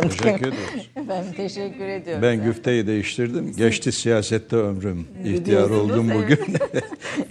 Allah. 0.00 0.08
Teşekkür 0.08 0.46
ediyoruz. 0.48 0.90
Efendim 0.96 1.32
teşekkür 1.36 1.84
ediyorum. 1.84 2.22
Ben 2.22 2.44
güfteyi 2.44 2.86
değiştirdim. 2.86 3.52
Geçti 3.56 3.92
siyasette 3.92 4.56
ömrüm. 4.56 5.06
İhtiyar 5.24 5.70
oldum 5.70 6.10
evet. 6.10 6.22
bugün. 6.38 6.56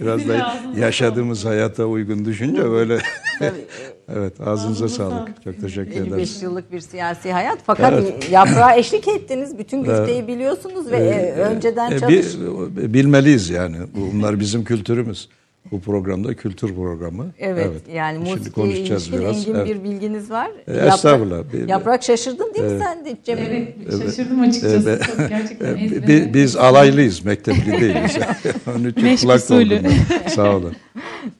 Biraz 0.00 0.28
da 0.28 0.56
yaşadığımız 0.78 1.44
hayata 1.44 1.84
uygun 1.84 2.24
düşünce 2.24 2.70
böyle. 2.70 2.98
evet 4.14 4.40
ağzınıza 4.40 4.88
sağlık. 4.88 5.44
Çok 5.44 5.60
teşekkür 5.60 5.92
ederim. 5.92 6.14
55 6.14 6.42
yıllık 6.42 6.72
bir 6.72 6.80
siyasi 6.80 7.32
hayat 7.32 7.58
fakat 7.66 8.30
yaprağa 8.30 8.76
eşlik 8.76 9.08
ettiniz. 9.08 9.58
Bütün 9.58 9.82
güfteyi 9.82 10.28
biliyorsunuz 10.28 10.90
ve 10.90 10.96
e, 10.96 11.32
önceden 11.32 11.90
E, 11.90 11.98
çalış. 11.98 12.16
bi- 12.16 12.94
bilmeliyiz 12.94 13.50
yani. 13.50 13.76
Bunlar 13.94 14.40
bizim 14.40 14.64
kültürümüz. 14.64 15.28
Bu 15.72 15.80
programda 15.80 16.34
kültür 16.34 16.74
programı. 16.74 17.26
Evet, 17.38 17.70
yani 17.92 18.16
Şimdi 18.16 18.30
musikiye 18.30 18.52
konuşacağız 18.52 19.02
ilişkin 19.02 19.20
biraz. 19.20 19.36
engin 19.48 19.54
Evet. 19.54 19.68
bir 19.68 19.84
bilginiz 19.84 20.30
var. 20.30 20.50
E, 20.66 20.72
estağfurullah. 20.72 21.52
Bir- 21.52 21.68
yaprak 21.68 22.02
şaşırdın 22.02 22.54
değil 22.54 22.66
mi 22.66 22.80
sen 22.84 23.04
de 23.04 23.16
Cemil? 23.24 23.42
Evet, 23.50 23.74
şaşırdım 24.06 24.40
açıkçası. 24.40 24.90
Evet. 24.90 25.02
Çok 25.16 25.28
gerçekten 25.28 25.76
E, 25.76 25.84
ezbere. 25.84 26.06
bi- 26.08 26.34
Biz 26.34 26.56
alaylıyız, 26.56 27.24
mektepli 27.24 27.72
değiliz. 27.80 28.18
Onun 28.76 28.88
için 28.88 29.16
kulak 29.16 29.48
doldum. 29.48 29.92
Sağ 30.28 30.56
olun. 30.56 30.76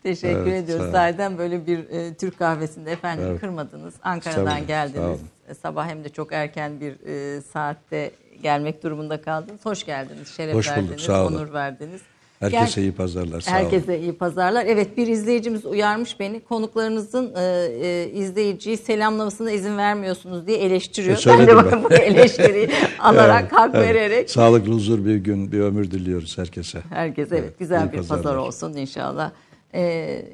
Teşekkür 0.02 0.36
Evet, 0.38 0.64
ediyoruz. 0.64 0.86
Zaten 0.92 1.38
böyle 1.38 1.66
bir 1.66 1.78
e, 1.78 2.14
Türk 2.14 2.38
kahvesinde 2.38 2.92
efendim 2.92 3.24
Evet. 3.30 3.40
kırmadınız. 3.40 3.94
Ankara'dan 4.02 4.56
olun, 4.58 4.66
geldiniz. 4.66 5.20
E, 5.48 5.54
Sabah 5.54 5.88
hem 5.88 6.04
de 6.04 6.08
çok 6.08 6.32
erken 6.32 6.80
bir 6.80 6.92
e, 7.06 7.40
saatte 7.40 8.10
gelmek 8.42 8.82
durumunda 8.82 9.22
kaldınız. 9.22 9.60
Hoş 9.66 9.86
geldiniz. 9.86 10.28
Şeref 10.28 10.54
Hoş 10.54 10.66
bulduk, 10.68 10.78
verdiniz. 10.82 11.00
sağ 11.02 11.26
olun. 11.26 11.34
Onur 11.36 11.52
verdiniz. 11.52 12.00
Herkese 12.40 12.82
iyi 12.82 12.92
pazarlar. 12.92 13.40
Sağ 13.40 13.50
olun. 13.50 13.58
Herkese 13.58 14.00
iyi 14.00 14.12
pazarlar. 14.12 14.66
Evet 14.66 14.96
bir 14.96 15.06
izleyicimiz 15.06 15.64
uyarmış 15.64 16.20
beni. 16.20 16.40
Konuklarınızın 16.40 17.34
e, 17.36 17.42
e, 17.82 18.10
izleyiciyi 18.14 18.76
selamlamasına 18.76 19.50
izin 19.50 19.76
vermiyorsunuz 19.78 20.46
diye 20.46 20.58
eleştiriyor. 20.58 21.22
E, 21.26 21.26
ben 21.26 21.46
de 21.46 21.46
söyledim 21.52 21.84
bu 21.84 21.94
eleştiriyi 21.94 22.70
alarak 22.98 23.42
Evet, 23.42 23.52
hak 23.52 23.74
evet. 23.74 23.88
vererek 23.88 24.30
Sağlıklı, 24.30 24.72
huzur 24.72 25.04
bir 25.04 25.16
gün, 25.16 25.52
bir 25.52 25.60
ömür 25.60 25.90
diliyoruz 25.90 26.38
herkese. 26.38 26.80
herkese 26.90 27.34
evet, 27.36 27.44
Evet, 27.44 27.58
güzel 27.58 27.92
bir 27.92 28.02
pazar 28.02 28.36
olsun 28.36 28.72
inşallah. 28.74 29.30
E, 29.74 29.80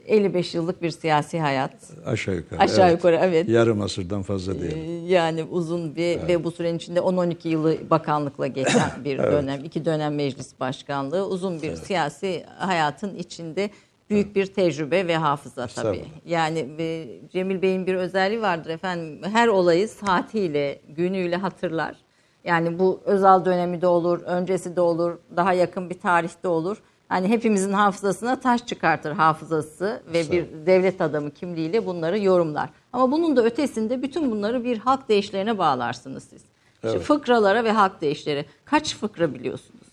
55 0.07 0.55
yıllık 0.55 0.83
bir 0.83 0.91
siyasi 0.91 1.41
hayat. 1.41 1.73
Aşağı 2.07 2.35
yukarı. 2.35 2.61
Aşağı 2.61 2.93
yukarı, 2.93 3.19
evet. 3.23 3.49
Yarım 3.49 3.81
asırdan 3.81 4.23
fazla 4.23 4.55
Ee, 4.55 4.61
değil. 4.61 5.09
Yani 5.09 5.45
uzun 5.45 5.97
bir 5.97 6.29
ve 6.29 6.45
bu 6.45 6.51
sürenin 6.51 6.77
içinde 6.77 7.01
10-12 7.01 7.49
yılı 7.49 7.91
bakanlıkla 7.91 8.47
geçen 8.47 8.91
bir 9.05 9.19
dönem, 9.19 9.65
iki 9.65 9.85
dönem 9.85 10.15
meclis 10.15 10.61
başkanlığı, 10.61 11.27
uzun 11.29 11.63
bir 11.63 11.77
siyasi 11.77 12.45
hayatın 12.59 13.15
içinde 13.15 13.71
büyük 14.11 14.37
bir 14.37 14.47
tecrübe 14.47 15.09
ve 15.09 15.17
hafıza 15.17 15.67
tabii. 15.67 16.05
Yani 16.27 16.69
e, 16.79 17.07
Cemil 17.33 17.63
Bey'in 17.63 17.87
bir 17.87 17.95
özelliği 17.95 18.43
vardır 18.43 18.71
efendim. 18.71 19.21
Her 19.33 19.49
olayı 19.49 19.89
saatiyle, 19.89 20.79
günüyle 20.89 21.37
hatırlar. 21.37 21.97
Yani 22.45 22.79
bu 22.79 23.01
Özal 23.05 23.45
dönemi 23.45 23.83
de 23.83 23.87
olur, 23.87 24.21
öncesi 24.23 24.77
de 24.77 24.81
olur, 24.81 25.19
daha 25.37 25.53
yakın 25.53 25.91
bir 25.91 25.99
tarihte 26.01 26.49
olur. 26.49 26.77
Hani 27.09 27.29
hepimizin 27.29 27.73
hafızasına 27.73 28.41
taş 28.41 28.67
çıkartır 28.67 29.13
hafızası 29.13 30.03
ve 30.13 30.31
bir 30.33 30.47
devlet 30.67 31.01
adamı 31.01 31.31
kimliğiyle 31.31 31.87
bunları 31.87 32.19
yorumlar. 32.19 32.71
Ama 32.93 33.13
bunun 33.13 33.37
da 33.37 33.45
ötesinde 33.45 34.03
bütün 34.03 34.31
bunları 34.31 34.65
bir 34.65 34.79
halk 34.79 35.09
deyişlerine 35.09 35.59
bağlarsınız 35.59 36.25
siz. 36.31 36.43
İşte 36.85 36.99
fıkralara 36.99 37.65
ve 37.65 37.73
halk 37.73 38.01
deyişleri. 38.01 38.45
Kaç 38.65 38.97
fıkra 38.97 39.35
biliyorsunuz? 39.35 39.87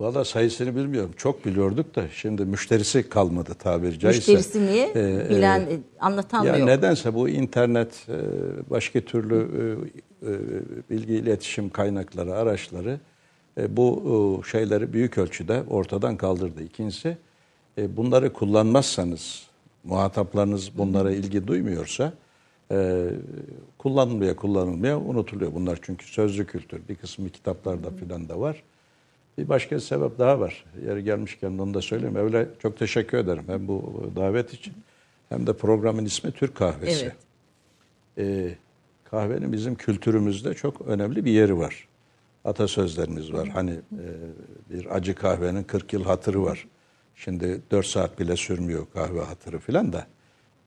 Valla 0.00 0.24
sayısını 0.24 0.76
bilmiyorum. 0.76 1.10
Çok 1.16 1.44
biliyorduk 1.44 1.96
da 1.96 2.04
şimdi 2.12 2.44
müşterisi 2.44 3.08
kalmadı 3.08 3.54
tabiri 3.54 3.98
caizse. 3.98 4.32
Müşterisi 4.32 4.66
niye? 4.66 4.90
Ee, 4.94 5.26
Bilen, 5.30 5.60
e, 5.60 5.78
anlatan 6.00 6.44
ya 6.44 6.52
mı 6.52 6.58
yok? 6.58 6.68
nedense 6.68 7.14
bu 7.14 7.28
internet, 7.28 8.06
e, 8.08 8.16
başka 8.70 9.00
türlü 9.00 9.36
e, 10.22 10.30
e, 10.30 10.32
bilgi 10.90 11.14
iletişim 11.14 11.70
kaynakları, 11.70 12.34
araçları 12.34 13.00
bu 13.76 14.42
e, 14.46 14.50
şeyleri 14.50 14.92
büyük 14.92 15.18
ölçüde 15.18 15.62
ortadan 15.70 16.16
kaldırdı. 16.16 16.62
İkincisi 16.62 17.16
e, 17.78 17.96
bunları 17.96 18.32
kullanmazsanız, 18.32 19.46
muhataplarınız 19.84 20.78
bunlara 20.78 21.12
ilgi 21.12 21.46
duymuyorsa 21.46 22.12
e, 22.70 23.08
kullanılmaya 23.78 24.36
kullanılmaya 24.36 24.98
unutuluyor. 24.98 25.54
Bunlar 25.54 25.78
çünkü 25.82 26.06
sözlü 26.06 26.46
kültür. 26.46 26.88
Bir 26.88 26.94
kısmı 26.94 27.28
kitaplarda 27.28 27.90
filan 27.90 28.28
da 28.28 28.40
var. 28.40 28.62
Bir 29.38 29.48
başka 29.48 29.80
sebep 29.80 30.18
daha 30.18 30.40
var. 30.40 30.64
Yeri 30.86 31.04
gelmişken 31.04 31.58
onu 31.58 31.74
da 31.74 31.80
söyleyeyim. 31.80 32.16
Öyle 32.16 32.48
çok 32.62 32.78
teşekkür 32.78 33.18
ederim 33.18 33.44
hem 33.46 33.68
bu 33.68 34.10
davet 34.16 34.54
için 34.54 34.74
hem 35.28 35.46
de 35.46 35.52
programın 35.52 36.04
ismi 36.04 36.32
Türk 36.32 36.54
Kahvesi. 36.54 37.04
Evet. 37.04 37.16
Ee, 38.18 38.54
kahvenin 39.10 39.52
bizim 39.52 39.74
kültürümüzde 39.74 40.54
çok 40.54 40.80
önemli 40.80 41.24
bir 41.24 41.30
yeri 41.30 41.58
var. 41.58 41.87
Atasözlerimiz 42.52 43.32
var. 43.32 43.48
Hani 43.48 43.70
e, 43.70 44.06
bir 44.70 44.94
acı 44.96 45.14
kahvenin 45.14 45.62
40 45.62 45.92
yıl 45.92 46.04
hatırı 46.04 46.42
var. 46.42 46.68
Şimdi 47.14 47.60
4 47.70 47.86
saat 47.86 48.18
bile 48.20 48.36
sürmüyor 48.36 48.86
kahve 48.94 49.20
hatırı 49.20 49.58
filan 49.58 49.92
da. 49.92 50.06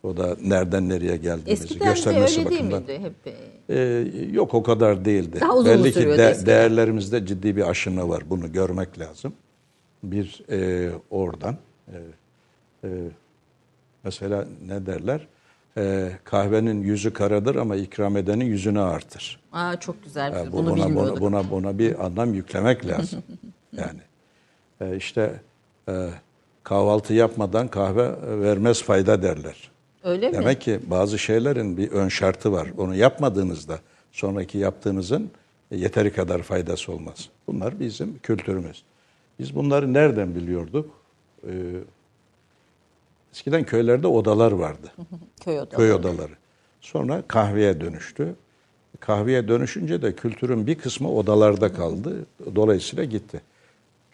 O 0.04 0.18
da 0.18 0.36
nereden 0.42 0.90
nereye 0.90 1.18
geldiğimizi 1.18 1.64
Eskiden 1.64 1.88
de 1.88 1.92
göstermesi 1.94 2.40
öyle 2.40 2.50
değil 2.50 2.60
bakımından. 2.62 2.84
miydi? 2.84 3.14
Hep, 3.26 3.34
Ee, 3.70 4.08
yok 4.32 4.54
o 4.54 4.64
kadar 4.64 5.06
değildi. 5.06 5.38
Daha 5.42 5.56
uzun 5.58 5.66
Belli 5.84 5.92
ki 5.94 6.00
de- 6.08 6.30
eskiden? 6.30 6.46
değerlerimizde 6.46 7.26
ciddi 7.26 7.56
bir 7.56 7.70
aşınma 7.70 8.10
var. 8.10 8.24
Bunu 8.30 8.52
görmek 8.52 9.00
lazım. 9.00 9.34
Bir 10.04 10.44
e, 10.52 10.90
oradan. 11.10 11.58
e, 11.88 11.98
e, 12.84 12.90
mesela 14.04 14.48
ne 14.68 14.86
derler? 14.86 15.28
E, 15.78 16.12
kahvenin 16.24 16.82
yüzü 16.84 17.13
karadır 17.13 17.56
ama 17.56 17.75
ikram 17.75 18.18
edenin 18.18 18.46
yüzünü 18.46 18.80
artır. 18.80 19.40
Aa, 19.51 19.80
çok 19.80 20.04
güzel. 20.04 20.34
Ha, 20.34 20.44
bu- 20.48 20.58
Bunu 20.58 20.70
buna, 20.72 20.86
bilmiyorduk. 20.86 21.22
buna, 21.22 21.40
buna, 21.44 21.51
buna 21.51 21.78
bir 21.80 22.06
anlam 22.06 22.34
yüklemek 22.34 22.88
lazım. 22.88 23.24
yani 23.78 24.00
e, 24.82 24.96
işte 24.98 25.34
e, 25.90 26.10
kahvaltı 26.63 27.13
yapmadan 27.13 27.68
kahve 27.68 28.12
vermez 28.42 28.84
fayda 28.84 29.24
derler. 29.24 29.72
Öyle 30.04 30.28
mi? 30.30 30.34
Demek 30.34 30.62
ki 30.62 30.80
bazı 30.88 31.20
şeylerin 31.20 31.78
bir 31.78 31.92
ön 31.92 32.08
şartı 32.10 32.51
var. 32.51 32.68
Onu 32.78 32.96
yapmadığınızda 32.96 33.80
sonraki 34.12 34.58
yaptığınızın 34.58 35.32
yeteri 35.72 36.13
kadar 36.13 36.42
faydası 36.42 36.92
olmaz. 36.92 37.30
Bunlar 37.48 37.80
bizim 37.80 38.20
kültürümüz. 38.24 38.84
Biz 39.40 39.56
bunları 39.56 39.94
nereden 39.94 40.36
biliyorduk? 40.36 40.90
Ee, 41.48 41.50
eskiden 43.34 43.64
köylerde 43.64 44.08
odalar 44.08 44.52
vardı. 44.52 44.92
Köy 45.44 45.60
odaları. 45.60 45.78
Köy 45.78 45.94
odaları. 45.94 46.32
Sonra 46.82 47.24
kahveye 47.28 47.82
dönüştü. 47.82 48.36
Kahveye 49.00 49.48
dönüşünce 49.48 50.02
de 50.02 50.16
kültürün 50.16 50.68
bir 50.68 50.76
kısmı 50.76 51.12
odalarda 51.12 51.74
kaldı. 51.74 52.26
Dolayısıyla 52.56 53.04
gitti. 53.04 53.42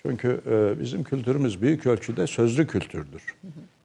Çünkü 0.02 0.42
e, 0.50 0.80
bizim 0.80 1.04
kültürümüz 1.04 1.62
büyük 1.62 1.86
ölçüde 1.86 2.28
sözlü 2.28 2.68
kültürdür. 2.68 3.36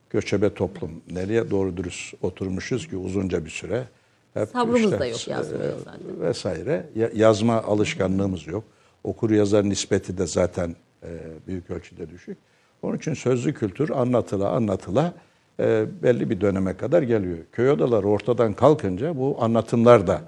Göçebe 0.09 0.53
toplum. 0.53 0.91
Nereye 1.11 1.51
doğru 1.51 1.77
dürüst 1.77 2.13
oturmuşuz 2.21 2.87
ki 2.87 2.97
uzunca 2.97 3.45
bir 3.45 3.49
süre. 3.49 3.83
Hep 4.33 4.49
Sabrımız 4.49 4.91
da 4.91 5.05
yok 5.05 5.27
yazmaya 5.27 5.63
e, 5.63 5.73
zaten. 5.83 6.21
Vesaire. 6.21 6.85
Ya- 6.95 7.09
Yazma 7.15 7.61
alışkanlığımız 7.63 8.47
yok. 8.47 8.63
Okur 9.03 9.29
yazar 9.31 9.69
nispeti 9.69 10.17
de 10.17 10.27
zaten 10.27 10.75
e, 11.03 11.09
büyük 11.47 11.69
ölçüde 11.69 12.09
düşük. 12.09 12.37
Onun 12.83 12.97
için 12.97 13.13
sözlü 13.13 13.53
kültür 13.53 13.89
anlatıla 13.89 14.49
anlatıla 14.49 15.13
e, 15.59 15.85
belli 16.03 16.29
bir 16.29 16.41
döneme 16.41 16.77
kadar 16.77 17.01
geliyor. 17.01 17.37
Köy 17.51 17.69
odaları 17.69 18.07
ortadan 18.07 18.53
kalkınca 18.53 19.17
bu 19.17 19.37
anlatımlar 19.39 20.07
da 20.07 20.21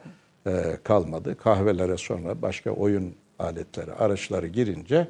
e, 0.48 0.78
kalmadı. 0.84 1.36
Kahvelere 1.38 1.98
sonra 1.98 2.42
başka 2.42 2.72
oyun 2.72 3.14
aletleri, 3.40 3.94
araçları 3.94 4.48
girince 4.48 5.08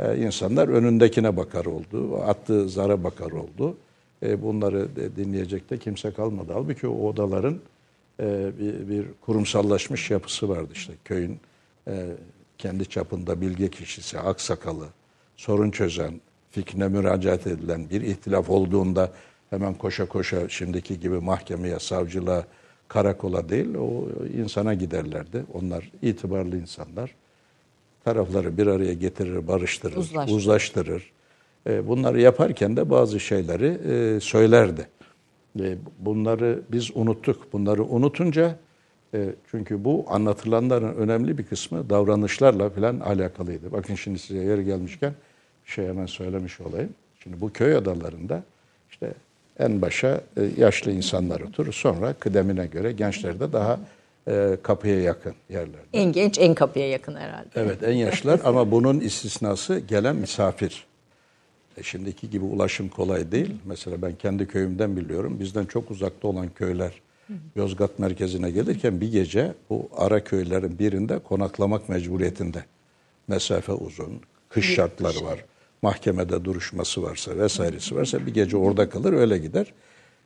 e, 0.00 0.16
insanlar 0.16 0.68
önündekine 0.68 1.36
bakar 1.36 1.64
oldu, 1.64 2.16
attığı 2.26 2.68
zara 2.68 3.04
bakar 3.04 3.30
oldu. 3.30 3.76
E, 4.22 4.42
bunları 4.42 4.88
dinleyecek 5.16 5.70
de 5.70 5.78
kimse 5.78 6.10
kalmadı. 6.10 6.52
Halbuki 6.54 6.88
o 6.88 7.08
odaların 7.08 7.58
e, 8.20 8.50
bir, 8.58 8.88
bir 8.88 9.06
kurumsallaşmış 9.20 10.10
yapısı 10.10 10.48
vardı 10.48 10.70
işte 10.72 10.92
köyün 11.04 11.40
e, 11.88 12.06
kendi 12.58 12.86
çapında 12.86 13.40
bilge 13.40 13.70
kişisi, 13.70 14.18
aksakalı, 14.18 14.86
sorun 15.36 15.70
çözen, 15.70 16.20
fikrine 16.56 16.88
müracaat 16.88 17.46
edilen 17.46 17.90
bir 17.90 18.00
ihtilaf 18.00 18.50
olduğunda 18.50 19.10
hemen 19.50 19.74
koşa 19.74 20.06
koşa 20.08 20.48
şimdiki 20.48 21.00
gibi 21.00 21.14
mahkemeye, 21.20 21.78
savcılığa, 21.78 22.44
karakola 22.88 23.48
değil 23.48 23.74
o 23.74 24.08
insana 24.36 24.74
giderlerdi. 24.74 25.44
Onlar 25.54 25.90
itibarlı 26.02 26.56
insanlar. 26.58 27.14
Tarafları 28.04 28.58
bir 28.58 28.66
araya 28.66 28.94
getirir, 28.94 29.48
barıştırır, 29.48 29.96
Uzlaştırır. 29.96 30.36
uzlaştırır. 30.36 31.12
E, 31.66 31.88
Bunları 31.88 32.20
yaparken 32.20 32.76
de 32.76 32.90
bazı 32.90 33.20
şeyleri 33.20 33.66
e, 34.16 34.20
söylerdi. 34.20 34.88
E, 35.60 35.76
Bunları 35.98 36.60
biz 36.72 36.90
unuttuk. 36.96 37.52
Bunları 37.52 37.84
unutunca 37.84 38.56
çünkü 39.50 39.84
bu 39.84 40.04
anlatılanların 40.08 40.94
önemli 40.96 41.38
bir 41.38 41.46
kısmı 41.46 41.90
davranışlarla 41.90 42.70
falan 42.70 43.00
alakalıydı. 43.00 43.72
Bakın 43.72 43.94
şimdi 43.94 44.18
size 44.18 44.38
yer 44.40 44.58
gelmişken 44.58 45.12
şey 45.66 45.86
hemen 45.86 46.06
söylemiş 46.06 46.60
olayım. 46.60 46.90
Şimdi 47.22 47.40
bu 47.40 47.52
köy 47.52 47.76
adalarında 47.76 48.42
işte 48.90 49.12
en 49.58 49.82
başa 49.82 50.20
e, 50.36 50.42
yaşlı 50.56 50.92
insanlar 50.92 51.40
oturur. 51.40 51.72
Sonra 51.72 52.12
kıdemine 52.12 52.66
göre 52.66 52.92
gençler 52.92 53.40
de 53.40 53.52
daha 53.52 53.80
e, 54.28 54.56
kapıya 54.62 55.00
yakın 55.00 55.34
yerlerde. 55.50 55.76
En 55.92 56.12
genç 56.12 56.38
en 56.38 56.54
kapıya 56.54 56.88
yakın 56.88 57.14
herhalde. 57.14 57.48
Evet 57.54 57.82
en 57.82 57.92
yaşlılar 57.94 58.40
ama 58.44 58.70
bunun 58.70 59.00
istisnası 59.00 59.78
gelen 59.78 60.16
misafir. 60.16 60.86
E, 61.76 61.82
şimdiki 61.82 62.30
gibi 62.30 62.44
ulaşım 62.44 62.88
kolay 62.88 63.32
değil. 63.32 63.54
Mesela 63.64 64.02
ben 64.02 64.14
kendi 64.14 64.48
köyümden 64.48 64.96
biliyorum. 64.96 65.40
Bizden 65.40 65.64
çok 65.64 65.90
uzakta 65.90 66.28
olan 66.28 66.48
köyler 66.48 66.92
Yozgat 67.56 67.98
merkezine 67.98 68.50
gelirken 68.50 69.00
bir 69.00 69.12
gece 69.12 69.54
bu 69.70 69.88
ara 69.96 70.24
köylerin 70.24 70.78
birinde 70.78 71.18
konaklamak 71.18 71.88
mecburiyetinde. 71.88 72.64
Mesafe 73.28 73.72
uzun, 73.72 74.20
kış 74.48 74.74
şartları 74.74 75.24
var. 75.24 75.44
Mahkemede 75.82 76.44
duruşması 76.44 77.02
varsa 77.02 77.36
vesairesi 77.38 77.96
varsa 77.96 78.26
bir 78.26 78.34
gece 78.34 78.56
orada 78.56 78.88
kalır 78.88 79.12
öyle 79.12 79.38
gider. 79.38 79.72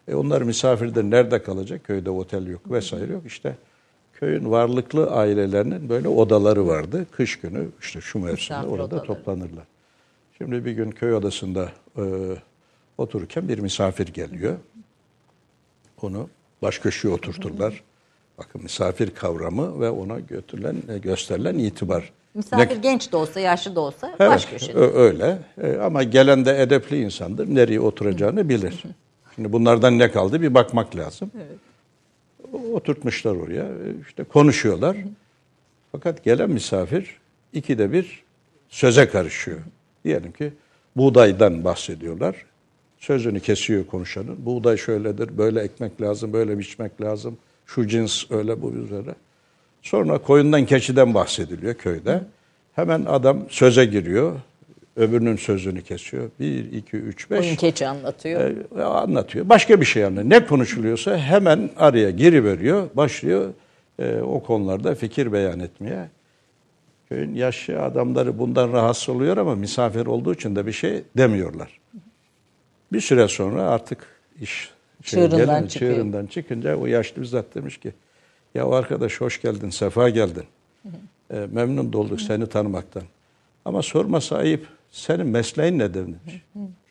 E 0.09 0.14
onlar 0.14 0.42
misafirde 0.42 1.11
nerede 1.11 1.42
kalacak? 1.42 1.85
Köyde 1.85 2.11
otel 2.11 2.47
yok 2.47 2.71
vesaire 2.71 3.12
yok. 3.12 3.23
İşte 3.26 3.57
köyün 4.14 4.50
varlıklı 4.50 5.11
ailelerinin 5.11 5.88
böyle 5.88 6.09
odaları 6.09 6.66
vardı. 6.66 7.07
Kış 7.12 7.40
günü 7.40 7.69
işte 7.80 8.00
şu 8.00 8.19
mevsimde 8.19 8.33
Misafir 8.59 8.69
orada 8.69 8.85
odaları. 8.85 9.07
toplanırlar. 9.07 9.64
Şimdi 10.38 10.64
bir 10.64 10.73
gün 10.73 10.90
köy 10.90 11.14
odasında 11.14 11.73
e, 11.99 12.02
otururken 12.99 13.49
bir 13.49 13.59
misafir 13.59 14.07
geliyor. 14.09 14.57
Onu 16.02 16.28
baş 16.62 16.78
köşeye 16.78 17.14
oturturlar. 17.14 17.83
Bakın 18.38 18.62
misafir 18.62 19.11
kavramı 19.14 19.80
ve 19.80 19.90
ona 19.90 20.21
götürülen, 20.21 20.76
gösterilen 21.02 21.59
itibar. 21.59 22.12
Misafir 22.34 22.75
Ne- 22.76 22.80
genç 22.80 23.12
de 23.12 23.16
olsa, 23.16 23.40
yaşlı 23.40 23.76
da 23.76 23.80
olsa 23.80 24.08
Evet, 24.20 24.30
baş 24.30 24.46
köşede. 24.46 24.78
öyle. 24.78 25.38
E, 25.62 25.76
ama 25.76 26.02
gelen 26.02 26.44
de 26.44 26.62
edepli 26.62 27.02
insandır. 27.02 27.54
Nereye 27.54 27.80
oturacağını 27.80 28.49
bilir. 28.49 28.82
Şimdi 29.34 29.52
bunlardan 29.52 29.99
ne 29.99 30.10
kaldı 30.10 30.42
bir 30.42 30.54
bakmak 30.54 30.96
lazım. 30.96 31.30
O- 32.52 32.75
Oturtmuşlar 32.75 33.34
oraya. 33.37 33.62
e, 33.64 34.00
işte 34.08 34.25
konuşuyorlar. 34.25 34.96
Fakat 35.92 36.25
gelen 36.25 36.50
misafir 36.50 37.16
ikide 37.52 37.92
bir 37.92 38.22
söze 38.68 39.08
karışıyor. 39.08 39.58
Diyelim 40.04 40.32
ki 40.32 40.52
buğdaydan 40.96 41.64
bahsediyorlar. 41.64 42.37
Sözünü 42.99 43.40
kesiyor 43.40 43.87
konuşanın. 43.87 44.46
Buğday 44.46 44.76
şöyledir, 44.76 45.38
böyle 45.38 45.60
ekmek 45.60 46.00
lazım, 46.00 46.32
böyle 46.32 46.58
biçmek 46.58 47.00
lazım. 47.02 47.38
Şu 47.66 47.87
cins 47.88 48.30
öyle 48.30 48.62
bu 48.62 48.72
üzere. 48.72 49.14
Sonra 49.82 50.18
koyundan 50.18 50.66
keçiden 50.66 51.14
bahsediliyor 51.14 51.75
köyde. 51.75 52.22
Hemen 52.72 53.04
adam 53.04 53.38
söze 53.49 53.84
giriyor. 53.84 54.37
Öbürünün 54.96 55.37
sözünü 55.37 55.82
kesiyor. 55.82 56.30
Bir, 56.40 56.72
iki, 56.72 56.96
üç, 56.96 57.30
beş. 57.30 57.46
Oyun 57.46 57.56
keçi 57.56 57.87
anlatıyor. 57.87 58.50
E, 58.78 58.82
anlatıyor. 58.84 59.49
Başka 59.49 59.80
bir 59.80 59.87
şey 59.87 60.04
anlatıyor. 60.04 60.30
Ne 60.30 60.46
konuşuluyorsa 60.46 61.18
hemen 61.18 61.70
araya 61.76 62.10
giriveriyor. 62.10 62.88
Başlıyor 62.94 63.50
e, 63.99 64.20
o 64.20 64.42
konularda 64.42 64.94
fikir 64.94 65.32
beyan 65.32 65.60
etmeye. 65.60 66.08
Köyün 67.08 67.34
yaşlı 67.34 67.82
adamları 67.82 68.38
bundan 68.38 68.72
rahatsız 68.72 69.08
oluyor 69.08 69.37
ama 69.37 69.54
misafir 69.54 70.06
olduğu 70.06 70.34
için 70.34 70.56
de 70.56 70.66
bir 70.66 70.72
şey 70.72 71.02
demiyorlar. 71.16 71.80
Bir 72.92 73.00
süre 73.00 73.28
sonra 73.28 73.62
artık 73.62 73.99
iş 74.40 74.70
Çığırından 75.02 75.46
gelince, 75.46 75.68
çıkıyor. 75.68 75.94
çığırından 75.94 76.26
çıkınca 76.26 76.76
o 76.76 76.87
yaşlı 76.87 77.22
bizzat 77.22 77.54
demiş 77.54 77.78
ki 77.78 77.92
ya 78.54 78.69
arkadaş 78.71 79.21
hoş 79.21 79.42
geldin, 79.42 79.71
sefa 79.71 80.09
geldin. 80.09 80.45
E, 81.35 81.47
memnun 81.52 81.92
olduk 81.92 82.21
seni 82.21 82.47
tanımaktan. 82.49 83.02
Ama 83.64 83.83
sorması 83.83 84.37
ayıp. 84.37 84.66
Senin 84.90 85.26
mesleğin 85.26 85.78
ne 85.78 85.95
demiş. 85.95 86.19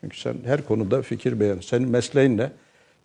Çünkü 0.00 0.20
sen 0.20 0.34
her 0.44 0.64
konuda 0.66 1.02
fikir 1.02 1.40
beyan. 1.40 1.58
Senin 1.60 1.88
mesleğin 1.88 2.38
ne? 2.38 2.50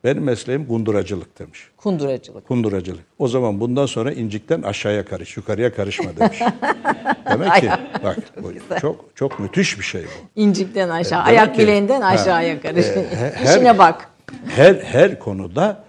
Benim 0.04 0.24
mesleğim 0.24 0.68
kunduracılık 0.68 1.40
demiş. 1.40 1.60
Kunduracılık. 1.78 2.48
Kunduracılık. 2.48 3.04
O 3.20 3.28
zaman 3.28 3.60
bundan 3.60 3.86
sonra 3.86 4.12
incikten 4.12 4.62
aşağıya 4.62 5.06
karış, 5.06 5.38
yukarıya 5.38 5.74
karışma 5.74 6.06
demiş. 6.20 6.40
Demek 7.32 7.54
ki 7.56 7.70
bak 8.04 8.18
bu 8.44 8.54
çok 8.82 9.06
çok 9.16 9.40
müthiş 9.40 9.80
bir 9.80 9.84
şey 9.84 10.04
bu. 10.04 10.42
İncikten 10.42 10.90
aşağı, 10.90 11.26
Demek 11.26 11.40
ayak 11.40 11.56
ki- 11.56 11.62
bileğinden 11.62 12.02
aşağıya 12.02 12.62
karış. 12.62 12.86
e, 12.86 12.96
he- 13.16 13.32
her- 13.36 13.56
İşine 13.56 13.78
bak. 13.78 14.10
Her 14.48 14.76
her 14.76 15.20
konuda 15.20 15.84
e, 15.84 15.85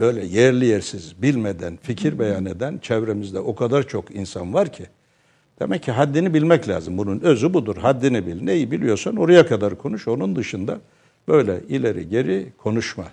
böyle 0.00 0.24
yerli 0.26 0.66
yersiz 0.66 1.22
bilmeden 1.22 1.78
fikir 1.82 2.18
beyan 2.18 2.44
eden 2.46 2.78
çevremizde 2.82 3.38
o 3.40 3.54
kadar 3.54 3.88
çok 3.88 4.10
insan 4.14 4.54
var 4.54 4.72
ki. 4.72 4.84
Demek 5.60 5.82
ki 5.82 5.92
haddini 5.92 6.34
bilmek 6.34 6.68
lazım. 6.68 6.98
Bunun 6.98 7.20
özü 7.20 7.54
budur. 7.54 7.76
Haddini 7.76 8.26
bil. 8.26 8.42
Neyi 8.42 8.70
biliyorsan 8.70 9.16
oraya 9.16 9.46
kadar 9.46 9.78
konuş. 9.78 10.08
Onun 10.08 10.36
dışında 10.36 10.78
böyle 11.28 11.60
ileri 11.68 12.08
geri 12.08 12.46
konuşma. 12.58 13.04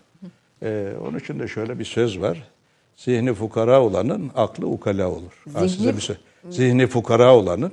E, 0.64 0.94
onun 1.08 1.20
için 1.20 1.40
de 1.40 1.48
şöyle 1.48 1.80
bir 1.80 1.86
söz 1.86 2.22
var. 2.22 2.48
Zihni 2.96 3.34
fukara 3.34 3.82
olanın 3.82 4.32
aklı 4.36 4.68
ukala 4.68 5.10
olur. 5.10 5.44
Ha, 5.54 5.60
size 5.68 5.84
Zihni- 5.84 5.96
bir 5.96 6.02
söz. 6.02 6.18
Zihni 6.50 6.88
fukara 6.88 7.36
olanın 7.36 7.72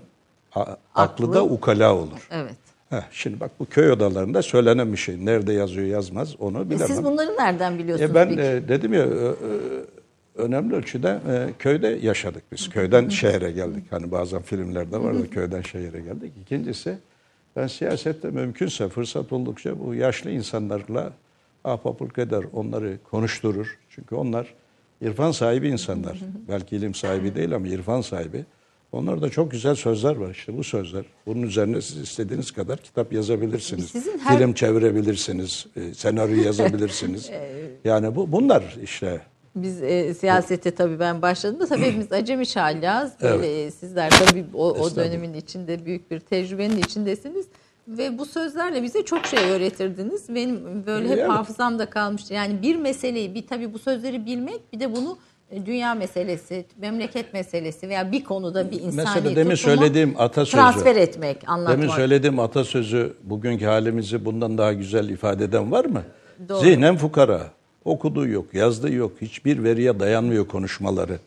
a- 0.54 0.76
aklı 0.94 1.32
da 1.32 1.38
Aklı- 1.40 1.50
ukala 1.52 1.94
olur. 1.94 2.28
Evet. 2.30 2.56
Heh, 2.90 3.02
şimdi 3.10 3.40
bak 3.40 3.50
bu 3.60 3.66
köy 3.66 3.90
odalarında 3.90 4.42
söylenen 4.42 4.92
bir 4.92 4.96
şey. 4.96 5.26
Nerede 5.26 5.52
yazıyor 5.52 5.86
yazmaz 5.86 6.34
onu 6.40 6.60
E 6.62 6.66
bilemem. 6.70 6.86
siz 6.86 7.04
bunları 7.04 7.36
nereden 7.38 7.78
biliyorsunuz 7.78 8.10
E 8.10 8.14
ben 8.14 8.28
peki? 8.28 8.40
e, 8.42 8.68
dedim 8.68 8.92
ya 8.92 9.00
ö- 9.02 9.30
ö- 9.30 9.84
önemli 10.36 10.74
ölçüde 10.74 11.18
e, 11.28 11.48
köyde 11.58 11.88
yaşadık 12.02 12.42
biz. 12.52 12.68
Köyden 12.68 13.08
şehre 13.08 13.50
geldik. 13.50 13.84
Hani 13.90 14.10
bazen 14.10 14.42
filmlerde 14.42 15.02
var 15.02 15.14
da 15.18 15.26
köyden 15.30 15.62
şehre 15.62 16.00
geldik. 16.00 16.32
İkincisi 16.42 16.98
ben 17.56 17.66
siyasette 17.66 18.30
mümkünse 18.30 18.88
fırsat 18.88 19.32
oldukça 19.32 19.80
bu 19.80 19.94
yaşlı 19.94 20.30
insanlarla 20.30 21.12
ahbaplık 21.64 22.18
eder, 22.18 22.44
onları 22.52 22.98
konuşturur. 23.10 23.78
Çünkü 23.90 24.14
onlar 24.14 24.54
irfan 25.00 25.30
sahibi 25.32 25.68
insanlar. 25.68 26.18
Belki 26.48 26.76
ilim 26.76 26.94
sahibi 26.94 27.34
değil 27.34 27.54
ama 27.54 27.68
irfan 27.68 28.00
sahibi. 28.00 28.44
Onlarda 28.92 29.28
çok 29.30 29.50
güzel 29.50 29.74
sözler 29.74 30.16
var 30.16 30.30
işte 30.30 30.56
bu 30.58 30.64
sözler. 30.64 31.04
Bunun 31.26 31.42
üzerine 31.42 31.80
siz 31.82 31.96
istediğiniz 31.96 32.50
kadar 32.50 32.78
kitap 32.78 33.12
yazabilirsiniz. 33.12 33.88
Sizin 33.90 34.18
her- 34.18 34.38
Film 34.38 34.52
çevirebilirsiniz, 34.52 35.66
e, 35.76 35.94
senaryo 35.94 36.36
yazabilirsiniz. 36.44 37.30
yani 37.84 38.14
bu 38.16 38.32
bunlar 38.32 38.76
işte 38.82 39.20
Biz 39.56 39.82
e, 39.82 40.14
siyasete 40.14 40.70
tabii 40.70 40.98
ben 40.98 41.22
başladığımda 41.22 41.66
tabii 41.66 41.80
hepimiz 41.82 42.12
acemi 42.12 42.46
şalyaz. 42.46 43.12
Böyle 43.22 43.62
e, 43.64 43.70
sizler 43.70 44.10
tabii 44.10 44.44
o, 44.54 44.68
o 44.70 44.96
dönemin 44.96 45.34
içinde 45.34 45.86
büyük 45.86 46.10
bir 46.10 46.20
tecrübenin 46.20 46.78
içindesiniz. 46.78 47.46
Ve 47.88 48.18
bu 48.18 48.26
sözlerle 48.26 48.82
bize 48.82 49.04
çok 49.04 49.26
şey 49.26 49.50
öğretirdiniz. 49.50 50.34
Benim 50.34 50.86
böyle 50.86 51.08
hep 51.08 51.18
Yani. 51.18 51.32
hafızamda 51.32 51.90
kalmıştı. 51.90 52.34
Yani 52.34 52.62
bir 52.62 52.76
meseleyi, 52.76 53.34
bir 53.34 53.46
tabii 53.46 53.72
bu 53.74 53.78
sözleri 53.78 54.26
bilmek, 54.26 54.72
bir 54.72 54.80
de 54.80 54.96
bunu 54.96 55.18
dünya 55.66 55.94
meselesi, 55.94 56.64
memleket 56.78 57.34
meselesi 57.34 57.88
veya 57.88 58.12
bir 58.12 58.24
konuda 58.24 58.70
bir 58.70 58.80
insani 58.80 58.96
Mesela 58.96 59.36
demin 59.36 59.54
söylediğim 59.54 60.14
atasözü. 60.18 60.56
transfer 60.56 60.96
etmek, 60.96 61.48
anlatmak. 61.48 61.78
Demin 61.78 61.88
söylediğim 61.88 62.38
atasözü 62.38 63.14
bugünkü 63.22 63.64
halimizi 63.64 64.24
bundan 64.24 64.58
daha 64.58 64.72
güzel 64.72 65.08
ifade 65.08 65.44
eden 65.44 65.72
var 65.72 65.84
mı? 65.84 66.02
Doğru. 66.48 66.60
Zihnen 66.60 66.96
fukara. 66.96 67.50
Okuduğu 67.84 68.28
yok, 68.28 68.54
yazdığı 68.54 68.92
yok. 68.92 69.12
Hiçbir 69.20 69.64
veriye 69.64 70.00
dayanmıyor 70.00 70.46
konuşmaları. 70.48 71.18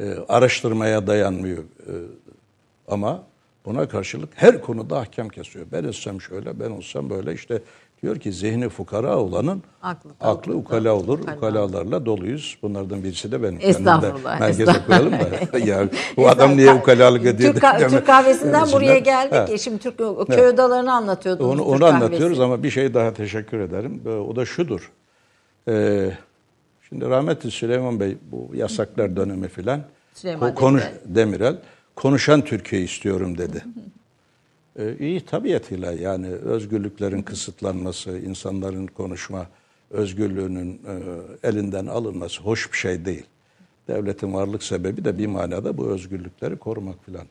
Ee, 0.00 0.14
araştırmaya 0.28 1.06
dayanmıyor. 1.06 1.58
Ee, 1.58 1.92
ama 2.88 3.22
buna 3.64 3.88
karşılık 3.88 4.28
her 4.34 4.60
konuda 4.60 4.98
ahkam 4.98 5.28
kesiyor. 5.28 5.66
Ben 5.72 5.84
olsam 5.84 6.20
şöyle, 6.20 6.60
ben 6.60 6.70
olsam 6.70 7.10
böyle. 7.10 7.34
İşte 7.34 7.62
diyor 8.02 8.16
ki 8.16 8.32
zihni 8.32 8.68
fukara 8.68 9.16
olanın 9.18 9.62
Aklı 9.82 10.10
aklı, 10.20 10.54
ukala 10.54 10.92
olur. 10.94 11.18
ukala. 11.18 11.36
Ukalalarla 11.36 12.06
doluyuz. 12.06 12.58
Bunlardan 12.62 13.04
birisi 13.04 13.32
de 13.32 13.42
benim. 13.42 13.58
Estağfurullah, 13.62 14.40
Merkeze 14.40 14.62
estağfurullah. 14.62 14.86
koyalım 14.98 15.12
da. 15.52 15.58
ya, 15.70 15.88
bu 16.16 16.28
adam 16.28 16.56
niye 16.56 16.72
ukalalık 16.72 17.26
ediyor? 17.26 17.52
Türk, 17.52 17.62
deme. 17.62 17.88
Türk 17.88 18.06
kahvesinden 18.06 18.52
Demesinden. 18.54 18.80
buraya 18.80 18.98
geldik. 18.98 19.32
Ha. 19.32 19.46
E 19.50 19.58
Şimdi 19.58 19.78
Türk 19.78 19.98
köy 20.28 20.46
odalarını 20.48 20.92
anlatıyordunuz. 20.92 21.50
Onu, 21.50 21.58
Türk 21.58 21.68
onu 21.68 21.78
kahvesi. 21.78 21.96
anlatıyoruz 21.96 22.40
ama 22.40 22.62
bir 22.62 22.70
şey 22.70 22.94
daha 22.94 23.12
teşekkür 23.14 23.60
ederim. 23.60 24.02
Ee, 24.06 24.08
O 24.08 24.36
da 24.36 24.44
şudur. 24.46 24.92
Ee, 25.68 26.10
şimdi 26.88 27.08
rahmetli 27.08 27.50
Süleyman 27.50 28.00
Bey 28.00 28.16
bu 28.32 28.50
yasaklar 28.54 29.16
dönemi 29.16 29.48
filan 29.48 29.80
Süleyman 30.14 30.50
ko- 30.50 30.54
konuş 30.54 30.82
Demirel. 30.82 31.14
Demirel 31.14 31.56
konuşan 31.96 32.40
Türkiye 32.42 32.82
istiyorum 32.82 33.38
dedi. 33.38 33.64
Ee, 34.78 34.96
iyi 34.98 35.20
tabiatıyla 35.20 35.92
yani 35.92 36.28
özgürlüklerin 36.28 37.22
kısıtlanması, 37.22 38.18
insanların 38.18 38.86
konuşma 38.86 39.46
özgürlüğünün 39.90 40.80
e, 40.86 41.48
elinden 41.48 41.86
alınması 41.86 42.42
hoş 42.42 42.72
bir 42.72 42.78
şey 42.78 43.04
değil. 43.04 43.26
Devletin 43.88 44.34
varlık 44.34 44.62
sebebi 44.62 45.04
de 45.04 45.18
bir 45.18 45.26
manada 45.26 45.78
bu 45.78 45.88
özgürlükleri 45.88 46.56
korumak 46.56 47.04
filan. 47.04 47.26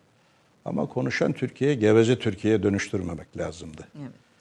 Ama 0.65 0.85
konuşan 0.85 1.33
Türkiye'ye 1.33 1.75
geveze 1.75 2.19
Türkiye'ye 2.19 2.63
dönüştürmemek 2.63 3.37
lazımdı. 3.37 3.87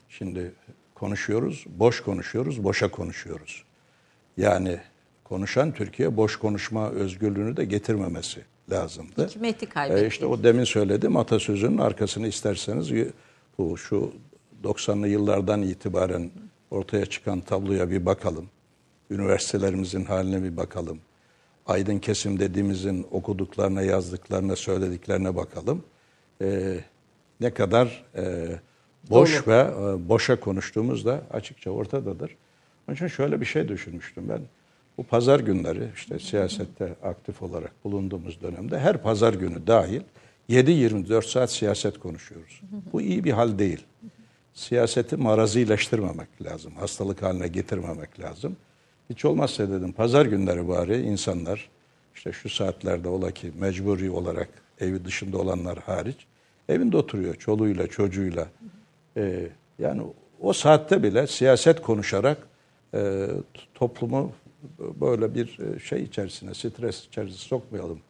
Şimdi 0.08 0.52
konuşuyoruz, 0.94 1.64
boş 1.78 2.00
konuşuyoruz, 2.00 2.64
boşa 2.64 2.90
konuşuyoruz. 2.90 3.64
Yani 4.36 4.78
konuşan 5.24 5.72
Türkiye 5.72 6.16
boş 6.16 6.36
konuşma 6.36 6.90
özgürlüğünü 6.90 7.56
de 7.56 7.64
getirmemesi 7.64 8.40
lazımdı. 8.70 9.26
Hikmeti 9.26 9.66
kaybetti. 9.66 10.04
E 10.04 10.08
işte 10.08 10.26
o 10.26 10.42
demin 10.42 10.64
söylediğim 10.64 11.16
atasözünün 11.16 11.78
arkasını 11.78 12.28
isterseniz 12.28 12.90
bu 13.58 13.76
şu 13.76 14.12
90'lı 14.64 15.08
yıllardan 15.08 15.62
itibaren 15.62 16.30
ortaya 16.70 17.06
çıkan 17.06 17.40
tabloya 17.40 17.90
bir 17.90 18.06
bakalım. 18.06 18.48
Üniversitelerimizin 19.10 20.04
haline 20.04 20.42
bir 20.42 20.56
bakalım. 20.56 20.98
aydın 21.66 21.98
kesim 21.98 22.40
dediğimizin 22.40 23.06
okuduklarına, 23.10 23.82
yazdıklarına, 23.82 24.56
söylediklerine 24.56 25.36
bakalım. 25.36 25.84
E, 26.42 26.78
ne 27.40 27.54
kadar 27.54 28.04
e, 28.16 28.46
boş 29.10 29.48
ve 29.48 29.56
e, 29.56 30.08
boşa 30.08 30.40
konuştuğumuz 30.40 31.06
da 31.06 31.22
açıkça 31.32 31.70
ortadadır. 31.70 32.36
Onun 32.88 32.94
için 32.94 33.06
şöyle 33.06 33.40
bir 33.40 33.46
şey 33.46 33.68
düşünmüştüm 33.68 34.28
ben. 34.28 34.40
Bu 34.98 35.02
pazar 35.02 35.40
günleri 35.40 35.88
işte 35.94 36.18
siyasette 36.18 36.94
aktif 37.02 37.42
olarak 37.42 37.84
bulunduğumuz 37.84 38.40
dönemde 38.42 38.78
her 38.78 39.02
pazar 39.02 39.34
günü 39.34 39.66
dahil 39.66 40.00
7-24 40.50 41.26
saat 41.26 41.52
siyaset 41.52 41.98
konuşuyoruz. 41.98 42.60
Bu 42.92 43.00
iyi 43.00 43.24
bir 43.24 43.32
hal 43.32 43.58
değil. 43.58 43.84
Siyaseti 44.54 45.16
marazileştirmemek 45.16 46.42
lazım. 46.42 46.72
Hastalık 46.74 47.22
haline 47.22 47.48
getirmemek 47.48 48.20
lazım. 48.20 48.56
Hiç 49.10 49.24
olmazsa 49.24 49.70
dedim 49.70 49.92
pazar 49.92 50.26
günleri 50.26 50.68
bari 50.68 51.00
insanlar 51.00 51.70
işte 52.14 52.32
şu 52.32 52.48
saatlerde 52.48 53.08
ola 53.08 53.30
ki 53.30 53.52
mecburi 53.58 54.10
olarak 54.10 54.48
evi 54.80 55.04
dışında 55.04 55.38
olanlar 55.38 55.78
hariç 55.78 56.26
evinde 56.68 56.96
oturuyor 56.96 57.34
çoluğuyla 57.34 57.86
çocuğuyla. 57.86 58.46
Ee, 59.16 59.48
yani 59.78 60.02
o 60.40 60.52
saatte 60.52 61.02
bile 61.02 61.26
siyaset 61.26 61.82
konuşarak 61.82 62.38
e, 62.94 63.28
toplumu 63.74 64.32
böyle 65.00 65.34
bir 65.34 65.58
e, 65.58 65.78
şey 65.78 66.02
içerisine, 66.02 66.54
stres 66.54 67.06
içerisine 67.06 67.38
sokmayalım. 67.38 68.00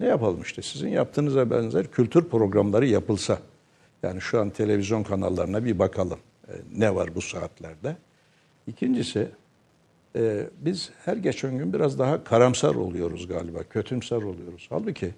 Ne 0.00 0.06
yapalım 0.06 0.42
işte 0.42 0.62
sizin 0.62 0.88
yaptığınıza 0.88 1.50
benzer 1.50 1.86
kültür 1.90 2.28
programları 2.28 2.86
yapılsa. 2.86 3.38
Yani 4.02 4.20
şu 4.20 4.40
an 4.40 4.50
televizyon 4.50 5.02
kanallarına 5.02 5.64
bir 5.64 5.78
bakalım 5.78 6.18
e, 6.48 6.52
ne 6.76 6.94
var 6.94 7.14
bu 7.14 7.20
saatlerde. 7.20 7.96
İkincisi 8.66 9.28
e, 10.16 10.46
biz 10.60 10.90
her 11.04 11.16
geçen 11.16 11.58
gün 11.58 11.72
biraz 11.72 11.98
daha 11.98 12.24
karamsar 12.24 12.74
oluyoruz 12.74 13.28
galiba, 13.28 13.62
kötümser 13.62 14.22
oluyoruz. 14.22 14.66
Halbuki 14.70 15.14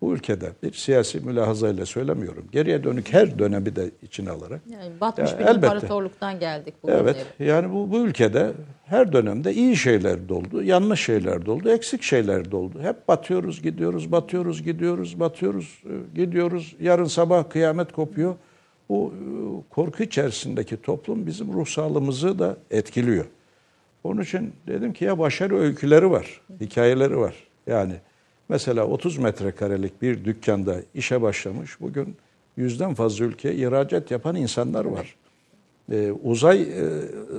bu 0.00 0.14
ülkede 0.14 0.52
bir 0.62 0.72
siyasi 0.72 1.20
mülahazayla 1.20 1.86
söylemiyorum. 1.86 2.44
Geriye 2.52 2.84
dönük 2.84 3.12
her 3.12 3.38
dönemi 3.38 3.76
de 3.76 3.90
içine 4.02 4.30
alarak. 4.30 4.60
Yani 4.70 5.00
batmış 5.00 5.32
Ya, 5.32 5.38
bir 5.38 5.44
elbette. 5.44 5.66
imparatorluktan 5.66 6.40
geldik 6.40 6.74
bugünlere. 6.82 7.02
Evet, 7.02 7.26
yani 7.38 7.72
bu, 7.72 7.90
bu 7.90 7.98
ülkede 7.98 8.52
her 8.86 9.12
dönemde 9.12 9.54
iyi 9.54 9.76
şeyler 9.76 10.28
de 10.28 10.34
oldu, 10.34 10.62
yanlış 10.62 11.00
şeyler 11.04 11.46
de 11.46 11.50
oldu, 11.50 11.70
eksik 11.70 12.02
şeyler 12.02 12.50
de 12.50 12.56
oldu. 12.56 12.80
Hep 12.82 13.08
batıyoruz, 13.08 13.62
gidiyoruz, 13.62 14.12
batıyoruz, 14.12 14.62
gidiyoruz, 14.62 15.20
batıyoruz, 15.20 15.82
e, 15.84 16.20
gidiyoruz. 16.20 16.76
Yarın 16.80 17.04
sabah 17.04 17.50
kıyamet 17.50 17.92
kopuyor. 17.92 18.34
Bu 18.88 19.12
e, 19.14 19.24
korku 19.74 20.02
içerisindeki 20.02 20.82
toplum 20.82 21.26
bizim 21.26 21.52
ruh 21.52 21.66
sağlığımızı 21.66 22.38
da 22.38 22.56
etkiliyor. 22.70 23.24
Onun 24.04 24.20
için 24.22 24.52
dedim 24.66 24.92
ki 24.92 25.04
ya 25.04 25.18
başarı 25.18 25.58
öyküleri 25.58 26.10
var, 26.10 26.40
hikayeleri 26.60 27.16
var. 27.18 27.34
Yani 27.66 27.92
mesela 28.50 28.86
30 28.86 29.18
metrekarelik 29.18 30.02
bir 30.02 30.24
dükkanda 30.24 30.76
işe 30.94 31.22
başlamış, 31.22 31.80
bugün 31.80 32.16
yüzden 32.56 32.94
fazla 32.94 33.24
ülkeye 33.24 33.54
ihracat 33.54 34.10
yapan 34.10 34.36
insanlar 34.36 34.84
var. 34.84 35.16
Ee, 35.92 36.12
uzay 36.22 36.62
e, 36.62 36.66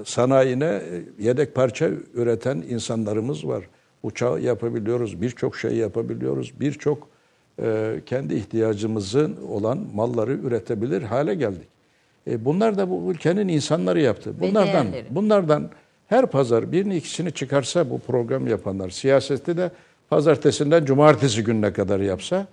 sanayine 0.06 0.66
e, 0.66 1.24
yedek 1.24 1.56
parça 1.56 1.90
üreten 2.14 2.64
insanlarımız 2.70 3.48
var. 3.48 3.64
Uçağı 4.04 4.42
yapabiliyoruz, 4.42 5.22
birçok 5.22 5.58
şey 5.58 5.76
yapabiliyoruz, 5.76 6.54
birçok 6.60 7.08
e, 7.62 8.02
kendi 8.06 8.36
ihtiyacımızın 8.36 9.38
olan 9.50 9.80
malları 9.94 10.34
üretebilir 10.34 11.02
hale 11.02 11.36
geldik. 11.36 11.68
E, 12.28 12.46
bunlar 12.46 12.78
da 12.78 12.90
bu 12.90 13.12
ülkenin 13.12 13.48
insanları 13.48 14.02
yaptı. 14.02 14.34
Bunlardan, 14.40 14.88
bunlardan 15.10 15.70
her 16.08 16.26
pazar 16.26 16.72
birini 16.72 16.96
ikisini 16.96 17.32
çıkarsa 17.32 17.90
bu 17.90 18.00
program 18.00 18.48
yapanlar, 18.48 18.90
siyasette 18.90 19.58
de 19.58 19.72
pazartesinden 20.12 20.86
cumartesi 20.86 21.44
gününe 21.44 21.74
kadar 21.74 22.00
yapsa 22.00 22.48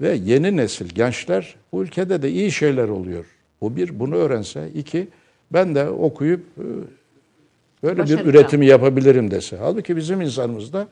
ve 0.00 0.14
yeni 0.24 0.56
nesil 0.56 0.88
gençler 0.88 1.54
bu 1.72 1.82
ülkede 1.82 2.22
de 2.22 2.30
iyi 2.30 2.52
şeyler 2.52 2.88
oluyor. 2.88 3.24
Bu 3.60 3.76
bir, 3.76 4.00
bunu 4.00 4.14
öğrense. 4.14 4.68
iki 4.74 5.08
ben 5.52 5.74
de 5.74 5.88
okuyup 5.88 6.40
e, 6.58 6.64
böyle 7.82 7.96
bir 7.96 8.02
Başaracağım. 8.02 8.28
üretimi 8.28 8.66
yapabilirim 8.66 9.30
dese. 9.30 9.56
Halbuki 9.56 9.96
bizim 9.96 10.20
insanımızda 10.20 10.88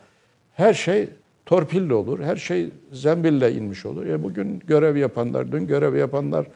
her 0.55 0.75
şey 0.75 1.09
torpille 1.47 1.95
olur, 1.95 2.21
her 2.21 2.37
şey 2.37 2.71
zembille 2.93 3.53
inmiş 3.53 3.87
olur. 3.87 4.07
Ya 4.07 4.23
bugün 4.23 4.63
görev 4.67 4.97
yapanlar, 4.97 5.53
dün 5.53 5.67
görev 5.67 5.97
yapanlar 5.97 6.47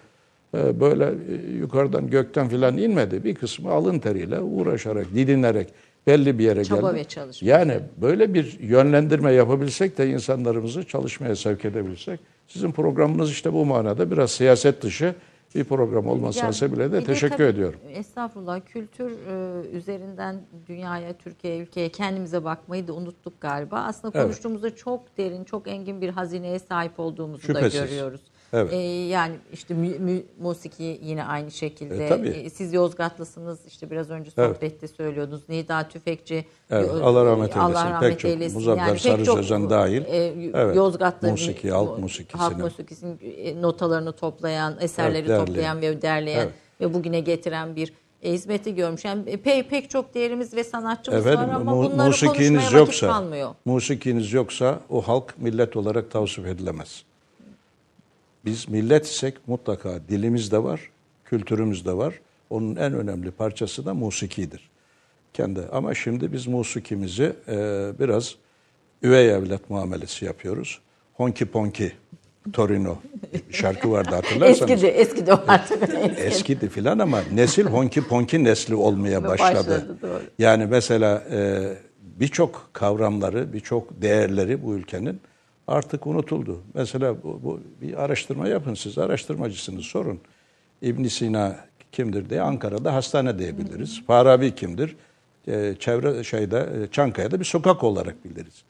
e, 0.54 0.80
böyle 0.80 1.04
e, 1.04 1.56
yukarıdan 1.58 2.10
gökten 2.10 2.48
filan 2.48 2.76
inmedi. 2.76 3.24
Bir 3.24 3.34
kısmı 3.34 3.70
alın 3.70 3.98
teriyle 3.98 4.40
uğraşarak, 4.40 5.06
didinerek 5.14 5.68
belli 6.06 6.38
bir 6.38 6.44
yere 6.44 6.64
Çaba 6.64 6.80
geldi. 6.80 7.00
ve 7.00 7.04
çalışma. 7.04 7.48
Yani 7.48 7.80
böyle 7.96 8.34
bir 8.34 8.60
yönlendirme 8.60 9.32
yapabilsek 9.32 9.98
de 9.98 10.10
insanlarımızı 10.10 10.84
çalışmaya 10.84 11.36
sevk 11.36 11.64
edebilsek. 11.64 12.20
Sizin 12.48 12.72
programınız 12.72 13.30
işte 13.30 13.52
bu 13.52 13.64
manada 13.64 14.10
biraz 14.10 14.30
siyaset 14.30 14.82
dışı 14.82 15.14
bir 15.54 15.64
program 15.64 16.06
olması 16.06 16.38
Yani 16.38 16.46
hasebiyle 16.46 16.92
de 16.92 17.04
teşekkür 17.04 17.36
tabii, 17.36 17.46
ediyorum. 17.48 17.80
Estağfurullah. 17.94 18.60
Kültür 18.66 19.10
e, 19.10 19.68
üzerinden 19.76 20.40
dünyaya, 20.68 21.12
Türkiye'ye, 21.12 21.62
ülkeye 21.62 21.88
kendimize 21.88 22.44
bakmayı 22.44 22.88
da 22.88 22.92
unuttuk 22.92 23.40
galiba. 23.40 23.80
Aslında 23.80 24.12
Evet. 24.14 24.24
konuştuğumuzda 24.26 24.76
çok 24.76 25.18
derin, 25.18 25.44
çok 25.44 25.68
engin 25.68 26.00
bir 26.00 26.08
hazineye 26.08 26.58
sahip 26.58 27.00
olduğumuzu 27.00 27.42
Şüphesiz. 27.46 27.80
da 27.80 27.84
görüyoruz. 27.86 28.20
Evet. 28.52 28.72
E, 28.72 28.76
yani 29.06 29.34
işte 29.52 29.74
mü, 29.74 29.98
mü- 29.98 30.22
musiki 30.40 31.00
yine 31.02 31.24
aynı 31.24 31.50
şekilde. 31.50 32.06
E, 32.06 32.08
tabii. 32.08 32.28
E, 32.28 32.50
siz 32.50 32.72
Yozgatlısınız. 32.72 33.58
işte 33.68 33.90
biraz 33.90 34.10
önce 34.10 34.30
Evet. 34.38 34.56
sohbette 34.56 34.88
söylüyordunuz. 34.88 35.48
Nida 35.48 35.88
Tüfekçi. 35.88 36.44
Evet, 36.70 36.88
Yo- 36.88 37.00
Allah 37.04 37.24
rahmet 37.24 37.56
Allah 37.56 37.68
eylesin. 37.68 37.90
rahmet 37.90 38.10
Pek 38.10 38.18
çok, 38.20 38.30
eylesin. 38.30 38.58
Muzaffer 38.58 38.92
pek 38.92 39.00
Sarı 39.00 39.24
çok, 39.24 39.70
dahil. 39.70 40.02
e, 40.02 40.50
Evet. 40.54 40.76
Yozgat'ta 40.76 41.30
Musiki, 41.30 41.70
halk 41.70 41.98
musikisini. 41.98 42.40
halk 42.40 42.58
musikisinin 42.58 43.18
e, 43.36 43.62
notalarını 43.62 44.12
toplayan, 44.12 44.76
eserleri 44.80 45.16
Evet, 45.18 45.28
derleyen. 45.28 45.46
toplayan 45.46 45.80
ve 45.80 46.02
derleyen 46.02 46.40
Evet. 46.42 46.52
ve 46.80 46.94
bugüne 46.94 47.20
getiren 47.20 47.76
bir 47.76 47.92
e, 48.22 48.32
hizmeti 48.32 48.74
görmüş. 48.74 49.04
Yani 49.04 49.30
e, 49.30 49.34
pe- 49.34 49.62
pek 49.68 49.90
çok 49.90 50.14
değerimiz 50.14 50.54
ve 50.54 50.64
sanatçımız 50.64 51.26
Efendim, 51.26 51.48
var 51.48 51.54
ama 51.60 51.74
mu- 51.74 51.82
bunları 51.82 51.96
konuşmaya 51.96 52.30
vakit 52.30 52.72
yoksa, 52.72 53.06
kalmıyor. 53.08 53.50
musikiniz 53.64 54.32
yoksa 54.32 54.80
o 54.90 55.02
halk 55.08 55.34
millet 55.38 55.76
olarak 55.76 56.10
tavsif 56.10 56.46
edilemez. 56.46 57.02
Biz 58.46 58.68
millet 58.68 59.06
isek 59.06 59.48
mutlaka 59.48 60.00
dilimiz 60.08 60.52
de 60.52 60.62
var, 60.62 60.80
kültürümüz 61.24 61.86
de 61.86 61.96
var. 61.96 62.14
Onun 62.50 62.76
en 62.76 62.94
önemli 62.94 63.30
parçası 63.30 63.86
da 63.86 63.94
musikidir. 63.94 64.70
Kendi 65.32 65.60
ama 65.72 65.94
şimdi 65.94 66.32
biz 66.32 66.46
musikimizi 66.46 67.32
e, 67.48 67.56
biraz 67.98 68.34
üvey 69.02 69.30
evlat 69.30 69.70
muamelesi 69.70 70.24
yapıyoruz. 70.24 70.80
Honky 71.14 71.44
Ponky 71.44 71.88
Torino 72.52 72.96
şarkı 73.50 73.90
vardı 73.90 74.14
hatırlarsanız. 74.14 74.70
Eskidi, 74.70 74.86
eskidi 74.86 75.32
o 75.32 75.44
artık. 75.48 75.82
Eskidi 76.18 76.68
filan 76.68 76.98
ama 76.98 77.22
nesil 77.34 77.64
honki 77.64 78.08
ponki 78.08 78.44
nesli 78.44 78.74
olmaya 78.74 79.24
başladı. 79.24 79.56
Başladı, 79.56 79.98
doğru. 80.02 80.22
Yani 80.38 80.66
mesela 80.66 81.24
e, 81.30 81.68
birçok 82.00 82.70
kavramları, 82.72 83.52
birçok 83.52 84.02
değerleri 84.02 84.62
bu 84.62 84.74
ülkenin 84.74 85.20
artık 85.68 86.06
unutuldu. 86.06 86.62
Mesela 86.74 87.22
bu, 87.22 87.40
bu 87.42 87.60
bir 87.82 88.04
araştırma 88.04 88.48
yapın 88.48 88.74
siz, 88.74 88.98
araştırmacısınız 88.98 89.84
sorun. 89.84 90.20
İbn 90.82 91.04
Sina 91.04 91.56
kimdir 91.92 92.30
diye 92.30 92.40
Ankara'da 92.40 92.94
hastane 92.94 93.38
diyebiliriz. 93.38 94.02
Farabi 94.06 94.54
kimdir? 94.54 94.96
E, 95.48 95.74
çevre 95.78 96.24
şeyde 96.24 96.68
e, 96.82 96.92
Çankaya'da 96.92 97.40
bir 97.40 97.44
sokak 97.44 97.84
olarak 97.84 98.24
biliriz. 98.24 98.64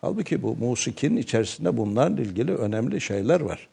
Halbuki 0.00 0.42
bu 0.42 0.56
musikinin 0.56 1.16
içerisinde 1.16 1.76
bunlarla 1.76 2.20
ilgili 2.22 2.54
önemli 2.54 3.00
şeyler 3.00 3.40
var. 3.40 3.68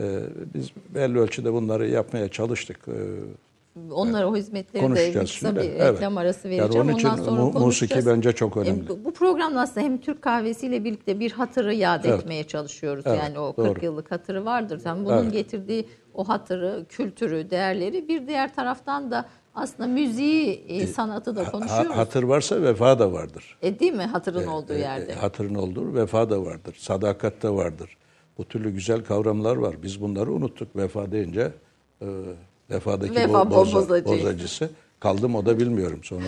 Ee, 0.00 0.20
biz 0.54 0.70
belli 0.94 1.18
ölçüde 1.18 1.52
bunları 1.52 1.88
yapmaya 1.88 2.28
çalıştık. 2.28 2.78
Ee, 2.88 2.92
Onlara 3.90 4.28
o 4.30 4.36
hizmetleri 4.36 4.94
de 4.96 5.20
kısa 5.20 5.56
bir 5.56 5.60
Evet. 5.60 5.94
reklam 5.94 6.16
arası 6.16 6.48
Yani 6.48 6.60
vereceğim. 6.62 6.86
onun 6.88 6.96
için 6.96 7.08
Ondan 7.08 7.22
sonra 7.24 7.42
mu- 7.42 7.52
musiki 7.60 8.06
bence 8.06 8.32
çok 8.32 8.56
önemli. 8.56 8.84
E, 8.84 8.88
bu- 8.88 9.04
Bu 9.04 9.12
programda 9.12 9.60
aslında 9.60 9.86
hem 9.86 9.98
Türk 10.00 10.22
kahvesiyle 10.22 10.84
birlikte 10.84 11.20
bir 11.20 11.32
hatırı 11.32 11.74
yad 11.74 12.04
Evet. 12.04 12.20
etmeye 12.20 12.44
çalışıyoruz. 12.44 13.04
Evet, 13.06 13.18
yani 13.18 13.38
o 13.38 13.56
doğru. 13.56 13.72
40 13.74 13.82
yıllık 13.82 14.10
hatırı 14.10 14.44
vardır. 14.44 14.78
Sen 14.78 15.04
bunun 15.04 15.22
Evet. 15.22 15.32
getirdiği 15.32 15.88
o 16.14 16.28
hatırı, 16.28 16.84
kültürü, 16.88 17.50
değerleri 17.50 18.08
bir 18.08 18.26
diğer 18.26 18.54
taraftan 18.54 19.10
da 19.10 19.24
aslında 19.54 19.86
müziği, 19.88 20.64
e, 20.68 20.86
sanatı 20.86 21.36
da 21.36 21.46
ha- 21.46 21.50
konuşuyoruz. 21.50 21.96
hatır 21.96 22.22
varsa 22.22 22.62
vefa 22.62 22.98
da 22.98 23.12
vardır. 23.12 23.58
E, 23.62 23.78
değil 23.78 23.92
mi 23.92 24.02
hatırın 24.02 24.46
olduğu 24.46 24.72
E, 24.72 24.78
yerde? 24.78 25.12
e, 25.12 25.14
hatırın 25.14 25.54
olduğu 25.54 25.94
vefa 25.94 26.30
da 26.30 26.44
vardır. 26.44 26.76
Sadakat 26.78 27.42
de 27.42 27.50
vardır. 27.50 27.96
Bu 28.38 28.44
türlü 28.44 28.70
güzel 28.70 29.04
kavramlar 29.04 29.56
var. 29.56 29.82
Biz 29.82 30.00
bunları 30.00 30.32
unuttuk. 30.32 30.76
Vefa 30.76 31.12
deyince 31.12 31.52
e, 32.02 32.06
vefadaki 32.74 33.14
Vefa 33.14 33.32
bo- 33.38 33.50
boza- 33.50 33.74
bozacı. 33.88 34.04
bozacısı. 34.04 34.70
Kaldım 35.00 35.34
o 35.34 35.46
da 35.46 35.58
bilmiyorum. 35.58 36.00
Sonra 36.02 36.24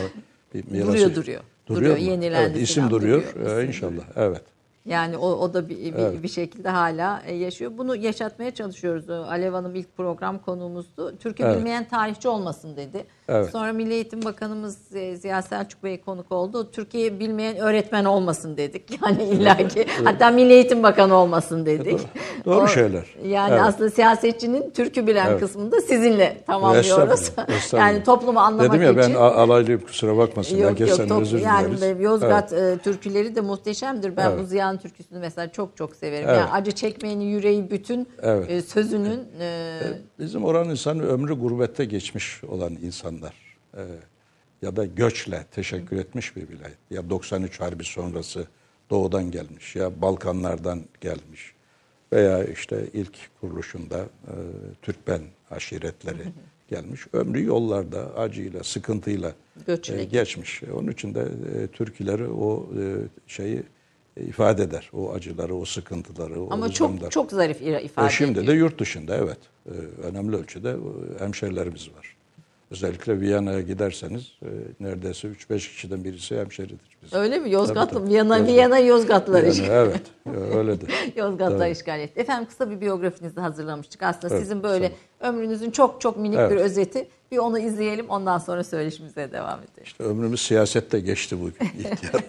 bir 0.54 0.64
mirası... 0.70 0.88
Duruyor, 0.92 1.14
duruyor. 1.14 1.40
Duruyor, 1.68 1.96
mu? 1.96 2.02
yenilendi 2.02 2.50
Evet, 2.58 2.68
isim 2.68 2.90
duruyor. 2.90 3.22
duruyor, 3.34 3.58
Ee, 3.62 3.66
inşallah. 3.66 4.02
Evet. 4.16 4.42
Yani 4.86 5.16
o, 5.16 5.26
o 5.28 5.54
da 5.54 5.68
bir, 5.68 5.78
bir, 5.78 6.22
bir 6.22 6.28
şekilde 6.28 6.68
hala 6.68 7.22
e, 7.26 7.34
yaşıyor. 7.34 7.72
Bunu 7.78 7.96
yaşatmaya 7.96 8.50
çalışıyoruz. 8.54 9.10
Alev 9.10 9.52
Hanım 9.52 9.74
ilk 9.74 9.96
program 9.96 10.38
konuğumuzdu. 10.38 11.16
Türkü 11.16 11.42
Evet. 11.42 11.56
bilmeyen 11.56 11.84
tarihçi 11.88 12.28
olmasın 12.28 12.76
dedi. 12.76 13.04
Evet. 13.28 13.50
Sonra 13.50 13.72
Milli 13.72 13.92
Eğitim 13.94 14.24
Bakanımız 14.24 14.78
e, 14.94 15.16
Ziya 15.16 15.42
Selçuk 15.42 15.84
Bey 15.84 16.00
konuk 16.00 16.32
oldu. 16.32 16.70
Türkiye 16.72 17.20
bilmeyen 17.20 17.56
öğretmen 17.56 18.04
olmasın 18.04 18.56
dedik. 18.56 18.82
Yani 19.06 19.22
illaki 19.24 19.86
hatta 20.04 20.30
Milli 20.30 20.52
Eğitim 20.52 20.82
Bakanı 20.82 21.14
olmasın 21.14 21.66
dedik. 21.66 22.00
Doğru 22.44 22.68
şeyler. 22.68 23.04
Yani 23.24 23.50
Evet. 23.52 23.62
aslında 23.64 23.90
siyasetçinin 23.90 24.70
türkü 24.70 25.06
bilen 25.06 25.26
Evet. 25.30 25.40
kısmında 25.40 25.80
sizinle 25.80 26.36
tamamlıyoruz. 26.46 26.90
Estağfurullah, 26.90 27.48
estağfurullah. 27.56 27.86
yani 27.92 28.04
toplumu 28.04 28.38
anlamak 28.40 28.72
Dedim 28.72 28.82
ya 28.82 28.96
ben 28.96 29.02
için. 29.02 29.14
a- 29.14 29.18
alaylıyım 29.34 29.80
kusura 29.80 30.16
bakmasın. 30.16 30.56
Yok 30.56 30.70
Herkesten 30.70 31.02
yok 31.02 31.08
top- 31.08 31.22
özür 31.22 31.38
yani 31.40 31.76
dileriz. 31.76 31.98
be- 31.98 32.02
Yozgat 32.02 32.52
e, 32.52 32.78
türküleri 32.84 33.34
de 33.36 33.40
muhteşemdir. 33.40 34.16
Ben 34.16 34.30
Evet. 34.30 34.40
bu 34.40 34.44
Türküsünü 34.78 35.18
mesela 35.18 35.52
çok 35.52 35.76
çok 35.76 35.96
severim. 35.96 36.28
Evet. 36.28 36.38
Yani 36.38 36.50
acı 36.50 36.72
çekmeyenin 36.72 37.24
yüreği 37.24 37.70
bütün 37.70 38.08
Evet. 38.22 38.50
e, 38.50 38.62
sözünün 38.62 39.28
e, 39.40 39.80
Bizim 40.18 40.44
oranın 40.44 40.70
insanı 40.70 41.02
ömrü 41.02 41.34
gurbette 41.34 41.84
geçmiş 41.84 42.44
olan 42.44 42.72
insanlar. 42.72 43.46
Ee, 43.76 43.80
ya 44.62 44.76
da 44.76 44.84
göçle 44.84 45.44
teşekkür 45.50 45.96
etmiş 45.96 46.36
bir 46.36 46.48
vilayet. 46.48 46.78
Ya 46.90 47.10
93 47.10 47.60
Harbi 47.60 47.84
sonrası 47.84 48.46
doğudan 48.90 49.30
gelmiş 49.30 49.76
ya 49.76 50.02
Balkanlardan 50.02 50.82
gelmiş. 51.00 51.54
Veya 52.12 52.44
işte 52.44 52.86
ilk 52.92 53.16
kuruluşunda 53.40 53.98
e, 53.98 54.34
Türkmen 54.82 55.20
aşiretleri 55.50 56.22
gelmiş. 56.68 57.06
Ömrü 57.12 57.44
yollarda 57.44 58.16
acıyla, 58.16 58.64
sıkıntıyla 58.64 59.32
e, 59.88 60.04
geçmiş. 60.04 60.62
Onun 60.62 60.88
için 60.92 61.14
de 61.14 61.20
e, 61.20 61.66
türküleri 61.66 62.28
o 62.28 62.66
e, 62.78 62.82
şeyi 63.26 63.62
ifade 64.20 64.62
eder. 64.62 64.90
O 64.92 65.12
acıları, 65.12 65.54
o 65.54 65.64
sıkıntıları, 65.64 66.42
o 66.42 66.48
ama 66.50 66.68
çok 66.72 66.90
hüzünleri. 66.92 67.10
çok 67.10 67.30
zarif 67.32 67.62
ira- 67.62 67.80
E 67.80 67.84
ifade 67.84 68.10
şimdi 68.10 68.38
ediyor. 68.38 68.46
de 68.46 68.52
yurt 68.58 68.80
dışında 68.80 69.16
evet. 69.16 69.38
E, 69.66 69.72
önemli 70.06 70.36
ölçüde 70.36 70.70
e, 70.70 71.24
hemşerilerimiz 71.24 71.88
var. 71.88 72.16
Özellikle 72.70 73.20
Viyana'ya 73.20 73.60
giderseniz 73.60 74.32
e, 74.42 74.48
neredeyse 74.80 75.28
3-5 75.28 75.58
kişiden 75.58 76.04
birisi 76.04 76.38
hemşeridir. 76.38 76.96
Bizim. 77.02 77.18
Öyle 77.18 77.38
mi? 77.38 77.50
Yozgatlı 77.50 77.90
Tabii, 77.90 78.00
tabii. 78.04 78.10
Viyana, 78.14 78.36
Yozgat. 78.38 78.54
Viyana 78.54 78.78
Yozgatlılar 78.78 79.42
Yani 79.42 79.52
için. 79.52 79.64
evet, 79.70 80.02
öyledir. 80.54 80.90
Yozgatlar 81.16 81.58
Tabii. 81.58 81.70
işgal 81.70 82.00
etti. 82.00 82.20
Efendim 82.20 82.48
kısa 82.48 82.70
bir 82.70 82.80
biyografinizi 82.80 83.40
hazırlamıştık. 83.40 84.02
Aslında 84.02 84.34
Evet, 84.34 84.42
sizin 84.42 84.62
böyle 84.62 84.92
ömrünüzün 85.20 85.70
çok 85.70 86.00
çok 86.00 86.16
minik 86.16 86.38
Evet. 86.38 86.50
bir 86.50 86.56
özeti. 86.56 87.08
Bir 87.32 87.38
onu 87.38 87.58
izleyelim 87.58 88.08
ondan 88.08 88.38
sonra 88.38 88.64
söyleşimize 88.64 89.32
devam 89.32 89.58
edelim. 89.58 89.84
İşte 89.84 90.04
ömrümüz 90.04 90.40
siyasette 90.42 91.00
geçti 91.00 91.36
bu 91.40 91.48
ihtiyar. 91.48 91.98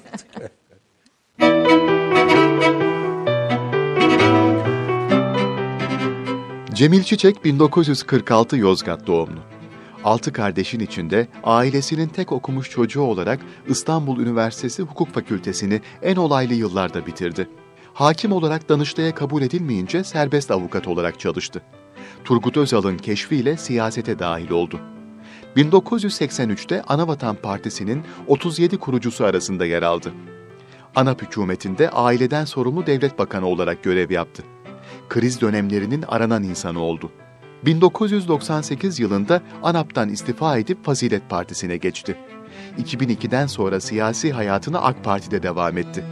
Cemil 6.77 7.03
Çiçek 7.03 7.45
1946 7.45 8.57
Yozgat 8.57 9.07
doğumlu. 9.07 9.39
Altı 10.03 10.33
kardeşin 10.33 10.79
içinde 10.79 11.27
ailesinin 11.43 12.07
tek 12.07 12.31
okumuş 12.31 12.69
çocuğu 12.69 13.01
olarak 13.01 13.39
İstanbul 13.67 14.19
Üniversitesi 14.19 14.83
Hukuk 14.83 15.13
Fakültesini 15.13 15.81
en 16.01 16.15
olaylı 16.15 16.53
yıllarda 16.53 17.05
bitirdi. 17.05 17.49
Hakim 17.93 18.31
olarak 18.31 18.69
Danıştay'a 18.69 19.15
kabul 19.15 19.41
edilmeyince 19.41 20.03
serbest 20.03 20.51
avukat 20.51 20.87
olarak 20.87 21.19
çalıştı. 21.19 21.61
Turgut 22.23 22.57
Özal'ın 22.57 22.97
keşfiyle 22.97 23.57
siyasete 23.57 24.19
dahil 24.19 24.49
oldu. 24.49 24.79
1983'te 25.55 26.81
Anavatan 26.81 27.35
Partisi'nin 27.35 28.03
37 28.27 28.77
kurucusu 28.77 29.25
arasında 29.25 29.65
yer 29.65 29.81
aldı. 29.81 30.13
ANAP 30.97 31.21
hükümetinde 31.21 31.89
aileden 31.89 32.45
sorumlu 32.45 32.85
devlet 32.85 33.19
bakanı 33.19 33.47
olarak 33.47 33.83
görev 33.83 34.11
yaptı. 34.11 34.43
Kriz 35.09 35.41
dönemlerinin 35.41 36.05
aranan 36.07 36.43
insanı 36.43 36.79
oldu. 36.79 37.11
1998 37.65 38.99
yılında 38.99 39.41
ANAP'tan 39.63 40.09
istifa 40.09 40.57
edip 40.57 40.85
Fazilet 40.85 41.29
Partisi'ne 41.29 41.77
geçti. 41.77 42.17
2002'den 42.79 43.47
sonra 43.47 43.79
siyasi 43.79 44.31
hayatına 44.31 44.79
AK 44.79 45.03
Parti'de 45.03 45.43
devam 45.43 45.77
etti. 45.77 46.03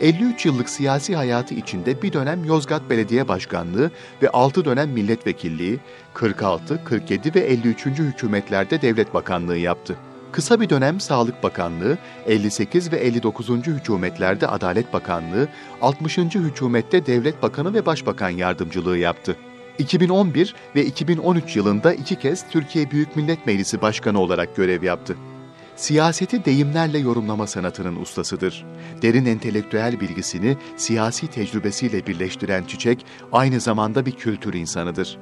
53 0.00 0.46
yıllık 0.46 0.68
siyasi 0.68 1.16
hayatı 1.16 1.54
içinde 1.54 2.02
bir 2.02 2.12
dönem 2.12 2.44
Yozgat 2.44 2.90
Belediye 2.90 3.28
Başkanlığı 3.28 3.90
ve 4.22 4.30
6 4.30 4.64
dönem 4.64 4.90
milletvekilliği, 4.90 5.78
46, 6.14 6.84
47 6.84 7.34
ve 7.34 7.40
53. 7.40 7.86
hükümetlerde 7.86 8.82
devlet 8.82 9.14
bakanlığı 9.14 9.58
yaptı. 9.58 9.96
Kısa 10.32 10.60
bir 10.60 10.70
dönem 10.70 11.00
Sağlık 11.00 11.42
Bakanlığı, 11.42 11.98
58 12.26 12.92
ve 12.92 12.96
59. 12.96 13.48
hükümetlerde 13.48 14.46
Adalet 14.46 14.92
Bakanlığı, 14.92 15.48
60. 15.82 16.18
hükümette 16.18 17.06
Devlet 17.06 17.42
Bakanı 17.42 17.74
ve 17.74 17.86
Başbakan 17.86 18.30
Yardımcılığı 18.30 18.98
yaptı. 18.98 19.36
2011 19.78 20.54
ve 20.76 20.84
2013 20.84 21.56
yılında 21.56 21.94
iki 21.94 22.16
kez 22.16 22.44
Türkiye 22.50 22.90
Büyük 22.90 23.16
Millet 23.16 23.46
Meclisi 23.46 23.82
Başkanı 23.82 24.20
olarak 24.20 24.56
görev 24.56 24.82
yaptı. 24.82 25.16
Siyaseti 25.76 26.44
deyimlerle 26.44 26.98
yorumlama 26.98 27.46
sanatının 27.46 27.96
ustasıdır. 27.96 28.66
Derin 29.02 29.26
entelektüel 29.26 30.00
bilgisini 30.00 30.56
siyasi 30.76 31.26
tecrübesiyle 31.26 32.06
birleştiren 32.06 32.64
Çiçek, 32.64 33.06
aynı 33.32 33.60
zamanda 33.60 34.06
bir 34.06 34.12
kültür 34.12 34.54
insanıdır. 34.54 35.18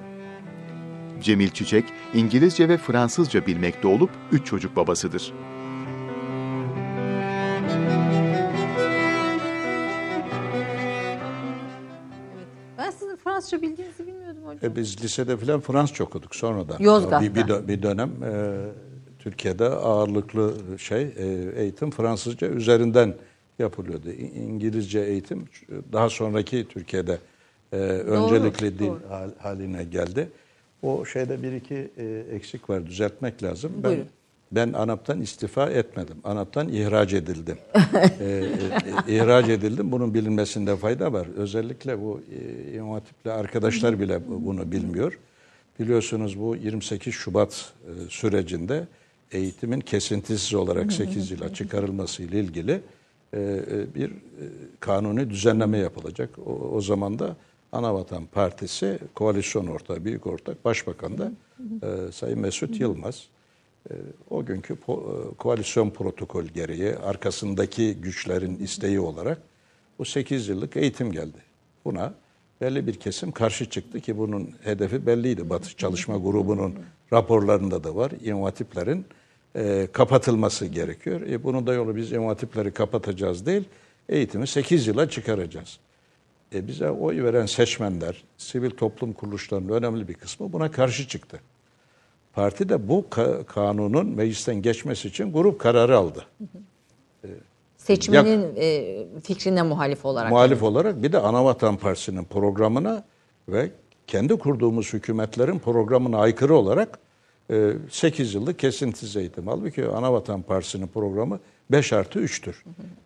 Cemil 1.23 1.51
Çiçek, 1.51 1.85
İngilizce 2.15 2.69
ve 2.69 2.77
Fransızca 2.79 3.47
bilmekte 3.47 3.89
olup 3.89 4.11
üç 4.33 4.47
çocuk 4.47 4.77
babasıdır. 4.77 5.33
Ben 12.79 12.91
sizin 12.91 13.17
Fransızca 13.17 13.63
bildiğinizi 13.63 14.07
bilmiyordum 14.07 14.43
hocam. 14.47 14.73
E, 14.73 14.77
biz 14.77 15.05
lisede 15.05 15.37
falan 15.37 15.61
Fransızca 15.61 16.05
okuduk 16.05 16.35
sonradan. 16.37 16.77
Yozgat'ta. 16.79 17.21
Bir, 17.21 17.35
bir, 17.35 17.41
dö- 17.41 17.69
bir 17.69 17.83
dönem 17.83 18.11
e, 18.25 18.57
Türkiye'de 19.19 19.65
ağırlıklı 19.65 20.55
şey 20.79 21.03
e, 21.03 21.53
eğitim 21.57 21.91
Fransızca 21.91 22.47
üzerinden 22.49 23.15
yapılıyordu. 23.59 24.11
İngilizce 24.35 25.01
eğitim 25.01 25.45
daha 25.93 26.11
sonraki 26.11 26.69
Türkiye'de 26.69 27.19
e, 27.73 27.77
öncelikli 27.87 28.79
dil 28.79 28.89
doğru. 28.89 29.01
hal- 29.11 29.39
haline 29.39 29.85
geldi. 29.85 30.29
O 30.87 31.05
şeyde 31.05 31.43
bir 31.43 31.53
iki 31.53 31.91
e, 31.99 32.25
eksik 32.33 32.71
var 32.71 32.87
düzeltmek 32.87 33.43
lazım. 33.43 33.73
Ben 33.77 33.91
Buyurun. 33.91 34.07
ben 34.53 34.73
ANAP'tan 34.73 35.21
istifa 35.21 35.71
etmedim. 35.71 36.17
ANAP'tan 36.25 36.69
ihraç 36.69 37.13
edildim. 37.13 37.59
e, 38.21 38.25
e, 38.25 38.29
e, 39.09 39.15
ihraç 39.17 39.49
edildim. 39.49 39.93
Bunun 39.93 40.15
bilinmesinde 40.15 40.77
fayda 40.77 41.13
var. 41.13 41.27
Özellikle 41.37 42.01
bu 42.03 42.21
e, 42.71 42.73
İmam 42.75 43.01
arkadaşlar 43.31 44.01
bile 44.01 44.21
bu- 44.29 44.47
bunu 44.47 44.73
bilmiyor. 44.73 45.19
Biliyorsunuz 45.81 46.41
bu 46.41 46.57
28 46.57 47.15
Şubat 47.15 47.73
e, 47.85 47.91
sürecinde 48.11 48.87
eğitimin 49.33 49.81
kesintisiz 49.81 50.55
olarak 50.55 50.93
8 50.93 51.31
yıla 51.31 51.55
çıkarılması 51.55 52.23
ile 52.23 52.41
ilgili 52.41 52.73
e, 53.33 53.41
e, 53.41 53.95
bir 53.95 54.11
e, 54.11 54.15
kanuni 54.81 55.31
düzenleme 55.31 55.79
yapılacak. 55.79 56.31
O, 56.47 56.51
o 56.53 56.81
zaman 56.81 57.19
da 57.19 57.37
Anavatan 57.73 58.27
Partisi 58.27 58.99
koalisyon 59.15 59.67
ortağı, 59.67 60.05
büyük 60.05 60.27
ortak, 60.27 60.65
başbakan 60.65 61.19
da 61.19 61.33
e, 61.83 62.13
Sayın 62.13 62.39
Mesut 62.39 62.81
Yılmaz. 62.81 63.27
E, 63.91 63.95
o 64.31 64.45
günkü 64.45 64.75
po- 64.75 65.33
e, 65.33 65.35
koalisyon 65.35 65.91
protokol 65.91 66.45
gereği 66.45 66.97
arkasındaki 66.97 67.95
güçlerin 67.95 68.59
isteği 68.59 69.01
olarak 69.01 69.39
bu 69.99 70.05
8 70.05 70.49
yıllık 70.49 70.77
eğitim 70.77 71.13
geldi. 71.13 71.39
Buna 71.85 72.15
belli 72.61 72.87
bir 72.87 72.95
kesim 72.95 73.33
karşı 73.33 73.71
çıktı 73.71 74.01
ki 74.01 74.19
bunun 74.19 74.51
hedefi 74.65 75.07
belliydi. 75.07 75.51
Batı 75.51 75.77
Çalışma 75.77 76.17
Grubu'nun 76.17 76.75
raporlarında 77.13 77.85
da 77.85 77.97
var. 77.97 78.13
İmam 78.25 78.43
Hatiplerin 78.43 79.07
e, 79.57 79.89
kapatılması 79.93 80.67
gerekiyor. 80.67 81.21
E, 81.21 81.45
bunun 81.45 81.67
da 81.67 81.75
yolu 81.75 81.97
biz 81.97 82.13
İmam 82.13 82.29
Hatipleri 82.29 82.71
kapatacağız 82.71 83.47
değil, 83.47 83.65
eğitimi 84.09 84.47
8 84.47 84.87
yıla 84.87 85.11
çıkaracağız. 85.11 85.79
E, 86.55 86.67
bize 86.69 86.91
oy 86.91 87.25
veren 87.25 87.47
seçmenler, 87.47 88.25
sivil 88.37 88.71
toplum 88.71 89.13
kuruluşlarının 89.13 89.69
önemli 89.73 90.09
bir 90.09 90.15
kısmı 90.15 90.53
buna 90.53 90.71
karşı 90.71 91.09
çıktı. 91.09 91.41
Parti 92.33 92.69
de 92.69 92.89
bu 92.89 93.07
ka- 93.11 93.45
kanunun 93.45 94.07
meclisten 94.07 94.63
geçmesi 94.63 95.09
için 95.09 95.33
grup 95.33 95.61
kararı 95.61 95.99
aldı. 95.99 96.25
Seçmenin 97.77 98.57
e, 98.57 98.97
fikrine 99.23 99.63
muhalif 99.63 100.05
olarak. 100.05 100.31
Muhalif 100.31 100.63
olarak 100.63 101.03
bir 101.03 101.13
de 101.13 101.19
Anavatan 101.19 101.77
Partisi'nin 101.77 102.25
programına 102.25 103.05
ve 103.49 103.71
kendi 104.07 104.39
kurduğumuz 104.39 104.93
hükümetlerin 104.93 105.59
programına 105.59 106.19
aykırı 106.19 106.55
olarak 106.55 106.99
8 107.91 108.35
yıllık 108.35 108.59
kesintisiz 108.59 109.17
eğitim. 109.17 109.47
Halbuki 109.47 109.87
Anavatan 109.87 110.43
Partisi'nin 110.43 110.87
programı 110.87 111.41
5 111.71 111.93
artı 111.93 112.19
3'tür. 112.21 112.55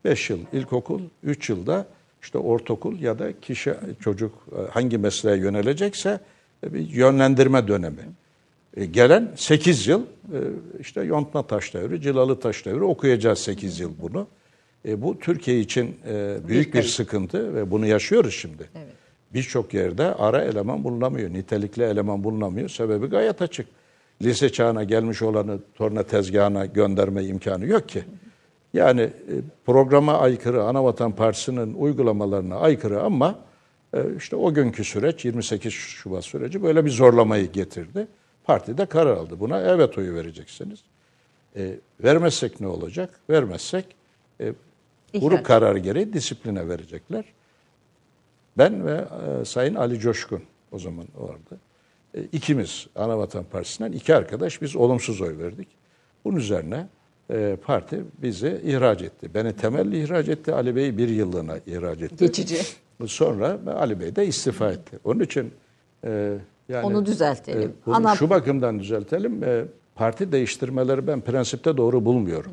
5 0.04 0.30
yıl 0.30 0.38
ilkokul, 0.52 1.00
3 1.22 1.48
yılda 1.50 1.86
işte 2.22 2.38
ortaokul 2.38 3.00
ya 3.00 3.18
da 3.18 3.40
kişi 3.40 3.74
çocuk 4.00 4.32
e, 4.52 4.70
hangi 4.70 4.98
mesleğe 4.98 5.36
yönelecekse 5.36 6.20
e, 6.66 6.74
bir 6.74 6.88
yönlendirme 6.88 7.68
dönemi. 7.68 8.02
E, 8.76 8.84
Gelen 8.84 9.32
8 9.36 9.86
yıl 9.86 10.02
işte 10.80 11.02
yontma 11.02 11.46
taş 11.46 11.74
devri, 11.74 12.00
cilalı 12.00 12.40
taş 12.40 12.66
devri 12.66 12.84
okuyacağız 12.84 13.38
8 13.38 13.80
yıl 13.80 13.92
bunu. 14.02 14.26
Bu 14.96 15.18
Türkiye 15.18 15.60
için 15.60 15.96
büyük 16.48 16.74
bir 16.74 16.82
sıkıntı 16.82 17.54
ve 17.54 17.70
bunu 17.70 17.86
yaşıyoruz 17.86 18.34
şimdi. 18.34 18.70
Birçok 19.34 19.74
yerde 19.74 20.14
ara 20.14 20.44
eleman 20.44 20.84
bulunamıyor, 20.84 21.32
nitelikli 21.32 21.82
eleman 21.82 22.24
bulunamıyor. 22.24 22.68
Sebebi 22.68 23.06
gayet 23.06 23.42
açık. 23.42 23.66
Lise 24.22 24.52
çağına 24.52 24.84
gelmiş 24.84 25.22
olanı 25.22 25.58
torna 25.74 26.02
tezgahına 26.02 26.66
gönderme 26.66 27.24
imkanı 27.24 27.66
yok 27.66 27.88
ki. 27.88 28.04
Yani 28.74 29.00
e, 29.00 29.34
programa 29.66 30.18
aykırı, 30.18 30.64
Anavatan 30.64 31.12
Partisi'nin 31.12 31.74
uygulamalarına 31.74 32.56
aykırı 32.56 33.02
ama 33.02 33.38
e, 33.94 34.16
işte 34.16 34.36
o 34.36 34.54
günkü 34.54 34.84
süreç 34.84 35.24
28 35.24 35.72
Şubat 35.72 36.24
süreci 36.24 36.62
böyle 36.62 36.84
bir 36.84 36.90
zorlamayı 36.90 37.52
getirdi. 37.52 38.06
Parti 38.44 38.78
de 38.78 38.86
karar 38.86 39.16
aldı. 39.16 39.40
Buna 39.40 39.60
evet 39.60 39.98
oyu 39.98 40.14
vereceksiniz. 40.14 40.80
E, 41.56 41.74
vermezsek 42.04 42.60
ne 42.60 42.66
olacak? 42.66 43.20
Vermezsek 43.30 43.84
e, 44.40 44.52
grup 45.14 45.46
kararı 45.46 45.78
gereği 45.78 46.12
disipline 46.12 46.68
verecekler. 46.68 47.24
Ben 48.58 48.86
ve 48.86 49.04
e, 49.40 49.44
Sayın 49.44 49.74
Ali 49.74 49.98
Coşkun 49.98 50.42
o 50.72 50.78
zaman 50.78 51.06
vardı. 51.14 51.60
E, 52.14 52.22
ikimiz 52.22 52.86
Anavatan 52.96 53.44
Partisi'nden 53.44 53.92
iki 53.92 54.14
arkadaş 54.14 54.62
biz 54.62 54.76
olumsuz 54.76 55.20
oy 55.20 55.38
verdik. 55.38 55.68
Bunun 56.24 56.36
üzerine 56.36 56.86
e, 57.32 57.56
parti 57.64 58.00
bizi 58.22 58.60
ihraç 58.64 59.02
etti. 59.02 59.34
Beni 59.34 59.52
temelli 59.52 60.02
ihraç 60.02 60.28
etti. 60.28 60.54
Ali 60.54 60.76
Bey'i 60.76 60.98
bir 60.98 61.08
yıllığına 61.08 61.56
ihraç 61.66 62.02
etti. 62.02 62.16
Geçici. 62.18 62.56
Sonra 63.06 63.58
Ali 63.76 64.00
Bey 64.00 64.16
de 64.16 64.26
istifa 64.26 64.72
etti. 64.72 64.98
Onun 65.04 65.20
için 65.20 65.50
e, 66.04 66.38
yani 66.68 66.86
Onu 66.86 67.06
düzeltelim. 67.06 67.72
bunu 67.86 67.94
Ana- 67.96 68.16
şu 68.16 68.30
bakımdan 68.30 68.78
düzeltelim. 68.80 69.44
E, 69.44 69.64
parti 69.94 70.32
değiştirmeleri 70.32 71.06
ben 71.06 71.20
prensipte 71.20 71.76
doğru 71.76 72.04
bulmuyorum. 72.04 72.52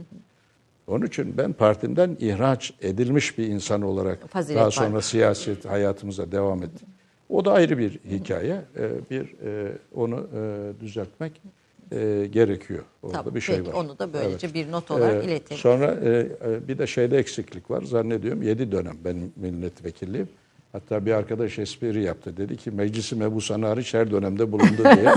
Onun 0.88 1.06
için 1.06 1.38
ben 1.38 1.54
partimden 1.54 2.18
ihraç 2.20 2.74
edilmiş 2.82 3.38
bir 3.38 3.48
insan 3.48 3.82
olarak 3.82 4.30
Fazilet 4.30 4.58
daha 4.58 4.66
var. 4.68 4.72
sonra 4.72 5.02
siyaset 5.02 5.66
hayatımıza 5.66 6.32
devam 6.32 6.63
ettim. 6.63 6.88
O 7.30 7.46
da 7.46 7.54
ayrı 7.54 7.78
bir 7.78 8.00
hikaye. 8.10 8.62
E, 8.78 8.90
bir 9.12 9.36
e, 9.46 9.72
onu 9.96 10.28
e, 10.36 10.72
düzeltmek 10.82 11.42
e, 11.91 12.28
gerekiyor. 12.32 12.84
Orada 13.04 13.17
Tamam, 13.17 13.36
bir 13.36 13.41
şey 13.41 13.58
peki, 13.58 13.67
var. 13.69 13.73
onu 13.73 14.00
da 14.00 14.13
böylece 14.13 14.54
bir 14.54 14.71
not 14.71 14.91
olarak 14.91 15.23
Ee, 15.23 15.28
iletelim. 15.28 15.58
Sonra 15.62 15.86
e, 16.04 16.10
e, 16.10 16.67
bir 16.67 16.78
de 16.78 16.88
şeyde 16.88 17.17
eksiklik 17.17 17.71
var. 17.71 17.82
Zannediyorum 17.82 18.41
7 18.41 18.71
dönem 18.71 18.97
benim 19.06 19.34
milletvekilliğim. 19.36 20.30
Hatta 20.71 21.06
bir 21.06 21.12
arkadaş 21.12 21.60
espri 21.60 22.03
yaptı. 22.03 22.38
Dedi 22.38 22.58
ki 22.58 22.71
meclisi 22.71 23.15
mebusan 23.15 23.62
hariç 23.62 23.93
her 23.93 24.12
dönemde 24.12 24.51
bulundu 24.51 24.84
diye. 24.84 25.13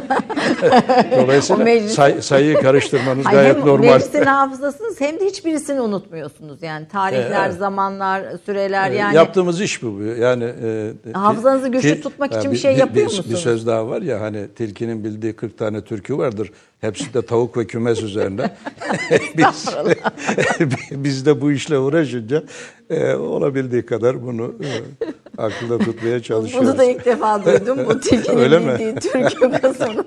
Dolayısıyla 1.22 1.64
meclis- 1.64 1.88
say- 1.88 2.22
sayıyı 2.22 2.54
karıştırmanız 2.60 3.24
Hayır, 3.26 3.38
gayet 3.40 3.56
hem 3.56 3.66
normal. 3.66 3.92
meclisin 3.94 4.22
hafızasınız 4.22 5.00
hem 5.00 5.20
de 5.20 5.24
hiçbirisini 5.26 5.80
unutmuyorsunuz. 5.80 6.62
Yani 6.62 6.88
tarihler, 6.88 7.46
Evet. 7.48 7.58
zamanlar, 7.58 8.22
süreler 8.46 8.90
Ee, 8.90 8.94
yani. 8.94 9.16
Yaptığımız 9.16 9.60
iş 9.60 9.82
bu. 9.82 10.00
Yani 10.18 10.44
e, 10.62 10.92
Hafızanızı 11.12 11.68
güçlü 11.68 11.88
til- 11.88 12.00
tutmak 12.02 12.34
için 12.36 12.52
bir 12.52 12.56
şey 12.56 12.76
yapıyor 12.76 12.96
bir, 13.06 13.10
musunuz? 13.10 13.30
Bir 13.30 13.36
söz 13.36 13.66
daha 13.66 13.88
var 13.88 14.02
ya 14.02 14.20
hani 14.20 14.48
tilkinin 14.48 15.04
bildiği 15.04 15.32
40 15.32 15.58
tane 15.58 15.80
türkü 15.84 16.18
vardır. 16.18 16.50
Hepsi 16.80 17.14
de 17.14 17.22
tavuk 17.22 17.56
ve 17.56 17.66
kümes 17.66 18.02
üzerinde. 18.02 18.50
biz, 19.36 19.68
biz 20.90 21.26
de 21.26 21.40
bu 21.40 21.52
işle 21.52 21.78
uğraşınca 21.78 22.42
e, 22.90 23.14
olabildiği 23.14 23.86
kadar 23.86 24.26
bunu 24.26 24.54
e, 24.64 24.68
aklında 25.38 25.78
tutmaya 25.78 26.22
çalışıyoruz. 26.22 26.68
Bunu 26.68 26.78
da 26.78 26.84
ilk 26.84 27.04
defa 27.04 27.44
duydum. 27.44 27.78
Bu 27.86 28.00
tilkinin 28.00 28.68
bildiği 28.68 28.94
Türk 28.94 29.62
kısmını. 29.62 30.04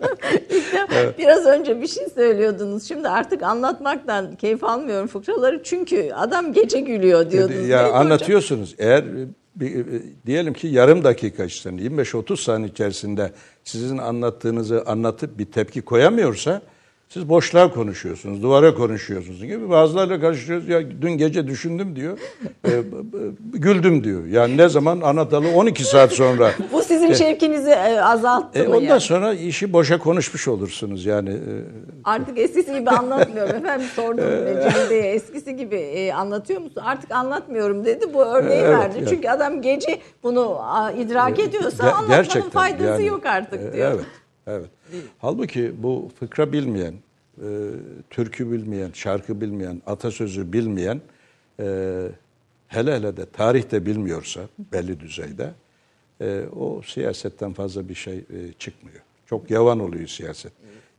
İlk 0.49 0.73
defa- 0.73 1.17
Biraz 1.17 1.45
önce 1.45 1.81
bir 1.81 1.87
şey 1.87 2.07
söylüyordunuz. 2.15 2.87
Şimdi 2.87 3.09
artık 3.09 3.43
anlatmaktan 3.43 4.35
keyif 4.35 4.63
almıyorum 4.63 5.07
fıkraları. 5.07 5.63
Çünkü 5.63 6.11
adam 6.15 6.53
gece 6.53 6.79
gülüyor 6.79 7.31
diyordunuz. 7.31 7.67
Ya 7.67 7.83
hocam? 7.83 7.95
anlatıyorsunuz. 7.95 8.75
Eğer 8.79 9.03
e, 9.03 9.27
bir, 9.55 9.75
e, 9.75 10.01
diyelim 10.25 10.53
ki 10.53 10.67
yarım 10.67 11.03
dakika 11.03 11.43
içerisinde 11.43 11.79
25-30 11.79 12.37
saniye 12.37 12.69
içerisinde 12.69 13.31
sizin 13.63 13.97
anlattığınızı 13.97 14.83
anlatıp 14.85 15.39
bir 15.39 15.45
tepki 15.45 15.81
koyamıyorsa 15.81 16.61
siz 17.13 17.29
boşluğa 17.29 17.73
konuşuyorsunuz, 17.73 18.43
duvara 18.43 18.73
konuşuyorsunuz 18.73 19.43
gibi. 19.43 19.69
Bazılarıyla 19.69 20.21
karıştırıyoruz. 20.21 20.69
Ya 20.69 20.81
dün 21.01 21.11
gece 21.11 21.47
düşündüm 21.47 21.95
diyor. 21.95 22.17
e, 22.65 22.69
güldüm 23.53 24.03
diyor. 24.03 24.25
Yani 24.25 24.57
ne 24.57 24.69
zaman 24.69 25.01
anlatalı 25.01 25.47
12 25.55 25.83
saat 25.83 26.11
sonra. 26.11 26.51
Bu 26.73 26.81
sizin 26.83 27.13
şevkinizi 27.13 27.69
e, 27.69 28.01
azalttı 28.01 28.59
E, 28.59 28.67
mı 28.67 28.75
ondan 28.75 28.81
yani? 28.87 29.01
sonra 29.01 29.33
işi 29.33 29.73
boşa 29.73 29.97
konuşmuş 29.97 30.47
olursunuz 30.47 31.05
yani. 31.05 31.29
e, 31.29 31.51
Artık 32.03 32.37
eskisi 32.37 32.73
gibi 32.79 32.89
anlatmıyorum. 32.89 33.55
Efendim 33.55 33.87
sordum 33.95 34.25
Necmi 34.45 34.89
Bey'e 34.89 35.11
eskisi 35.13 35.55
gibi 35.55 35.75
e, 35.75 36.13
anlatıyor 36.13 36.61
musun? 36.61 36.81
Artık 36.85 37.11
anlatmıyorum 37.11 37.85
dedi. 37.85 38.13
Bu 38.13 38.23
örneği 38.25 38.59
Evet, 38.61 38.79
verdi. 38.79 38.95
evet. 38.99 39.09
Çünkü 39.09 39.29
adam 39.29 39.61
gece 39.61 39.99
bunu 40.23 40.57
a, 40.61 40.91
idrak 40.91 41.39
ediyorsa 41.39 41.83
Ge- 41.83 41.91
anlatmanın 41.91 42.49
faydası 42.49 42.83
yani, 43.01 43.05
yok 43.05 43.25
artık 43.25 43.61
e, 43.61 43.73
diyor. 43.73 43.99
Evet, 44.47 44.65
Halbuki 45.17 45.83
bu 45.83 46.11
fıkra 46.19 46.53
bilmeyen, 46.53 46.93
e, 47.37 47.47
türkü 48.09 48.51
bilmeyen, 48.51 48.91
şarkı 48.93 49.41
bilmeyen, 49.41 49.81
atasözü 49.85 50.53
bilmeyen, 50.53 51.01
e, 51.59 51.65
hele 52.67 52.95
hele 52.95 53.17
de 53.17 53.25
tarihte 53.25 53.85
bilmiyorsa 53.85 54.41
belli 54.71 54.99
düzeyde, 54.99 55.51
e, 56.21 56.43
o 56.55 56.81
siyasetten 56.81 57.53
fazla 57.53 57.89
bir 57.89 57.95
şey 57.95 58.17
e, 58.17 58.53
çıkmıyor. 58.59 59.01
Çok 59.25 59.51
yavan 59.51 59.79
oluyor 59.79 60.07
siyaset. 60.07 60.51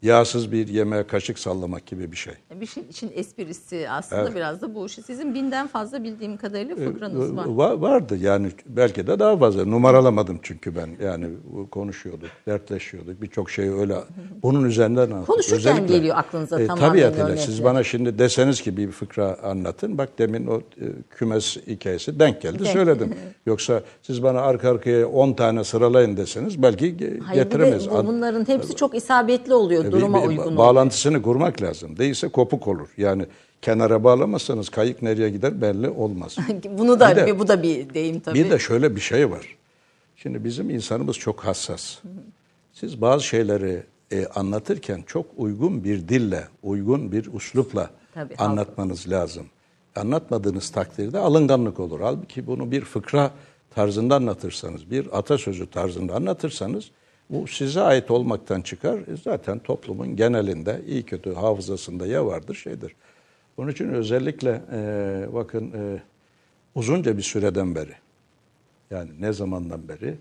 Yağsız 0.09 0.53
bir 0.53 0.69
yemeğe 0.69 1.07
kaşık 1.07 1.38
sallamak 1.38 1.87
gibi 1.87 2.12
bir 2.12 2.17
şey. 2.17 2.35
Bir 2.61 2.67
şey 2.67 2.83
için 2.90 3.11
esprisi 3.14 3.87
aslında 3.90 4.35
biraz 4.35 4.61
da 4.62 4.75
bu. 4.75 4.88
Sizin 4.88 5.35
binden 5.35 5.67
fazla 5.67 6.05
bildiğim 6.05 6.37
kadarıyla 6.37 6.77
fıkranız 6.77 7.37
var. 7.37 7.45
Va- 7.47 7.81
vardı 7.81 8.17
yani 8.17 8.49
belki 8.67 9.07
de 9.07 9.19
daha 9.19 9.37
fazla. 9.37 9.64
Numaralamadım 9.64 10.38
çünkü 10.43 10.77
ben. 10.77 10.88
Yani 11.07 11.27
konuşuyorduk, 11.71 12.29
dertleşiyorduk. 12.47 13.23
Birçok 13.23 13.51
şeyi 13.51 13.73
öyle 13.75 13.95
bunun 14.43 14.64
üzerinden 14.64 15.03
anlattık. 15.11 15.27
Konuşurken 15.27 15.87
geliyor 15.87 16.17
aklınıza 16.17 16.57
tamamen 16.67 16.88
Tabiatıyla 16.88 17.27
örnekler. 17.27 17.45
siz 17.47 17.64
bana 17.64 17.83
şimdi 17.85 18.19
deseniz 18.19 18.61
ki 18.62 18.77
bir 18.77 18.90
fıkra 18.90 19.38
anlatın. 19.43 19.99
Bak 19.99 20.09
demin 20.19 20.47
o 20.47 20.57
e, 20.59 20.62
kümes 21.11 21.57
hikayesi 21.67 22.19
denk 22.21 22.40
geldi 22.43 22.59
Denk. 22.59 22.69
söyledim. 22.69 23.14
Yoksa 23.47 23.83
siz 24.03 24.23
bana 24.23 24.40
arka 24.40 24.71
arkaya 24.71 25.09
10 25.09 25.33
tane 25.33 25.64
sıralayın 25.64 26.17
deseniz 26.17 26.62
belki 26.62 27.21
Hayır 27.25 27.40
de 27.40 27.45
getiremeyiz. 27.45 27.90
bu- 27.90 28.07
bunların 28.07 28.49
hepsi 28.49 28.77
çok 28.77 28.95
isabetli 28.97 29.55
oluyor, 29.55 29.85
Bir- 29.85 29.93
duruma 30.00 30.22
bir 30.22 30.28
uygun 30.28 30.42
oluyor. 30.42 30.57
Bağlantısını 30.59 31.22
kurmak 31.22 31.62
lazım. 31.62 31.96
Değilse 31.96 32.28
kopuk 32.28 32.68
olur. 32.68 32.88
Yani 32.96 33.26
kenara 33.62 34.04
bağlamazsanız 34.04 34.68
kayık 34.68 35.02
nereye 35.02 35.30
gider 35.30 35.61
belli 35.61 35.88
olmaz. 35.88 36.37
Bunu 36.78 37.00
da 37.00 37.11
Bir 37.11 37.16
de- 37.16 37.38
bu 37.38 37.48
da 37.48 37.62
bir 37.62 37.94
deyim 37.94 38.20
tabii. 38.20 38.38
Bir 38.44 38.50
de 38.50 38.59
şöyle 38.59 38.96
bir 38.96 39.00
şey 39.00 39.30
var. 39.30 39.57
Şimdi 40.16 40.44
bizim 40.44 40.70
insanımız 40.70 41.16
çok 41.16 41.40
hassas. 41.44 41.98
Siz 42.72 43.00
bazı 43.00 43.24
şeyleri 43.24 43.83
e, 44.12 44.26
anlatırken 44.26 45.04
çok 45.07 45.26
uygun 45.37 45.85
bir 45.85 46.09
dille, 46.09 46.44
uygun 46.62 47.12
bir 47.12 47.28
uslupla 47.33 47.90
Tabii, 48.14 48.37
anlatmanız 48.37 49.11
lazım. 49.11 49.46
Anlatmadığınız 49.96 50.70
takdirde 50.70 51.18
alınganlık 51.18 51.80
olur. 51.80 52.00
Halbuki 52.00 52.46
bunu 52.46 52.70
bir 52.70 52.80
fıkra 52.80 53.30
tarzında 53.74 54.14
anlatırsanız, 54.14 54.90
bir 54.90 55.18
atasözü 55.18 55.70
tarzında 55.70 56.14
anlatırsanız 56.14 56.90
bu 57.31 57.47
size 57.47 57.81
ait 57.81 58.11
olmaktan 58.11 58.61
çıkar. 58.61 58.99
E, 58.99 59.17
zaten 59.25 59.59
toplumun 59.59 60.17
genelinde 60.17 60.83
iyi 60.87 61.03
kötü 61.03 61.35
hafızasında 61.35 62.07
ya 62.07 62.27
vardır 62.27 62.55
şeydir. 62.55 62.95
Onun 63.57 63.71
için 63.71 63.89
özellikle 63.89 64.63
e, 64.73 65.29
bakın 65.33 65.73
e, 65.73 66.03
uzunca 66.75 67.17
bir 67.17 67.23
süreden 67.23 67.75
beri 67.75 67.95
yani 68.91 69.11
ne 69.21 69.33
zamandan 69.33 69.89
beri 69.89 70.15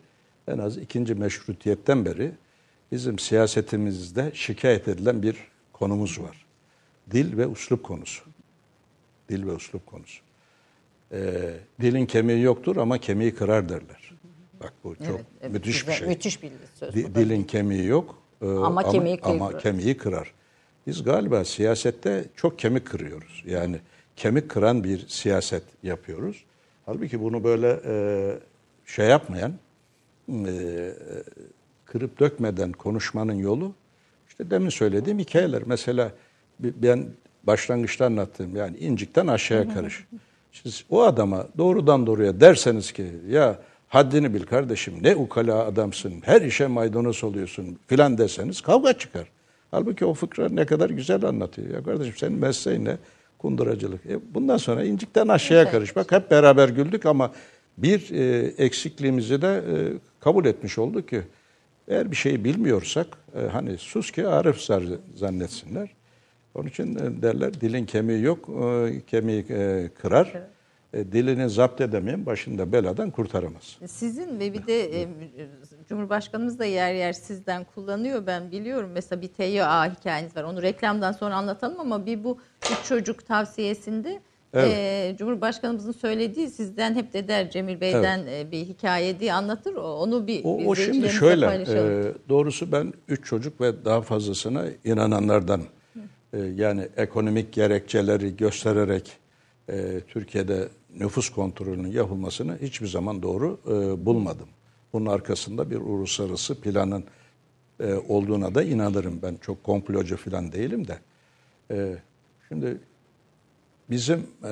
en 0.47 0.57
az 0.57 0.77
ikinci 0.77 1.15
meşrutiyetten 1.15 2.05
beri 2.05 2.31
bizim 2.91 3.19
siyasetimizde 3.19 4.31
şikayet 4.33 4.87
edilen 4.87 5.23
bir 5.23 5.37
konumuz 5.73 6.21
var. 6.21 6.45
Dil 7.11 7.37
ve 7.37 7.47
uslup 7.47 7.83
konusu. 7.83 8.23
Dil 9.29 9.45
ve 9.45 9.51
uslup 9.51 9.85
konusu. 9.85 10.21
Ee, 11.11 11.53
dilin 11.81 12.05
kemiği 12.05 12.41
yoktur 12.41 12.75
ama 12.75 12.97
kemiği 12.97 13.35
kırar 13.35 13.69
derler. 13.69 14.02
Bak 14.63 14.73
bu 14.83 14.95
çok 14.95 15.19
Evet, 15.41 15.53
müthiş 15.53 15.75
bir 15.75 15.79
güzel, 15.79 15.95
şey. 15.99 16.07
Müthiş 16.07 16.43
bir 16.43 16.51
söz. 16.75 16.93
Di- 16.95 17.15
dilin 17.15 17.43
kemiği 17.43 17.85
yok 17.85 18.17
e, 18.41 18.47
Ama 18.47 18.91
kemiği 18.91 19.19
ama 19.23 19.49
kırar. 19.49 19.61
kemiği 19.61 19.97
kırar. 19.97 20.33
Biz 20.87 21.03
galiba 21.03 21.45
siyasette 21.45 22.25
çok 22.35 22.59
kemik 22.59 22.87
kırıyoruz. 22.87 23.43
Yani 23.47 23.79
kemik 24.15 24.49
kıran 24.49 24.83
bir 24.83 25.07
siyaset 25.07 25.63
yapıyoruz. 25.83 26.43
Halbuki 26.85 27.21
bunu 27.21 27.43
böyle 27.43 27.79
e, 27.85 27.93
şey 28.85 29.07
yapmayan, 29.07 29.53
e, 30.29 30.93
kırıp 31.85 32.19
dökmeden 32.19 32.71
konuşmanın 32.71 33.33
yolu 33.33 33.73
işte 34.29 34.49
demin 34.51 34.69
söylediğim 34.69 35.19
hikayeler. 35.19 35.63
Mesela 35.65 36.11
ben 36.59 37.07
başlangıçta 37.43 38.05
anlattığım 38.05 38.55
yani 38.55 38.77
incikten 38.77 39.27
aşağıya 39.27 39.73
karış. 39.73 40.05
Siz 40.51 40.85
o 40.89 41.01
adama 41.03 41.47
doğrudan 41.57 42.07
doğruya 42.07 42.39
derseniz 42.39 42.91
ki 42.91 43.05
ya 43.29 43.59
haddini 43.93 44.33
bil 44.33 44.43
kardeşim 44.43 44.93
ne 45.01 45.15
ukala 45.15 45.65
adamsın 45.65 46.13
her 46.25 46.41
işe 46.41 46.67
maydanoz 46.67 47.23
oluyorsun 47.23 47.79
filan 47.87 48.17
deseniz 48.17 48.61
kavga 48.61 48.93
çıkar. 48.93 49.27
Halbuki 49.71 50.05
o 50.05 50.13
fıkra 50.13 50.49
ne 50.49 50.65
kadar 50.65 50.89
güzel 50.89 51.23
anlatıyor. 51.23 51.69
Ya 51.69 51.83
kardeşim 51.83 52.13
senin 52.17 52.39
mesleğin 52.39 52.85
ne? 52.85 52.97
kunduracılık. 53.37 54.05
E, 54.05 54.19
bundan 54.33 54.57
sonra 54.57 54.83
incikten 54.83 55.27
aşağıya 55.27 55.71
karışmak. 55.71 56.11
Hep 56.11 56.31
beraber 56.31 56.69
güldük 56.69 57.05
ama 57.05 57.31
bir 57.77 58.11
e, 58.11 58.47
eksikliğimizi 58.57 59.41
de 59.41 59.47
e, 59.47 59.75
kabul 60.19 60.45
etmiş 60.45 60.77
olduk 60.77 61.09
ki 61.09 61.21
eğer 61.87 62.11
bir 62.11 62.15
şeyi 62.15 62.43
bilmiyorsak 62.43 63.07
e, 63.35 63.39
hani 63.47 63.77
sus 63.77 64.11
ki 64.11 64.27
Arif 64.27 64.61
zannetsinler. 65.15 65.89
Onun 66.55 66.67
için 66.67 66.95
e, 66.95 67.21
derler 67.21 67.61
dilin 67.61 67.85
kemiği 67.85 68.23
yok, 68.23 68.49
e, 68.49 69.01
kemiği 69.07 69.45
e, 69.49 69.89
kırar. 70.01 70.25
E, 70.25 70.52
dilini 70.93 71.49
zapt 71.49 71.81
edemeyen 71.81 72.25
başında 72.25 72.71
beladan 72.71 73.11
kurtaramaz. 73.11 73.77
Sizin 73.87 74.39
ve 74.39 74.53
bir 74.53 74.67
de 74.67 75.01
e, 75.01 75.07
Cumhurbaşkanımız 75.89 76.59
da 76.59 76.65
yer 76.65 76.93
yer 76.93 77.13
sizden 77.13 77.63
kullanıyor 77.75 78.27
ben 78.27 78.51
biliyorum. 78.51 78.89
Mesela 78.93 79.21
bir 79.21 79.27
TYA 79.27 79.93
hikayeniz 79.95 80.35
var. 80.35 80.43
Onu 80.43 80.61
reklamdan 80.61 81.11
sonra 81.11 81.35
anlatalım 81.35 81.79
ama 81.79 82.05
bir 82.05 82.23
bu 82.23 82.37
üç 82.71 82.87
çocuk 82.87 83.25
tavsiyesinde 83.27 84.19
Evet. 84.53 84.71
e, 84.73 85.15
Cumhurbaşkanımızın 85.17 85.91
söylediği 85.91 86.47
sizden 86.49 86.95
hep 86.95 87.13
de 87.13 87.27
der 87.27 87.49
Cemil 87.51 87.81
Bey'den 87.81 88.25
e, 88.27 88.51
bir 88.51 88.57
hikaye 88.65 89.19
diye 89.19 89.33
anlatır. 89.33 89.75
O- 89.75 89.93
Onu 89.97 90.27
bir 90.27 90.41
O, 90.43 90.57
o 90.65 90.75
şimdi 90.75 91.09
şöyle, 91.09 91.45
e, 91.67 92.11
doğrusu 92.29 92.71
ben 92.71 92.93
üç 93.07 93.25
çocuk 93.25 93.61
ve 93.61 93.85
daha 93.85 94.01
fazlasına 94.01 94.63
inananlardan 94.85 95.61
e, 96.33 96.39
yani 96.39 96.87
ekonomik 96.97 97.53
gerekçeleri 97.53 98.35
göstererek 98.37 99.11
e, 99.69 99.99
Türkiye'de 100.07 100.67
nüfus 100.99 101.29
kontrolünün 101.29 101.91
yapılmasını 101.91 102.57
hiçbir 102.61 102.87
zaman 102.87 103.21
doğru 103.23 103.59
e, 103.67 104.05
bulmadım. 104.05 104.47
Bunun 104.93 105.05
arkasında 105.05 105.69
bir 105.71 105.77
uluslararası 105.77 106.61
planın 106.61 107.03
e, 107.79 107.93
olduğuna 107.93 108.55
da 108.55 108.63
inanırım. 108.63 109.19
Ben 109.21 109.37
çok 109.41 109.63
komplocu 109.63 110.17
falan 110.17 110.51
değilim 110.51 110.87
de. 110.87 110.99
E, 111.71 111.97
şimdi 112.47 112.77
bizim 113.89 114.27
e, 114.43 114.51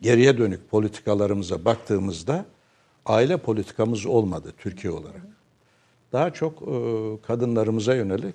geriye 0.00 0.38
dönük 0.38 0.70
politikalarımıza 0.70 1.64
baktığımızda 1.64 2.44
aile 3.06 3.36
politikamız 3.36 4.06
olmadı 4.06 4.52
Türkiye 4.58 4.92
olarak. 4.92 5.22
Daha 6.12 6.32
çok 6.32 6.62
e, 6.62 6.76
kadınlarımıza 7.26 7.94
yönelik 7.94 8.34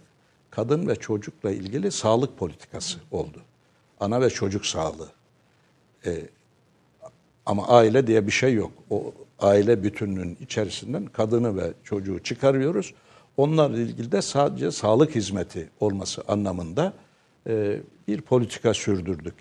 kadın 0.50 0.88
ve 0.88 0.96
çocukla 0.96 1.52
ilgili 1.52 1.91
sağlık 1.91 2.38
politikası 2.38 3.00
oldu. 3.12 3.41
Ana 4.00 4.22
ve 4.22 4.30
çocuk 4.30 4.65
sağlığı. 4.65 5.10
E, 6.06 6.30
ama 7.48 7.68
aile 7.68 8.08
diye 8.08 8.28
bir 8.28 8.32
şey 8.32 8.54
yok. 8.54 8.72
O 8.90 9.14
aile 9.40 9.84
bütünlüğünün 9.84 10.38
içerisinden 10.42 11.06
kadını 11.06 11.58
ve 11.58 11.74
çocuğu 11.84 12.20
çıkarıyoruz. 12.20 12.94
Onlarla 13.38 13.78
ilgili 13.78 14.12
de 14.12 14.22
sadece 14.22 14.72
sağlık 14.72 15.16
hizmeti 15.16 15.70
olması 15.80 16.24
anlamında 16.28 16.94
e, 17.48 17.78
bir 18.08 18.22
politika 18.22 18.74
sürdürdük. 18.74 19.34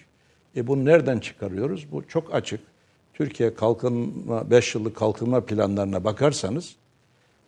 E 0.56 0.66
bunu 0.66 0.84
nereden 0.84 1.18
çıkarıyoruz? 1.18 1.86
Bu 1.92 2.08
çok 2.08 2.34
açık. 2.34 2.60
Türkiye 3.14 3.54
kalkınma 3.54 4.50
5 4.50 4.74
yıllık 4.74 4.96
kalkınma 4.96 5.40
planlarına 5.40 6.04
bakarsanız 6.04 6.76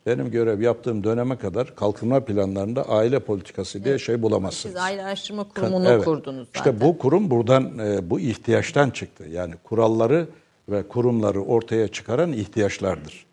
benim 0.07 0.31
görev 0.31 0.61
yaptığım 0.61 1.05
döneme 1.05 1.37
kadar 1.37 1.77
kalkınma 1.77 2.25
planlarında 2.25 2.89
aile 2.89 3.19
politikası 3.19 3.85
diye 3.85 3.99
şey 3.99 4.23
bulamazsınız. 4.23 4.75
Siz 4.75 4.83
aile 4.83 5.05
araştırma 5.05 5.45
kurumunu 5.45 5.89
Evet. 5.89 6.05
kurdunuz 6.05 6.49
zaten. 6.55 6.71
İşte 6.73 6.87
bu 6.87 6.99
kurum 6.99 7.31
buradan 7.31 7.79
e, 7.79 8.11
bu 8.11 8.21
ihtiyaçtan 8.21 8.91
çıktı. 8.91 9.25
Yani 9.31 9.55
kuralları 9.65 10.27
ve 10.69 10.83
kurumları 10.83 11.43
ortaya 11.43 11.89
çıkaran 11.89 12.33
ihtiyaçlardır. 12.33 13.27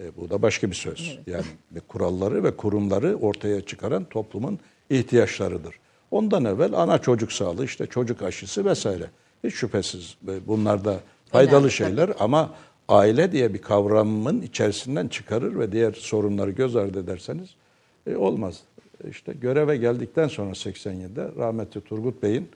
E, 0.00 0.16
bu 0.16 0.30
da 0.30 0.42
başka 0.42 0.70
bir 0.70 0.74
söz. 0.74 1.18
Yani 1.26 1.44
bir 1.70 1.80
kuralları 1.80 2.44
ve 2.44 2.56
kurumları 2.56 3.16
ortaya 3.16 3.60
çıkaran 3.60 4.04
toplumun 4.04 4.58
ihtiyaçlarıdır. 4.90 5.74
Ondan 6.10 6.44
evvel 6.44 6.72
ana 6.72 6.98
çocuk 6.98 7.32
sağlığı, 7.32 7.64
işte 7.64 7.86
çocuk 7.86 8.22
aşısı 8.22 8.64
vesaire. 8.64 9.10
Hiç 9.44 9.54
şüphesiz 9.54 10.16
bunlar 10.46 10.84
da 10.84 11.00
faydalı 11.26 11.56
Önemli, 11.56 11.70
şeyler 11.70 12.10
ama 12.18 12.54
aile 12.88 13.32
diye 13.32 13.54
bir 13.54 13.62
kavramın 13.62 14.42
içerisinden 14.42 15.08
çıkarır 15.08 15.58
ve 15.58 15.72
diğer 15.72 15.92
sorunları 15.92 16.50
göz 16.50 16.76
ardı 16.76 17.00
ederseniz 17.00 17.48
e, 18.06 18.16
olmaz. 18.16 18.60
İşte 19.10 19.32
göreve 19.32 19.76
geldikten 19.76 20.28
sonra 20.28 20.50
87'de 20.50 21.28
rahmetli 21.36 21.80
Turgut 21.80 22.22
Bey'in 22.22 22.48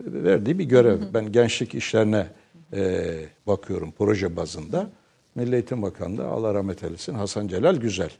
verdiği 0.00 0.58
bir 0.58 0.64
görev. 0.64 1.00
Ben 1.14 1.32
gençlik 1.32 1.74
işlerine 1.74 2.26
e, 2.72 3.14
bakıyorum 3.46 3.92
proje 3.98 4.36
bazında. 4.36 4.90
Milli 5.34 5.54
Eğitim 5.54 5.82
Bakanlığı 5.82 6.26
Allah 6.26 6.54
rahmet 6.54 6.84
eylesin 6.84 7.14
Hasan 7.14 7.48
Celal 7.48 7.76
Güzel. 7.76 8.10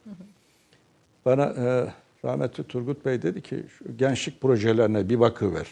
Bana 1.24 1.44
e, 1.44 1.92
rahmetli 2.24 2.64
Turgut 2.64 3.04
Bey 3.04 3.22
dedi 3.22 3.42
ki 3.42 3.64
şu 3.78 3.96
gençlik 3.96 4.40
projelerine 4.40 5.08
bir 5.08 5.20
bakıver. 5.20 5.66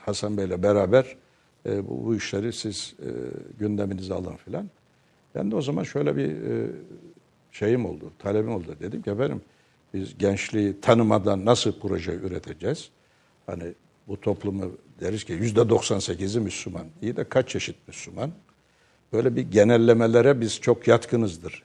Hasan 0.00 0.36
Bey'le 0.36 0.62
beraber 0.62 1.16
e, 1.66 1.88
bu, 1.88 2.06
bu 2.06 2.16
işleri 2.16 2.52
siz 2.52 2.94
e, 3.02 3.08
gündeminize 3.58 4.14
alın 4.14 4.36
filan. 4.36 4.70
Ben 5.34 5.50
de 5.50 5.56
o 5.56 5.62
zaman 5.62 5.82
şöyle 5.82 6.16
bir 6.16 6.28
e, 6.28 6.70
şeyim 7.52 7.86
oldu, 7.86 8.12
talebim 8.18 8.52
oldu. 8.52 8.76
Dedim 8.80 9.02
ki 9.02 9.10
efendim 9.10 9.42
biz 9.94 10.18
gençliği 10.18 10.80
tanımadan 10.80 11.44
nasıl 11.44 11.80
proje 11.80 12.12
üreteceğiz? 12.12 12.90
Hani 13.46 13.64
bu 14.08 14.20
toplumu 14.20 14.72
deriz 15.00 15.24
ki 15.24 15.32
yüzde 15.32 15.60
98'i 15.60 16.40
Müslüman. 16.40 16.86
İyi 17.02 17.16
de 17.16 17.24
kaç 17.24 17.48
çeşit 17.48 17.76
Müslüman? 17.88 18.30
Böyle 19.12 19.36
bir 19.36 19.42
genellemelere 19.42 20.40
biz 20.40 20.60
çok 20.60 20.88
yatkınızdır. 20.88 21.62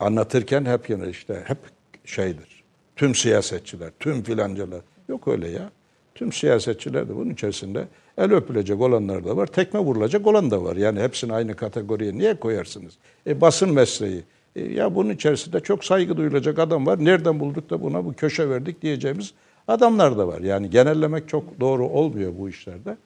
Anlatırken 0.00 0.64
hep 0.64 0.90
yani 0.90 1.10
işte 1.10 1.42
hep 1.46 1.58
şeydir. 2.04 2.64
Tüm 2.96 3.14
siyasetçiler, 3.14 3.90
tüm 4.00 4.22
filancılar. 4.22 4.80
Yok 5.08 5.28
öyle 5.28 5.48
ya. 5.48 5.70
Tüm 6.14 6.32
siyasetçiler 6.32 7.08
de 7.08 7.16
bunun 7.16 7.30
içerisinde 7.30 7.88
el 8.18 8.32
öpülecek 8.32 8.80
olanlar 8.80 9.24
da 9.24 9.36
var, 9.36 9.46
tekme 9.46 9.80
vurulacak 9.80 10.26
olan 10.26 10.50
da 10.50 10.64
var. 10.64 10.76
Yani 10.76 11.00
hepsini 11.00 11.32
aynı 11.32 11.56
kategoriye 11.56 12.12
niye 12.12 12.34
koyarsınız? 12.40 12.94
E, 13.26 13.40
basın 13.40 13.72
mesleği. 13.72 14.22
E, 14.56 14.62
ya 14.62 14.94
bunun 14.94 15.10
içerisinde 15.10 15.60
çok 15.60 15.84
saygı 15.84 16.16
duyulacak 16.16 16.58
adam 16.58 16.86
var. 16.86 17.04
Nereden 17.04 17.40
bulduk 17.40 17.70
da 17.70 17.82
buna 17.82 18.04
bu 18.04 18.12
köşe 18.12 18.50
verdik 18.50 18.82
diyeceğimiz 18.82 19.34
adamlar 19.68 20.18
da 20.18 20.28
var. 20.28 20.40
Yani 20.40 20.70
genellemek 20.70 21.28
çok 21.28 21.60
doğru 21.60 21.88
olmuyor 21.88 22.32
bu 22.38 22.48
işlerde. 22.48 22.96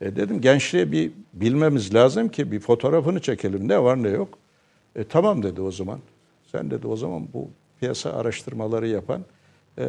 E 0.00 0.16
dedim 0.16 0.40
gençliğe 0.40 0.92
bir 0.92 1.12
bilmemiz 1.32 1.94
lazım 1.94 2.28
ki 2.28 2.52
bir 2.52 2.60
fotoğrafını 2.60 3.20
çekelim 3.20 3.68
ne 3.68 3.82
var 3.82 4.02
ne 4.02 4.08
yok. 4.08 4.38
E 4.96 5.04
tamam 5.04 5.42
dedi 5.42 5.60
o 5.60 5.70
zaman. 5.70 5.98
Sen 6.52 6.70
dedi 6.70 6.86
o 6.86 6.96
zaman 6.96 7.28
bu 7.32 7.48
piyasa 7.80 8.12
araştırmaları 8.12 8.88
yapan 8.88 9.24
e, 9.78 9.88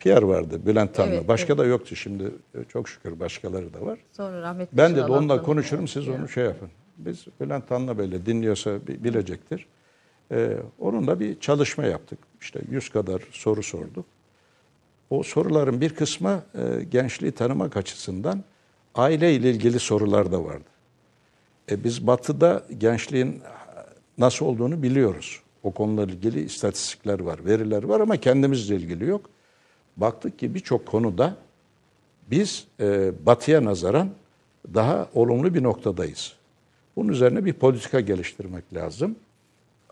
PR 0.00 0.22
vardı 0.22 0.60
Bülent 0.66 0.94
Tanrı. 0.94 1.14
Evet, 1.14 1.28
Başka 1.28 1.58
da 1.58 1.64
yoktu 1.64 1.96
şimdi 1.96 2.24
e, 2.54 2.64
çok 2.68 2.88
şükür 2.88 3.20
başkaları 3.20 3.74
da 3.74 3.86
var. 3.86 3.98
Sonra 4.12 4.42
rahmetli 4.42 4.76
Ben 4.76 4.88
Şenol 4.94 5.08
onunla 5.10 5.42
konuşurum 5.42 5.88
siz 5.88 6.08
onu 6.08 6.28
şey 6.28 6.44
yapın. 6.44 6.68
Biz 6.98 7.26
Bülent 7.40 7.68
Tanrı 7.68 7.98
böyle 7.98 8.26
dinliyorsa 8.26 8.86
bi- 8.86 9.04
bilecektir. 9.04 9.66
Ee, 10.32 10.56
onunla 10.78 11.20
bir 11.20 11.40
çalışma 11.40 11.84
yaptık. 11.84 12.18
İşte 12.40 12.60
100 12.70 12.88
kadar 12.88 13.22
soru 13.32 13.62
sorduk. 13.62 14.04
O 15.10 15.22
soruların 15.22 15.80
bir 15.80 15.94
kısmı 15.94 16.42
e, 16.54 16.84
gençliği 16.84 17.32
tanımak 17.32 17.76
açısından 17.76 18.44
aile 18.94 19.34
ile 19.34 19.50
ilgili 19.50 19.78
sorular 19.78 20.32
da 20.32 20.44
vardı. 20.44 20.68
E, 21.70 21.84
biz 21.84 22.06
batıda 22.06 22.66
gençliğin 22.78 23.42
nasıl 24.18 24.46
olduğunu 24.46 24.82
biliyoruz. 24.82 25.40
O 25.62 25.70
konularla 25.70 26.12
ilgili 26.12 26.44
istatistikler 26.44 27.20
var, 27.20 27.44
veriler 27.44 27.82
var 27.82 28.00
ama 28.00 28.16
kendimizle 28.16 28.76
ilgili 28.76 29.04
yok. 29.04 29.30
Baktık 29.96 30.38
ki 30.38 30.54
birçok 30.54 30.86
konuda 30.86 31.36
biz 32.30 32.66
e, 32.80 33.12
batıya 33.26 33.64
nazaran 33.64 34.10
daha 34.74 35.08
olumlu 35.14 35.54
bir 35.54 35.62
noktadayız. 35.62 36.32
Bunun 36.96 37.08
üzerine 37.08 37.44
bir 37.44 37.52
politika 37.52 38.00
geliştirmek 38.00 38.74
lazım. 38.74 39.16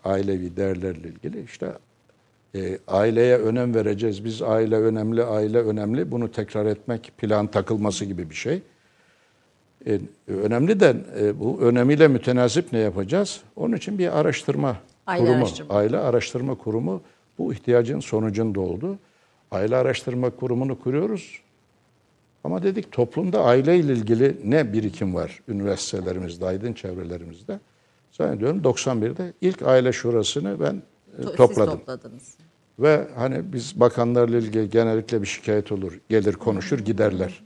Ailevi 0.03 0.57
değerlerle 0.57 1.07
ilgili. 1.07 1.43
İşte 1.43 1.73
e, 2.55 2.79
aileye 2.87 3.37
önem 3.37 3.75
vereceğiz. 3.75 4.25
Biz 4.25 4.41
aile 4.41 4.75
önemli, 4.75 5.23
aile 5.23 5.59
önemli. 5.59 6.11
Bunu 6.11 6.31
tekrar 6.31 6.65
etmek 6.65 7.11
plan 7.17 7.47
takılması 7.47 8.05
gibi 8.05 8.29
bir 8.29 8.35
şey. 8.35 8.61
E, 9.87 9.99
önemli 10.27 10.79
de 10.79 10.95
e, 11.19 11.39
bu 11.39 11.61
önemiyle 11.61 12.07
mütenasip 12.07 12.73
ne 12.73 12.79
yapacağız? 12.79 13.41
Onun 13.55 13.75
için 13.75 13.97
bir 13.97 14.19
araştırma 14.19 14.77
Aile 15.07 15.25
kurumu, 15.25 15.37
araştırma. 15.43 15.75
aile 15.75 15.97
araştırma 15.97 16.55
kurumu 16.55 17.01
bu 17.37 17.53
ihtiyacın 17.53 17.99
sonucunda 17.99 18.59
oldu. 18.59 18.97
Aile 19.51 19.75
araştırma 19.75 20.29
kurumunu 20.29 20.79
kuruyoruz. 20.79 21.41
Ama 22.43 22.63
dedik 22.63 22.91
toplumda 22.91 23.43
aile 23.43 23.77
ile 23.77 23.93
ilgili 23.93 24.37
ne 24.45 24.73
birikim 24.73 25.15
var 25.15 25.39
üniversitelerimizde, 25.47 26.45
aydın 26.45 26.73
çevrelerimizde. 26.73 27.59
Zannediyorum 28.11 28.61
91'de 28.61 29.33
ilk 29.41 29.61
aile 29.61 29.91
şurasını 29.91 30.59
ben 30.59 30.81
e, 31.17 31.21
To- 31.21 31.27
Siz 31.27 31.35
topladım. 31.35 31.79
topladınız. 31.79 32.37
Ve 32.79 33.07
hani 33.15 33.53
biz 33.53 33.79
bakanlarla 33.79 34.37
ilgili 34.37 34.69
genellikle 34.69 35.21
bir 35.21 35.27
şikayet 35.27 35.71
olur. 35.71 35.99
Gelir 36.09 36.33
konuşur 36.33 36.79
giderler. 36.79 37.43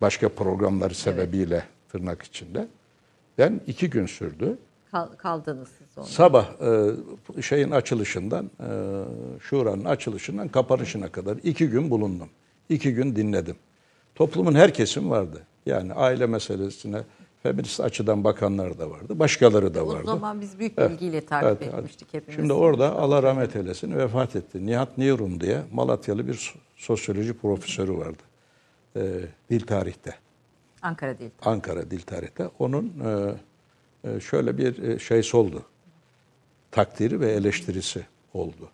Başka 0.00 0.28
programları 0.28 0.94
sebebiyle 0.94 1.64
tırnak 1.88 2.22
içinde. 2.22 2.68
Ben 3.38 3.60
iki 3.66 3.90
gün 3.90 4.06
sürdü. 4.06 4.58
Kal- 4.90 5.12
kaldınız 5.16 5.68
siz 5.78 5.86
sonra. 5.94 6.06
Sabah 6.06 6.46
e, 7.38 7.42
şeyin 7.42 7.70
açılışından, 7.70 8.44
e, 8.60 8.68
şuranın 9.40 9.84
açılışından 9.84 10.48
kapanışına 10.48 11.12
kadar 11.12 11.36
iki 11.42 11.68
gün 11.68 11.90
bulundum. 11.90 12.28
İki 12.68 12.94
gün 12.94 13.16
dinledim. 13.16 13.56
Toplumun 14.14 14.54
her 14.54 14.74
kesimi 14.74 15.10
vardı. 15.10 15.42
Yani 15.66 15.92
aile 15.92 16.26
meselesine 16.26 17.02
feminist 17.44 17.80
açıdan 17.80 18.24
bakanlar 18.24 18.78
da 18.78 18.90
vardı. 18.90 19.18
Başkaları 19.18 19.74
da 19.74 19.84
O 19.84 19.88
vardı. 19.88 20.06
zaman 20.06 20.40
biz 20.40 20.58
büyük 20.58 20.72
Evet, 20.76 20.90
bilgiyle 20.90 21.26
takip 21.26 21.62
evet, 21.62 21.74
etmiştik 21.74 22.14
hepimiz. 22.14 22.36
Şimdi 22.36 22.52
orada 22.52 22.96
Allah 22.98 23.22
rahmet 23.22 23.56
eylesin 23.56 23.96
vefat 23.96 24.36
etti. 24.36 24.66
Nihat 24.66 24.98
Niyrum 24.98 25.40
diye 25.40 25.62
Malatyalı 25.72 26.26
bir 26.26 26.34
so- 26.34 26.56
sosyoloji 26.76 27.34
profesörü 27.34 27.98
vardı. 27.98 28.22
Ee, 28.96 29.20
dil 29.50 29.60
tarihte. 29.60 30.14
Ankara 30.82 31.18
değil. 31.18 31.30
Ankara 31.44 31.90
Dil 31.90 32.00
Tarih'te. 32.00 32.50
Onun 32.58 32.92
e, 33.04 34.10
e, 34.10 34.20
şöyle 34.20 34.58
bir 34.58 34.82
e, 34.82 34.98
şeysi 34.98 35.36
oldu. 35.36 35.62
Takdiri 36.70 37.20
ve 37.20 37.32
eleştirisi 37.32 38.06
oldu. 38.34 38.68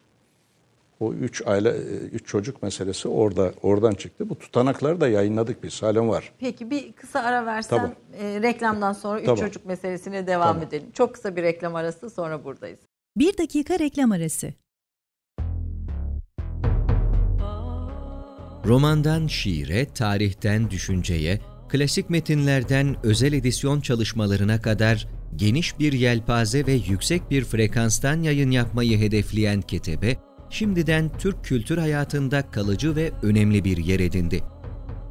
O 1.01 1.13
üç 1.13 1.43
aile, 1.47 1.69
e, 1.69 1.97
üç 2.13 2.27
çocuk 2.27 2.63
meselesi 2.63 3.09
orada 3.09 3.53
oradan 3.63 3.93
çıktı. 3.93 4.29
Bu 4.29 4.39
tutanakları 4.39 5.01
da 5.01 5.09
yayınladık 5.09 5.63
biz. 5.63 5.83
Halen 5.83 6.09
var. 6.09 6.33
Peki 6.39 6.71
bir 6.71 6.93
kısa 6.93 7.21
ara 7.21 7.47
versen 7.47 7.77
Tamam. 7.77 7.95
e, 8.19 8.43
reklamdan 8.43 8.93
sonra 8.93 9.21
üç 9.21 9.27
Tamam. 9.27 9.41
çocuk 9.41 9.67
meselesine 9.67 10.27
devam 10.27 10.47
Tamam. 10.49 10.63
edelim. 10.63 10.91
Çok 10.93 11.15
kısa 11.15 11.37
bir 11.37 11.43
reklam 11.43 11.75
arası 11.75 12.11
sonra 12.11 12.45
buradayız. 12.45 12.79
Bir 13.17 13.39
dakika 13.39 13.79
reklam 13.79 14.13
arası. 14.13 14.53
Romandan 18.67 19.27
şiire, 19.27 19.87
tarihten 19.87 20.71
düşünceye, 20.71 21.41
klasik 21.69 22.11
metinlerden 22.11 22.97
özel 23.03 23.33
edisyon 23.33 23.81
çalışmalarına 23.81 24.61
kadar 24.63 25.09
geniş 25.37 25.79
bir 25.79 25.93
yelpaze 25.93 26.67
ve 26.67 26.73
yüksek 26.73 27.31
bir 27.31 27.45
frekanstan 27.45 28.23
yayın 28.23 28.51
yapmayı 28.51 28.99
hedefleyen 28.99 29.61
Ketebe, 29.61 30.17
şimdiden 30.51 31.11
Türk 31.19 31.45
kültür 31.45 31.79
hayatında 31.79 32.51
kalıcı 32.51 32.97
ve 32.97 33.13
önemli 33.23 33.65
bir 33.65 33.77
yer 33.77 34.01
edindi. 34.01 34.45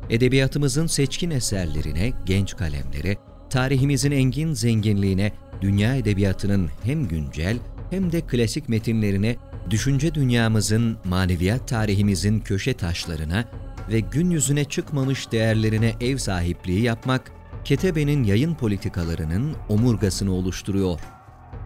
Edebiyatımızın 0.10 0.88
seçkin 0.88 1.30
eserlerine, 1.30 2.14
genç 2.26 2.58
kalemlere, 2.58 3.18
tarihimizin 3.50 4.12
engin 4.12 4.54
zenginliğine, 4.54 5.32
dünya 5.62 5.96
edebiyatının 5.96 6.70
hem 6.84 7.08
güncel 7.08 7.58
hem 7.90 8.12
de 8.12 8.22
klasik 8.22 8.70
metinlerine, 8.70 9.36
düşünce 9.70 10.16
dünyamızın, 10.16 10.98
maneviyat 11.06 11.68
tarihimizin 11.68 12.40
köşe 12.40 12.74
taşlarına 12.74 13.46
ve 13.92 14.00
gün 14.00 14.30
yüzüne 14.30 14.66
çıkmamış 14.66 15.32
değerlerine 15.32 15.94
ev 16.02 16.18
sahipliği 16.18 16.82
yapmak, 16.82 17.32
Ketebe'nin 17.64 18.24
yayın 18.24 18.56
politikalarının 18.56 19.56
omurgasını 19.70 20.34
oluşturuyor. 20.34 21.00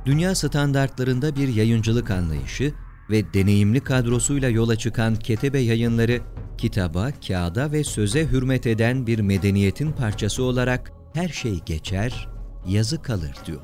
Dünya 0.06 0.36
standartlarında 0.36 1.36
bir 1.36 1.48
yayıncılık 1.48 2.12
anlayışı 2.12 2.74
ve 3.10 3.34
deneyimli 3.34 3.80
kadrosuyla 3.80 4.50
yola 4.50 4.76
çıkan 4.76 5.16
Ketebe 5.16 5.60
Yayınları, 5.60 6.22
kitaba, 6.58 7.12
kağıda 7.28 7.72
ve 7.72 7.84
söze 7.84 8.28
hürmet 8.28 8.68
eden 8.68 9.08
bir 9.08 9.20
medeniyetin 9.20 9.92
parçası 9.92 10.44
olarak 10.44 10.92
her 11.14 11.28
şey 11.28 11.60
geçer, 11.60 12.30
yazı 12.68 13.02
kalır 13.02 13.36
diyor. 13.46 13.62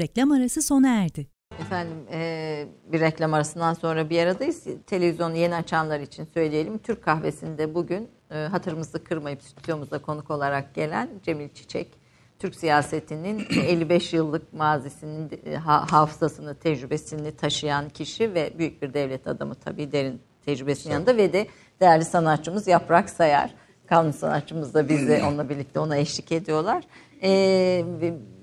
Reklam 0.00 0.32
arası 0.32 0.62
sona 0.62 0.88
erdi. 0.88 1.26
Efendim 1.60 1.96
e, 2.12 2.68
bir 2.92 3.00
reklam 3.00 3.34
arasından 3.34 3.74
sonra 3.74 4.10
bir 4.10 4.18
aradayız. 4.18 4.64
Televizyonu 4.86 5.36
yeni 5.36 5.54
açanlar 5.54 6.00
için 6.00 6.28
söyleyelim. 6.34 6.78
Türk 6.78 7.02
kahvesinde 7.02 7.74
bugün 7.74 8.08
e, 8.30 8.34
hatırımızı 8.34 9.04
kırmayıp 9.04 9.42
stüdyomuza 9.42 9.98
konuk 9.98 10.30
olarak 10.30 10.74
gelen 10.74 11.08
Cemil 11.22 11.48
Çiçek, 11.48 11.99
Türk 12.40 12.54
siyasetinin 12.54 13.38
55 13.66 14.12
yıllık 14.12 14.52
mazisinin 14.52 15.30
e, 15.46 15.56
ha- 15.56 15.86
hafızasını, 15.92 16.54
tecrübesini 16.54 17.36
taşıyan 17.36 17.88
kişi 17.88 18.34
ve 18.34 18.52
büyük 18.58 18.82
bir 18.82 18.94
devlet 18.94 19.26
adamı 19.26 19.54
tabii 19.54 19.92
derin 19.92 20.20
tecrübesinin 20.44 20.94
yanında 20.94 21.16
ve 21.16 21.32
de 21.32 21.46
değerli 21.80 22.04
sanatçımız 22.04 22.66
Yaprak 22.68 23.10
Sayar. 23.10 23.54
Kanun 23.86 24.10
sanatçımız 24.10 24.74
da 24.74 24.88
bize 24.88 25.22
onunla 25.28 25.48
birlikte 25.48 25.80
ona 25.80 25.96
eşlik 25.96 26.32
ediyorlar. 26.32 26.84
Ee, 27.22 27.84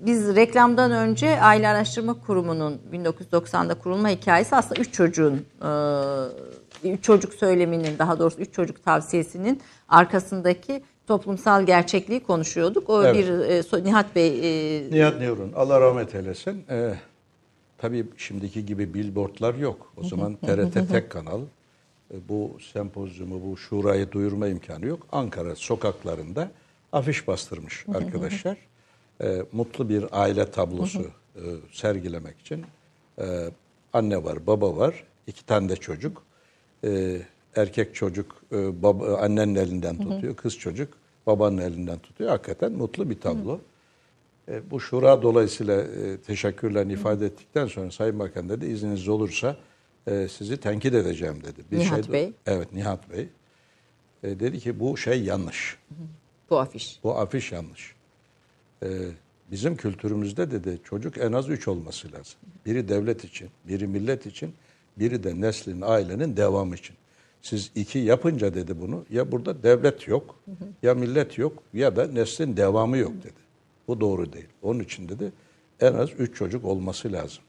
biz 0.00 0.36
reklamdan 0.36 0.90
önce 0.90 1.40
Aile 1.40 1.68
Araştırma 1.68 2.20
Kurumu'nun 2.20 2.80
1990'da 2.92 3.74
kurulma 3.74 4.08
hikayesi 4.08 4.56
aslında 4.56 4.80
üç 4.80 4.92
çocuğun 4.92 5.46
e, 6.84 6.88
üç 6.88 7.04
çocuk 7.04 7.34
söyleminin 7.34 7.98
daha 7.98 8.18
doğrusu 8.18 8.40
üç 8.40 8.52
çocuk 8.52 8.84
tavsiyesinin 8.84 9.60
arkasındaki 9.88 10.82
toplumsal 11.08 11.66
gerçekliği 11.66 12.20
konuşuyorduk. 12.20 12.90
O 12.90 13.04
Evet. 13.04 13.14
bir 13.16 13.80
e, 13.80 13.84
Nihat 13.84 14.16
Bey 14.16 14.28
e, 14.28 14.90
Nihat 14.90 15.20
Nevrun, 15.20 15.52
Allah 15.56 15.80
rahmet 15.80 16.14
eylesin. 16.14 16.64
Ee, 16.70 16.94
tabii 17.78 18.06
şimdiki 18.16 18.66
gibi 18.66 18.94
billboardlar 18.94 19.54
yok. 19.54 19.92
O 19.96 20.04
zaman 20.04 20.36
TRT 20.46 20.88
tek 20.90 21.10
kanal. 21.10 21.40
Ee, 21.40 22.16
bu 22.28 22.56
sempozyumu, 22.72 23.50
bu 23.50 23.56
şurayı 23.56 24.12
duyurma 24.12 24.48
imkanı 24.48 24.86
yok. 24.86 25.06
Ankara 25.12 25.54
sokaklarında 25.54 26.50
afiş 26.92 27.28
bastırmış 27.28 27.84
arkadaşlar. 27.94 28.56
Ee, 29.22 29.42
mutlu 29.52 29.88
bir 29.88 30.04
aile 30.12 30.50
tablosu 30.50 31.00
e, 31.36 31.42
sergilemek 31.72 32.40
için. 32.40 32.64
Ee, 33.18 33.50
anne 33.92 34.24
var, 34.24 34.46
baba 34.46 34.76
var, 34.76 35.04
iki 35.26 35.46
tane 35.46 35.68
de 35.68 35.76
çocuk. 35.76 36.22
Ee, 36.84 37.20
erkek 37.56 37.94
çocuk 37.94 38.42
e, 38.52 38.82
baba, 38.82 39.16
annenin 39.16 39.54
elinden 39.54 39.98
tutuyor, 39.98 40.36
kız 40.36 40.58
çocuk 40.58 40.94
babanın 41.26 41.58
elinden 41.58 41.98
tutuyor. 41.98 42.30
Hakikaten 42.30 42.72
mutlu 42.72 43.10
bir 43.10 43.20
tablo. 43.20 43.60
E, 44.48 44.70
bu 44.70 44.80
şura 44.80 45.22
dolayısıyla 45.22 45.82
e, 45.82 46.16
teşekkürlerini 46.20 46.92
ifade 46.92 47.26
ettikten 47.26 47.66
sonra 47.66 47.90
Sayın 47.90 48.18
Bakan 48.18 48.48
dedi 48.48 48.66
izniniz 48.66 49.08
olursa 49.08 49.56
e, 50.06 50.28
sizi 50.28 50.56
tenkit 50.56 50.94
edeceğim 50.94 51.42
dedi. 51.44 51.60
Bir 51.72 51.78
Nihat 51.78 52.12
Bey. 52.12 52.32
Evet 52.46 52.72
Nihat 52.72 53.10
Bey. 53.10 53.28
E, 54.22 54.40
dedi 54.40 54.58
ki 54.58 54.80
bu 54.80 54.96
şey 54.96 55.22
yanlış. 55.22 55.78
bu 56.50 56.58
afiş. 56.58 57.00
Bu 57.04 57.18
afiş 57.18 57.52
yanlış. 57.52 57.94
E, 58.82 58.88
bizim 59.50 59.76
kültürümüzde 59.76 60.50
dedi 60.50 60.78
çocuk 60.84 61.18
en 61.18 61.32
az 61.32 61.48
üç 61.48 61.68
olması 61.68 62.12
lazım. 62.12 62.40
Biri 62.66 62.88
devlet 62.88 63.24
için, 63.24 63.48
biri 63.68 63.86
millet 63.86 64.26
için, 64.26 64.54
biri 64.98 65.24
de 65.24 65.40
neslin, 65.40 65.80
ailenin 65.80 66.36
devamı 66.36 66.74
için. 66.74 66.96
Siz 67.42 67.70
iki 67.74 67.98
yapınca 67.98 68.54
dedi 68.54 68.80
bunu 68.80 69.04
ya 69.10 69.32
burada 69.32 69.62
devlet 69.62 70.08
yok, 70.08 70.34
ya 70.82 70.94
millet 70.94 71.38
yok 71.38 71.52
ya 71.74 71.96
da 71.96 72.06
neslin 72.06 72.56
devamı 72.56 72.96
yok 72.96 73.12
dedi. 73.24 73.38
Bu 73.88 74.00
doğru 74.00 74.32
değil. 74.32 74.48
Onun 74.62 74.80
için 74.80 75.08
dedi 75.08 75.32
en 75.80 75.94
az 75.94 76.08
üç 76.18 76.36
çocuk 76.36 76.64
olması 76.64 77.12
lazım. 77.12 77.42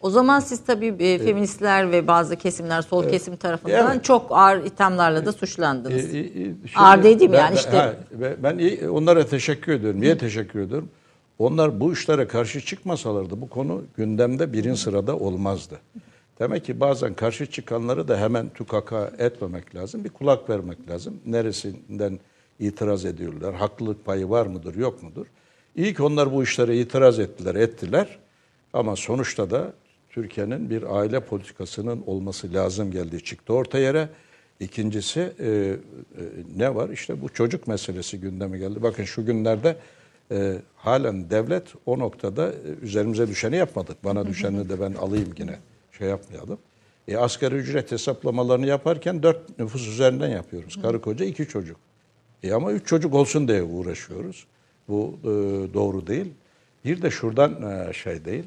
O 0.00 0.10
zaman 0.10 0.40
siz 0.40 0.64
tabii 0.64 0.86
e, 0.98 1.18
feministler 1.18 1.92
ve 1.92 2.06
bazı 2.06 2.36
kesimler 2.36 2.82
sol 2.82 3.08
kesim 3.08 3.36
tarafından 3.36 3.92
Evet. 3.92 4.04
çok 4.04 4.26
ağır 4.30 4.64
ithamlarla 4.64 5.26
da 5.26 5.32
suçlandınız. 5.32 6.14
E, 6.14 6.18
e, 6.18 6.20
e, 6.20 6.24
şimdi 6.34 6.56
Ağır 6.76 7.02
dediğim 7.02 7.32
ben- 7.32 7.38
yani 7.38 7.54
işte. 7.56 7.70
ha, 7.70 7.94
ben 8.42 8.86
onlara 8.88 9.26
teşekkür 9.26 9.72
ediyorum. 9.72 10.00
Niye 10.00 10.18
teşekkür 10.18 10.60
ediyorum? 10.60 10.88
Onlar 11.38 11.80
bu 11.80 11.92
işlere 11.92 12.26
karşı 12.26 12.60
çıkmasalardı 12.60 13.40
bu 13.40 13.48
konu 13.48 13.82
gündemde 13.96 14.52
birinci 14.52 14.80
sırada 14.80 15.16
olmazdı. 15.16 15.78
Demek 16.38 16.64
ki 16.64 16.80
bazen 16.80 17.14
karşı 17.14 17.46
çıkanları 17.46 18.08
da 18.08 18.20
hemen 18.20 18.48
tükaka 18.48 19.12
etmemek 19.18 19.74
lazım. 19.74 20.04
Bir 20.04 20.10
kulak 20.10 20.50
vermek 20.50 20.90
lazım. 20.90 21.20
Neresinden 21.26 22.18
itiraz 22.60 23.04
ediyorlar? 23.04 23.54
Haklılık 23.54 24.04
payı 24.04 24.30
var 24.30 24.46
mıdır, 24.46 24.74
yok 24.74 25.02
mudur? 25.02 25.26
İyi 25.76 25.94
ki 25.94 26.02
onlar 26.02 26.32
bu 26.32 26.42
işlere 26.42 26.78
itiraz 26.78 27.18
ettiler, 27.18 27.54
ettiler. 27.54 28.18
Ama 28.72 28.96
sonuçta 28.96 29.50
da 29.50 29.72
Türkiye'nin 30.10 30.70
bir 30.70 30.96
aile 30.96 31.20
politikasının 31.20 32.02
olması 32.06 32.54
lazım 32.54 32.90
geldiği 32.90 33.24
çıktı 33.24 33.52
orta 33.52 33.78
yere. 33.78 34.08
İkincisi 34.60 35.20
e, 35.20 35.46
e, 35.46 35.76
ne 36.56 36.74
var? 36.74 36.88
İşte 36.88 37.22
bu 37.22 37.28
çocuk 37.28 37.66
meselesi 37.66 38.20
gündeme 38.20 38.58
geldi. 38.58 38.82
Bakın 38.82 39.04
şu 39.04 39.26
günlerde 39.26 39.76
e, 40.30 40.58
halen 40.76 41.30
devlet 41.30 41.64
o 41.86 41.98
noktada 41.98 42.48
e, 42.48 42.54
üzerimize 42.82 43.28
düşeni 43.28 43.56
yapmadık. 43.56 44.04
Bana 44.04 44.26
düşeni 44.26 44.68
de 44.68 44.80
ben 44.80 44.92
alayım 44.92 45.34
yine 45.38 45.58
şey 45.98 46.08
yapmayalım. 46.08 46.58
E, 47.08 47.16
asgari 47.16 47.54
ücret 47.54 47.92
hesaplamalarını 47.92 48.66
yaparken 48.66 49.22
dört 49.22 49.58
nüfus 49.58 49.88
üzerinden 49.88 50.28
yapıyoruz. 50.28 50.82
Karı 50.82 51.00
koca 51.00 51.24
iki 51.24 51.48
çocuk. 51.48 51.76
E, 52.42 52.52
ama 52.52 52.72
üç 52.72 52.86
çocuk 52.86 53.14
olsun 53.14 53.48
diye 53.48 53.62
uğraşıyoruz. 53.62 54.46
Bu 54.88 55.18
e, 55.22 55.28
doğru 55.74 56.06
değil. 56.06 56.32
Bir 56.84 57.02
de 57.02 57.10
şuradan 57.10 57.62
e, 57.62 57.92
şey 57.92 58.24
değil. 58.24 58.44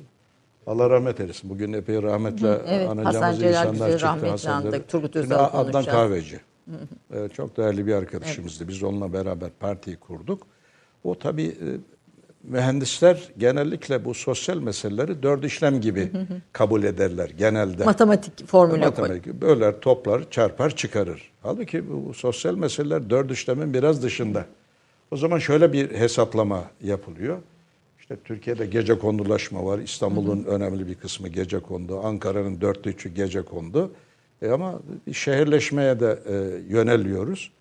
Allah 0.67 0.89
rahmet 0.89 1.19
eylesin. 1.19 1.49
Bugün 1.49 1.73
epey 1.73 2.03
rahmetle 2.03 2.61
Evet, 2.67 2.89
anacağımız 2.89 3.15
Hasan 3.15 3.39
Celal 3.39 3.73
insanlar 3.73 3.91
çıktı. 3.91 4.27
Hasan 4.29 4.51
andık. 4.51 4.89
Turgut 4.89 5.15
Özal'ı 5.15 5.53
Adnan. 5.53 5.85
Kahveci. 5.85 6.39
Ee, 7.13 7.29
çok 7.33 7.57
değerli 7.57 7.87
bir 7.87 7.93
arkadaşımızdı. 7.93 8.67
Biz 8.67 8.83
onunla 8.83 9.13
beraber 9.13 9.49
partiyi 9.59 9.97
kurduk. 9.97 10.47
O 11.03 11.19
tabii 11.19 11.45
e, 11.47 11.67
mühendisler 12.43 13.29
genellikle 13.37 14.05
bu 14.05 14.13
sosyal 14.13 14.57
meseleleri 14.57 15.23
dört 15.23 15.45
işlem 15.45 15.81
gibi 15.81 16.11
kabul 16.53 16.83
ederler 16.83 17.29
genelde. 17.29 17.83
Matematik 17.83 18.47
formülü 18.47 18.79
koy. 18.79 18.85
Matematik 18.85 19.41
böler, 19.41 19.79
toplar, 19.79 20.29
çarpar, 20.31 20.75
çıkarır. 20.75 21.31
Halbuki 21.43 21.89
bu, 21.89 22.13
sosyal 22.13 22.55
meseleler 22.55 23.09
dört 23.09 23.31
işlemin 23.31 23.73
biraz 23.73 24.03
dışında. 24.03 24.45
O 25.11 25.17
zaman 25.17 25.39
şöyle 25.39 25.73
bir 25.73 25.91
hesaplama 25.91 26.63
yapılıyor. 26.83 27.37
İşte 27.99 28.15
Türkiye'de 28.25 28.65
gece 28.65 28.99
kondulaşma 28.99 29.65
var. 29.65 29.79
İstanbul'un 29.79 30.43
önemli 30.43 30.87
bir 30.87 30.95
kısmı 30.95 31.27
gece 31.27 31.59
kondu. 31.59 31.99
Ankara'nın 32.03 32.61
dörtte 32.61 32.89
üçü 32.89 33.09
gece 33.09 33.41
kondu. 33.41 33.91
E 34.41 34.49
ama 34.49 34.79
şehirleşmeye 35.13 35.99
de 35.99 36.19
e, 36.25 36.33
yöneliyoruz. 36.73 37.51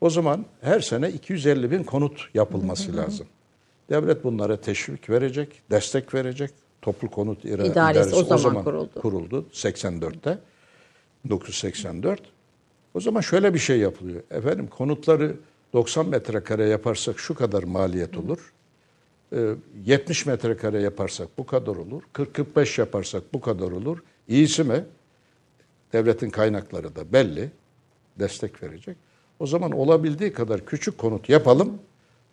O 0.00 0.10
zaman 0.10 0.44
her 0.60 0.80
sene 0.80 1.10
250 1.10 1.70
bin 1.70 1.82
konut 1.82 2.28
yapılması 2.34 2.96
lazım. 2.96 3.26
Devlet 3.90 4.24
bunlara 4.24 4.60
teşvik 4.60 5.10
verecek, 5.10 5.62
destek 5.70 6.14
verecek. 6.14 6.50
Toplu 6.82 7.10
konut 7.10 7.44
ira- 7.44 7.66
İdaresi 7.66 8.14
o 8.14 8.24
zaman 8.38 8.64
kuruldu. 8.64 9.00
kuruldu 9.00 9.46
84'te. 9.52 10.38
1984. 11.24 12.20
O 12.94 13.00
zaman 13.00 13.20
şöyle 13.20 13.54
bir 13.54 13.58
şey 13.58 13.78
yapılıyor. 13.78 14.22
Efendim 14.30 14.66
konutları 14.66 15.36
90 15.72 16.06
metrekare 16.08 16.68
yaparsak 16.68 17.18
şu 17.18 17.34
kadar 17.34 17.62
maliyet 17.62 18.16
olur. 18.16 18.52
Ee, 19.32 19.54
70 19.84 20.26
metrekare 20.26 20.80
yaparsak 20.82 21.28
bu 21.38 21.46
kadar 21.46 21.76
olur. 21.76 22.02
40-45 22.14 22.80
yaparsak 22.80 23.22
bu 23.34 23.40
kadar 23.40 23.70
olur. 23.72 23.98
İyisi 24.28 24.64
mi? 24.64 24.84
Devletin 25.92 26.30
kaynakları 26.30 26.96
da 26.96 27.12
belli. 27.12 27.50
Destek 28.18 28.62
verecek. 28.62 28.96
O 29.38 29.46
zaman 29.46 29.72
olabildiği 29.72 30.32
kadar 30.32 30.66
küçük 30.66 30.98
konut 30.98 31.28
yapalım. 31.28 31.78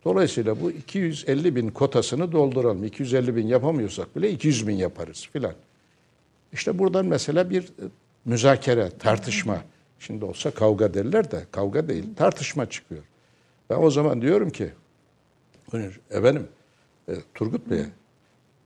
Dolayısıyla 0.06 0.62
bu 0.62 0.72
250 0.72 1.56
bin 1.56 1.70
kotasını 1.70 2.32
dolduralım. 2.32 2.84
250 2.84 3.36
bin 3.36 3.48
yapamıyorsak 3.48 4.16
bile 4.16 4.32
200 4.32 4.68
bin 4.68 4.76
yaparız 4.76 5.30
filan. 5.34 5.54
İşte 6.54 6.80
buradan 6.80 7.06
mesela 7.06 7.50
bir 7.50 7.64
e, 7.64 7.86
müzakere, 8.26 8.90
tartışma. 9.00 9.62
Şimdi 10.00 10.26
olsa 10.26 10.52
kavga 10.52 10.94
derler 10.94 11.32
de 11.32 11.46
kavga 11.52 11.88
değil, 11.88 12.16
tartışma 12.16 12.70
çıkıyor. 12.70 13.04
Ben 13.70 13.78
o 13.78 13.92
zaman 13.92 14.22
diyorum 14.22 14.50
ki, 14.50 14.70
efendim 16.10 16.48
e, 17.10 17.14
Turgut 17.34 17.70
Bey, 17.70 17.82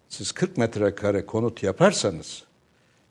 siz 0.10 0.32
40 0.32 0.58
metrekare 0.58 1.26
konut 1.26 1.64
yaparsanız 1.64 2.44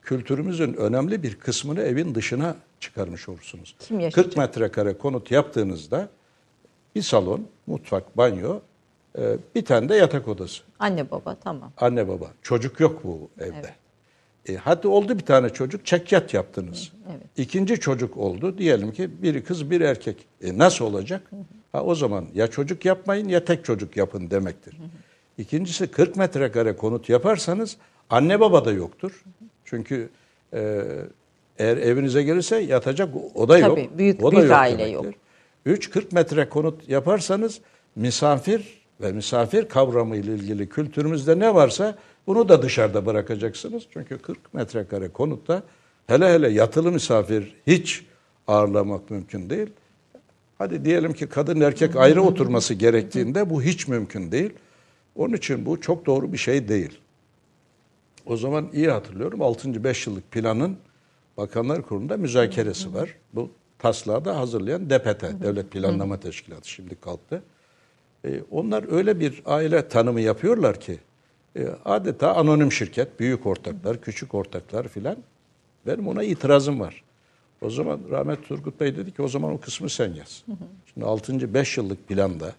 kültürümüzün 0.03 0.75
önemli 0.75 1.23
bir 1.23 1.35
kısmını 1.35 1.83
evin 1.83 2.15
dışına 2.15 2.57
çıkarmış 2.81 3.29
olursunuz. 3.29 3.77
Kim 3.79 4.01
yaşayacak? 4.01 4.25
40 4.25 4.37
metrekare 4.37 4.99
konut 4.99 5.31
yaptığınızda 5.31 6.09
bir 6.97 7.03
salon, 7.03 7.47
mutfak, 7.67 8.17
banyo, 8.17 8.61
e, 9.19 9.23
bir 9.55 9.65
tane 9.65 9.89
de 9.89 9.95
yatak 9.95 10.29
odası. 10.29 10.63
Anne 10.79 11.11
baba 11.11 11.35
tamam. 11.45 11.73
Anne 11.77 12.09
baba. 12.09 12.27
Çocuk 12.43 12.81
yok 12.81 13.05
bu 13.05 13.29
evde. 13.41 13.71
E, 14.49 14.57
hadi 14.57 14.89
oldu 14.89 15.19
bir 15.19 15.25
tane 15.27 15.49
çocuk 15.51 15.87
çekyat 15.87 16.35
yaptınız. 16.35 16.93
İkinci 17.37 17.81
çocuk 17.81 18.17
oldu. 18.17 18.59
Diyelim 18.59 18.93
ki 18.93 19.23
biri 19.23 19.45
kız 19.45 19.71
bir 19.71 19.81
erkek. 19.81 20.17
E, 20.43 20.59
nasıl 20.59 20.85
olacak? 20.85 21.31
Ha, 21.73 21.83
o 21.83 21.95
zaman 21.95 22.27
ya 22.35 22.47
çocuk 22.47 22.85
yapmayın 22.85 23.29
ya 23.29 23.45
tek 23.45 23.65
çocuk 23.65 23.97
yapın 23.97 24.31
demektir. 24.31 24.77
İkincisi 25.39 25.87
40 25.87 26.17
metrekare 26.17 26.77
konut 26.77 27.09
yaparsanız 27.09 27.77
anne 28.11 28.41
baba 28.41 28.65
da 28.65 28.73
yoktur. 28.73 29.25
Çünkü 29.65 30.09
e, 30.55 30.83
eğer 31.59 31.77
evinize 31.77 32.23
gelirse 32.23 32.57
yatacak 32.57 33.09
oda 33.35 33.59
yok. 33.59 33.71
Tabii, 33.71 33.91
büyük- 33.99 34.23
o 34.25 34.33
da 34.33 34.37
büyük 34.37 34.49
yok 34.51 34.59
aile 34.59 34.79
demektir. 34.79 35.05
yok. 35.05 35.15
3 35.67 35.91
40 35.91 36.13
metre 36.13 36.49
konut 36.49 36.89
yaparsanız 36.89 37.61
misafir 37.97 38.83
ve 39.01 39.13
misafir 39.13 39.69
kavramı 39.69 40.17
ile 40.17 40.35
ilgili 40.35 40.69
kültürümüzde 40.69 41.39
ne 41.39 41.55
varsa 41.55 41.99
bunu 42.27 42.49
da 42.49 42.63
dışarıda 42.63 43.07
bırakacaksınız. 43.07 43.83
Çünkü 43.93 44.19
40 44.19 44.55
metrekare 44.55 45.09
konutta 45.09 45.63
hele 46.07 46.35
hele 46.35 46.49
yatılı 46.49 46.93
misafir 46.93 47.57
hiç 47.67 48.05
ağırlamak 48.47 49.11
mümkün 49.11 49.51
değil. 49.51 49.69
Hadi 50.59 50.85
diyelim 50.85 51.13
ki 51.13 51.27
kadın 51.27 51.61
erkek 51.61 51.97
ayrı 51.97 52.23
oturması 52.23 52.75
gerektiğinde 52.75 53.51
bu 53.51 53.63
hiç 53.63 53.89
mümkün 53.89 54.33
değil. 54.33 54.51
Onun 55.17 55.35
için 55.35 55.67
bu 55.67 55.81
çok 55.81 56.07
doğru 56.07 56.33
bir 56.33 56.39
şey 56.39 56.69
değil. 56.69 56.99
O 58.27 58.37
zaman 58.37 58.69
iyi 58.73 58.91
hatırlıyorum 58.91 59.43
6. 59.43 59.85
5 59.85 60.07
yıllık 60.07 60.31
planın 60.31 60.77
Bakanlar 61.37 61.83
Kurulu'nda 61.83 62.17
müzakeresi 62.17 62.95
var. 62.95 63.15
Bu 63.33 63.51
taslağı 63.79 64.25
da 64.25 64.39
hazırlayan 64.39 64.91
DPT, 64.91 65.23
Devlet 65.23 65.71
Planlama 65.71 66.21
Teşkilatı 66.21 66.71
şimdi 66.71 66.95
kalktı. 66.95 67.43
E, 68.25 68.41
onlar 68.51 68.93
öyle 68.93 69.21
bir 69.21 69.43
aile 69.47 69.89
tanımı 69.89 70.21
yapıyorlar 70.21 70.81
ki 70.81 70.99
e, 71.57 71.67
adeta 71.85 72.35
anonim 72.35 72.73
şirket, 72.73 73.21
büyük 73.21 73.47
ortaklar, 73.47 74.01
küçük 74.01 74.35
ortaklar 74.35 74.89
filan. 74.89 75.17
Benim 75.87 76.09
ona 76.09 76.23
itirazım 76.23 76.81
var. 76.81 77.05
O 77.61 77.71
zaman 77.71 78.01
rahmet 78.11 78.49
Turgut 78.49 78.81
Bey 78.81 78.97
dedi 78.97 79.13
ki 79.13 79.23
o 79.23 79.29
zaman 79.29 79.53
o 79.53 79.61
kısmı 79.61 79.91
sen 79.91 80.15
yaz. 80.15 80.45
Şimdi 80.95 81.07
6. 81.07 81.55
5 81.55 81.77
yıllık 81.77 82.09
planda 82.09 82.53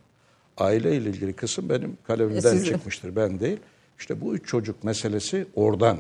aile 0.57 0.95
ile 0.97 1.09
ilgili 1.09 1.33
kısım 1.33 1.69
benim 1.69 1.97
kalemimden 2.03 2.39
Sizin. 2.39 2.65
çıkmıştır 2.65 3.15
ben 3.15 3.39
değil. 3.39 3.57
İşte 3.99 4.21
bu 4.21 4.35
üç 4.35 4.47
çocuk 4.47 4.83
meselesi 4.83 5.45
oradan 5.55 5.97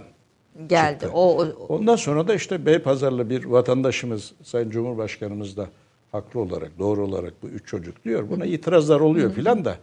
Geldi. 0.69 0.99
çıktı. 0.99 1.09
O, 1.13 1.37
o- 1.43 1.65
Ondan 1.69 1.95
sonra 1.95 2.27
da 2.27 2.33
işte 2.35 2.65
Beypazarlı 2.65 3.29
bir 3.29 3.45
vatandaşımız 3.45 4.33
Sayın 4.43 4.69
Cumhurbaşkanımız 4.69 5.57
da 5.57 5.67
haklı 6.11 6.39
olarak, 6.39 6.79
doğru 6.79 7.05
olarak 7.05 7.33
bu 7.43 7.47
üç 7.47 7.67
çocuk 7.67 8.05
diyor. 8.05 8.29
Buna 8.29 8.45
itirazlar 8.45 8.99
oluyor 8.99 9.31
filan 9.33 9.65
da 9.65 9.77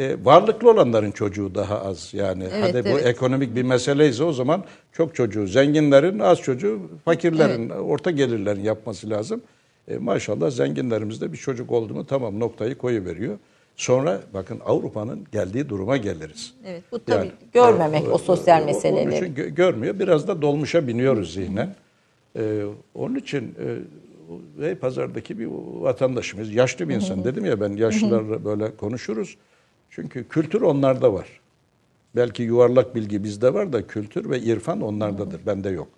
e, 0.00 0.16
varlıklı 0.24 0.70
olanların 0.70 1.10
çocuğu 1.10 1.54
daha 1.54 1.80
az. 1.80 2.14
Yani 2.14 2.44
Evet, 2.44 2.62
hadi 2.74 2.84
bu 2.84 2.88
evet. 2.88 3.06
ekonomik 3.06 3.56
bir 3.56 3.62
meseleyse 3.62 4.24
o 4.24 4.32
zaman 4.32 4.64
çok 4.92 5.14
çocuğu, 5.14 5.46
zenginlerin 5.46 6.18
az 6.18 6.38
çocuğu, 6.40 6.80
fakirlerin, 7.04 7.68
orta 7.70 8.10
gelirlerin 8.10 8.62
yapması 8.62 9.10
lazım. 9.10 9.42
E, 9.88 9.96
maşallah 9.98 10.50
zenginlerimizde 10.50 11.32
bir 11.32 11.36
çocuk 11.38 11.72
oldu 11.72 11.94
mu 11.94 12.06
tamam 12.06 12.40
noktayı 12.40 12.74
koyuveriyor. 12.74 13.38
Sonra 13.76 14.20
bakın 14.34 14.60
Avrupa'nın 14.64 15.26
geldiği 15.32 15.68
duruma 15.68 15.96
geliriz. 15.96 16.54
evet 16.66 16.82
bu 16.92 17.04
tabii 17.04 17.32
görmemek 17.52 18.08
o 18.12 18.18
sosyal 18.18 18.56
Onun 18.56 18.66
meseleleri. 18.66 19.14
için 19.14 19.34
gö- 19.34 19.54
görmüyor. 19.54 19.98
Biraz 19.98 20.28
da 20.28 20.42
dolmuşa 20.42 20.86
biniyoruz 20.86 21.34
zihnen. 21.34 21.74
Ee, 22.38 22.64
onun 22.94 23.14
için 23.16 23.54
e, 24.62 24.74
pazardaki 24.74 25.38
bir 25.38 25.48
vatandaşımız, 25.80 26.54
yaşlı 26.54 26.88
bir 26.88 26.94
insan. 26.94 27.24
Dedim 27.24 27.44
ya 27.44 27.60
ben 27.60 27.70
yaşlılarla 27.72 28.44
böyle 28.44 28.76
konuşuruz. 28.76 29.36
Çünkü 29.90 30.28
kültür 30.28 30.60
onlarda 30.62 31.12
var. 31.12 31.40
Belki 32.16 32.42
yuvarlak 32.42 32.94
bilgi 32.94 33.24
bizde 33.24 33.54
var 33.54 33.72
da 33.72 33.86
kültür 33.86 34.30
ve 34.30 34.40
irfan 34.40 34.80
onlardadır. 34.80 35.40
Bende 35.46 35.70
yok. 35.70 35.88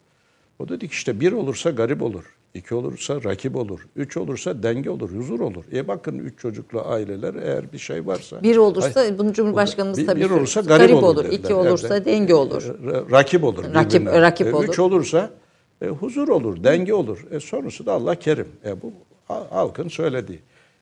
O 0.59 0.68
dedik 0.68 0.93
işte 0.93 1.20
bir 1.20 1.33
olursa 1.33 1.70
garip 1.70 2.03
olur. 2.03 2.36
İki 2.57 2.74
olursa 2.74 3.24
rakip 3.24 3.57
olur. 3.57 3.80
Üç 3.96 4.16
olursa 4.16 4.62
denge 4.62 4.90
olur, 4.90 5.11
huzur 5.11 5.40
olur. 5.40 5.64
E 5.72 5.88
bakın 5.88 6.18
üç 6.18 6.38
çocuklu 6.38 6.82
aileler 6.86 7.34
eğer 7.34 7.72
bir 7.72 7.78
şey 7.78 8.07
varsa. 8.07 8.42
Bir 8.42 8.57
olursa 8.57 9.00
Ay- 9.00 9.18
bunu 9.18 9.32
Cumhurbaşkanımız 9.32 9.98
bir, 9.98 10.07
tabii 10.07 10.16
bir 10.16 10.20
söylüyor. 10.22 10.40
olursa 10.40 10.61
garip, 10.61 10.94
olur. 11.02 11.24
İki 11.24 11.42
dediler. 11.42 11.54
olursa 11.54 11.88
Evet. 11.96 12.07
denge 12.07 12.34
olur. 12.34 12.62
Ra- 12.62 13.11
rakip 13.11 13.44
olur. 13.44 13.64
Rakip- 13.64 14.00
birbirine. 14.00 14.20
rakip 14.22 14.46
E, 14.46 14.54
olur. 14.54 14.68
Üç 14.68 14.78
olursa 14.78 15.30
e, 15.82 15.86
huzur 15.86 16.28
olur, 16.28 16.64
denge 16.64 16.94
olur. 16.94 17.26
E, 17.30 17.40
sonusu 17.40 17.86
da 17.86 17.92
Allah 17.92 18.14
kerim. 18.14 18.48
E, 18.64 18.82
bu 18.82 18.92
ha- 19.28 19.46
halkın 19.50 19.88
söylediği. 19.88 20.38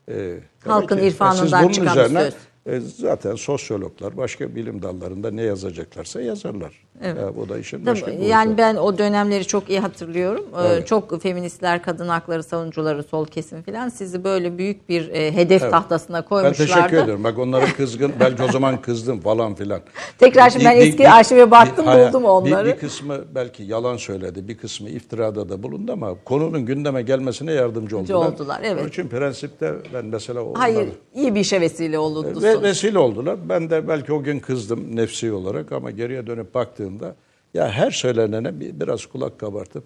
E, 0.09 0.37
Halkın 0.65 0.99
ki, 0.99 1.07
irfanından 1.07 1.45
siz 1.45 1.53
bunun 1.53 1.73
çıkan 1.73 1.93
üzerine, 1.99 2.21
söz. 2.25 2.35
E, 2.67 2.81
zaten 2.81 3.35
sosyologlar 3.35 4.17
başka 4.17 4.55
bilim 4.55 4.83
dallarında 4.83 5.31
ne 5.31 5.43
yazacaklarsa 5.43 6.21
yazarlar. 6.21 6.85
Evet. 7.03 7.17
Ya, 7.23 7.37
bu 7.37 7.49
da 7.49 7.59
işin 7.59 7.87
başka 7.87 8.07
bir 8.13 8.19
yani 8.19 8.47
boyutu. 8.47 8.59
ben 8.63 8.77
o 8.77 8.99
dönemleri 8.99 9.45
çok 9.45 9.71
iyi 9.71 9.81
hatırlıyorum. 9.81 10.45
Ee, 10.57 10.61
Evet. 10.67 10.87
Çok 10.87 11.23
feministler, 11.23 11.83
kadın 11.83 12.09
hakları 12.09 12.43
savunucuları, 12.43 13.03
sol 13.03 13.27
kesim 13.27 13.63
filan 13.63 13.89
sizi 13.89 14.25
böyle 14.25 14.59
büyük 14.59 14.89
bir 14.89 15.09
e, 15.09 15.33
hedef 15.33 15.63
Evet. 15.63 15.71
tahtasına 15.73 16.17
Ben 16.17 16.25
koymuşlardı. 16.29 16.73
teşekkür 16.73 16.97
ederim. 16.97 17.25
Bak 17.25 17.39
onlara 17.39 17.65
kızgın, 17.67 18.13
belki 18.21 18.43
o 18.43 18.53
zaman 18.53 18.83
kızdım 18.83 19.21
falan 19.21 19.55
filan. 19.55 19.81
Tekrar 20.19 20.51
şimdi 20.51 20.65
ben 20.65 20.77
eski 20.77 21.09
arşive 21.11 21.51
baktım, 21.51 21.87
hayır, 21.87 22.09
buldum 22.09 22.25
onları. 22.25 22.69
Bir, 22.69 22.73
bir 22.73 22.79
kısmı 22.79 23.17
belki 23.35 23.63
yalan 23.63 23.97
söyledi, 23.97 24.49
bir 24.49 24.57
kısmı 24.59 24.89
iftirada 24.89 25.49
da 25.49 25.63
bulundu 25.63 25.93
ama 25.93 26.15
konunun 26.25 26.67
gündeme 26.67 27.03
gelmesine 27.03 27.53
yardımcı 27.53 27.99
oldular. 27.99 28.27
oldular, 28.27 28.61
evet. 28.65 28.81
Onun 28.81 28.89
için 28.89 29.09
prensipte 29.09 29.73
ben 29.95 30.05
mesela 30.05 30.43
onları- 30.43 30.59
Hayır, 30.59 30.89
iyi 31.15 31.35
bir 31.35 31.41
işe 31.41 31.61
vesile 31.61 31.99
olundu. 31.99 32.41
Ve 32.63 32.69
vesile 32.69 32.99
oldular. 32.99 33.49
Ben 33.49 33.71
de 33.71 33.89
belki 33.89 34.13
o 34.13 34.23
gün 34.23 34.41
kızdım 34.41 34.97
nefsi 34.97 35.33
olarak 35.33 35.73
ama 35.73 35.91
geriye 35.91 36.27
dönüp 36.27 36.55
baktığımda 36.55 37.15
ya 37.55 37.69
her 37.69 37.91
söylenene 37.91 38.61
bir, 38.61 38.81
biraz 38.81 39.07
kulak 39.07 39.39
kabartıp 39.39 39.85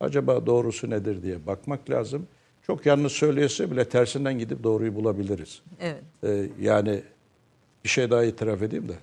acaba 0.00 0.46
doğrusu 0.46 0.90
nedir 0.90 1.22
diye 1.22 1.46
bakmak 1.46 1.90
lazım. 1.90 2.26
Çok 2.66 2.86
yanlış 2.86 3.12
söylüyorsa 3.12 3.70
bile 3.70 3.84
tersinden 3.84 4.38
gidip 4.38 4.62
doğruyu 4.62 4.94
bulabiliriz. 4.94 5.62
Evet. 5.80 6.02
Ee, 6.24 6.46
yani 6.60 7.02
bir 7.84 7.88
şey 7.88 8.10
daha 8.10 8.24
itiraf 8.24 8.62
edeyim 8.62 8.88
de. 8.88 8.94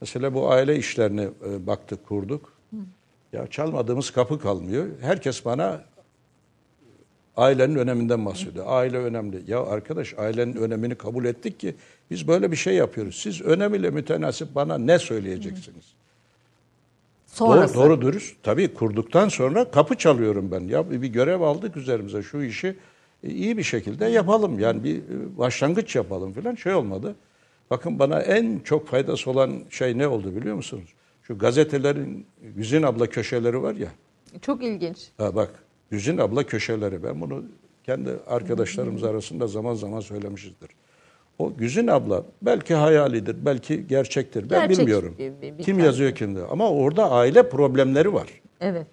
Mesela 0.00 0.34
bu 0.34 0.50
aile 0.50 0.76
işlerine 0.76 1.22
e, 1.22 1.66
baktık, 1.66 2.06
kurduk. 2.08 2.52
Ya 3.32 3.46
çalmadığımız 3.46 4.10
kapı 4.10 4.40
kalmıyor. 4.40 4.86
Herkes 5.00 5.44
bana 5.44 5.84
ailenin 7.36 7.76
öneminden 7.76 8.26
bahsediyor. 8.26 8.64
Aile 8.68 8.98
önemli. 8.98 9.42
Ya 9.46 9.62
arkadaş 9.62 10.14
ailenin 10.18 10.56
önemini 10.56 10.94
kabul 10.94 11.24
ettik 11.24 11.60
ki 11.60 11.74
biz 12.12 12.28
böyle 12.28 12.52
bir 12.52 12.56
şey 12.56 12.74
yapıyoruz. 12.74 13.16
Siz 13.22 13.42
önemiyle 13.42 13.90
mütenasip 13.90 14.54
bana 14.54 14.78
ne 14.78 14.98
söyleyeceksiniz? 14.98 15.84
Sonrası. 17.26 17.74
Doğru, 17.74 17.84
doğru 17.84 18.00
dürüst. 18.00 18.36
Tabii 18.42 18.74
kurduktan 18.74 19.28
sonra 19.28 19.70
kapı 19.70 19.94
çalıyorum 19.94 20.50
ben. 20.50 20.60
Ya 20.60 20.90
bir 20.90 21.08
görev 21.08 21.40
aldık 21.40 21.76
üzerimize 21.76 22.22
şu 22.22 22.42
işi 22.42 22.76
e, 23.24 23.30
iyi 23.30 23.58
bir 23.58 23.62
şekilde 23.62 24.06
yapalım. 24.06 24.58
Yani 24.58 24.84
bir 24.84 24.96
e, 24.96 25.38
başlangıç 25.38 25.96
yapalım 25.96 26.32
falan 26.32 26.54
şey 26.54 26.74
olmadı. 26.74 27.14
Bakın 27.70 27.98
bana 27.98 28.20
en 28.20 28.60
çok 28.64 28.88
faydası 28.88 29.30
olan 29.30 29.60
şey 29.70 29.98
ne 29.98 30.08
oldu 30.08 30.36
biliyor 30.36 30.56
musunuz? 30.56 30.88
Şu 31.22 31.38
gazetelerin 31.38 32.26
Güzin 32.56 32.82
abla 32.82 33.06
köşeleri 33.06 33.62
var 33.62 33.74
ya. 33.74 33.88
Çok 34.42 34.64
ilginç. 34.64 35.08
Ha 35.18 35.34
bak 35.34 35.50
Güzin 35.90 36.18
abla 36.18 36.46
köşeleri 36.46 37.02
ben 37.02 37.20
bunu 37.20 37.44
kendi 37.84 38.10
arkadaşlarımız 38.26 39.04
arasında 39.04 39.46
zaman 39.46 39.74
zaman 39.74 40.00
söylemişizdir. 40.00 40.70
O 41.38 41.56
Güzin 41.56 41.86
abla 41.86 42.24
belki 42.42 42.74
hayalidir, 42.74 43.36
belki 43.44 43.86
gerçektir. 43.86 44.50
Ben 44.50 44.60
Gerçek 44.60 44.78
bilmiyorum. 44.78 45.14
bir- 45.18 45.58
bir- 45.58 45.62
Kim 45.64 45.76
tane. 45.76 45.86
yazıyor 45.86 46.12
kimde. 46.14 46.40
Ama 46.50 46.70
orada 46.70 47.10
aile 47.10 47.48
problemleri 47.48 48.14
var. 48.14 48.28
Evet. 48.60 48.86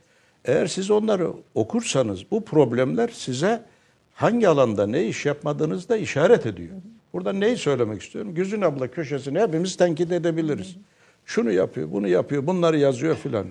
Eğer 0.46 0.68
siz 0.68 0.92
onları 0.92 1.34
okursanız 1.56 2.32
bu 2.32 2.46
problemler 2.46 3.10
size 3.14 3.62
hangi 4.14 4.48
alanda 4.50 4.88
ne 4.88 5.06
iş 5.06 5.26
yapmadığınızda 5.26 5.98
işaret 5.98 6.46
ediyor. 6.46 6.70
Burada 7.14 7.34
neyi 7.34 7.58
söylemek 7.58 8.02
istiyorum? 8.02 8.34
Güzin 8.34 8.62
abla 8.62 8.88
köşesini 8.88 9.40
hepimiz 9.40 9.76
tenkit 9.76 10.12
edebiliriz. 10.12 10.76
Şunu 11.26 11.52
yapıyor, 11.52 11.92
bunu 11.92 12.08
yapıyor, 12.08 12.48
bunları 12.48 12.78
yazıyor 12.78 13.16
filan. 13.16 13.46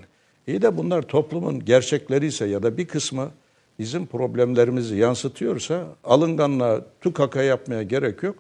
İyi 0.47 0.63
de 0.63 0.77
bunlar 0.77 1.03
toplumun 1.03 1.65
gerçekleri 1.65 2.27
ise 2.27 2.47
ya 2.47 2.63
da 2.63 2.77
bir 2.77 2.87
kısmı 2.87 3.31
bizim 3.79 4.07
problemlerimizi 4.07 4.97
yansıtıyorsa 4.97 5.85
alınganlığa, 6.05 6.81
tukaka 7.01 7.43
yapmaya 7.43 7.83
gerek 7.83 8.23
yok. 8.23 8.37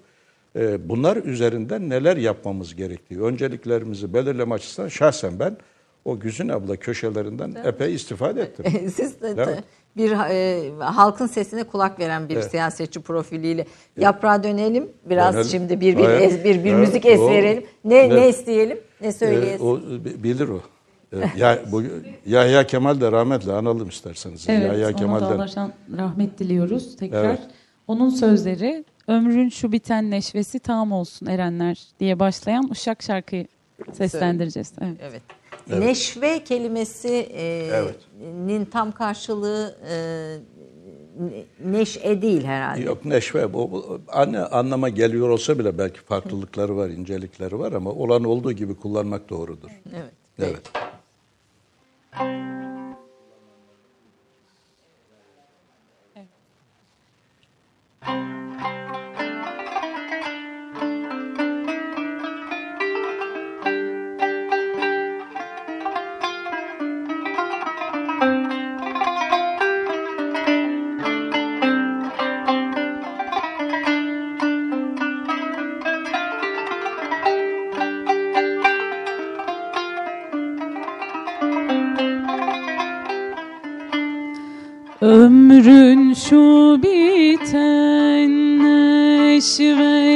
Ee, 0.57 0.89
Bunlar 0.89 1.17
üzerinden 1.17 1.89
neler 1.91 2.17
yapmamız 2.17 2.77
gerektiği, 2.77 3.21
önceliklerimizi 3.21 4.15
belirleme 4.15 4.55
açısından 4.55 4.89
şahsen 4.89 5.39
ben 5.39 5.57
o 6.05 6.19
Güzin 6.21 6.49
abla 6.49 6.77
köşelerinden 6.77 7.55
epey 7.65 7.95
istifade 7.95 8.43
ettim. 8.43 8.65
Siz 8.95 9.21
de 9.23 9.35
Evet. 9.37 9.65
bir 9.97 10.13
e, 10.13 10.71
halkın 10.81 11.27
sesine 11.27 11.65
kulak 11.65 12.01
veren 12.01 12.29
bir 12.29 12.41
siyasetçi 12.43 13.01
profiliyle 13.01 13.67
yaprağa 13.97 14.43
dönelim. 14.43 14.89
Biraz 15.11 15.35
Dönelim. 15.35 15.51
şimdi 15.51 15.81
bir 15.81 15.97
bir 15.99 16.05
Evet. 16.05 16.23
ez- 16.33 16.45
bir, 16.45 16.65
bir 16.65 16.73
Evet, 16.73 16.89
müzik 16.89 17.07
es 17.07 17.21
verelim. 17.21 17.65
Ne 17.85 18.09
Ne- 18.09 18.17
ne 18.17 18.29
isteyelim? 18.29 18.79
Ne 19.01 19.07
Ee, 19.07 19.13
söyleyelim? 19.13 19.67
o 19.67 19.77
bi- 19.81 20.23
bilir 20.23 20.49
o. 20.49 20.61
Ee, 21.13 21.17
ya, 21.37 21.59
bu, 21.73 21.83
Yahya 22.27 22.67
Kemal 22.67 23.01
de 23.01 23.13
rahmetle 23.13 23.53
analım 23.53 23.89
isterseniz. 23.89 24.45
Evet, 24.49 24.63
Yahya 24.67 24.93
Kemal'den 24.93 25.27
Allah'tan 25.39 25.73
rahmet 25.97 26.39
diliyoruz 26.39 26.97
tekrar. 26.97 27.25
Evet. 27.25 27.41
Onun 27.87 28.09
sözleri 28.11 28.85
ömrün 29.09 29.49
şu 29.49 29.73
biten 29.73 30.11
neşvesi 30.11 30.59
tam 30.59 30.93
olsun 30.93 31.27
erenler 31.27 31.83
diye 32.01 32.19
başlayan 32.19 32.69
Uşak 32.71 33.03
şarkıyı 33.03 33.47
seslendireceğiz. 33.93 34.73
Evet. 34.81 35.23
Evet. 35.71 35.81
Neşve 35.85 36.45
kelimesinin 36.45 37.71
Evet. 37.71 38.71
tam 38.71 38.93
karşılığı 38.93 39.77
e, 39.91 39.95
ne- 41.21 41.79
neşe 41.79 42.23
değil 42.23 42.45
herhalde. 42.45 42.81
Yok 42.83 43.05
neşve 43.05 43.53
bu, 43.53 43.73
bu 43.73 44.01
anne 44.09 44.39
anlama 44.39 44.89
geliyor 44.89 45.29
olsa 45.29 45.59
bile 45.59 45.79
belki 45.79 46.01
farklılıkları 46.01 46.77
var, 46.77 46.89
incelikleri 46.89 47.59
var 47.59 47.73
ama 47.73 47.91
olan 47.91 48.25
olduğu 48.25 48.53
gibi 48.53 48.75
kullanmak 48.75 49.31
doğrudur. 49.31 49.71
Evet. 49.95 50.13
Evet. 50.39 50.63
Ömrün 52.21 52.58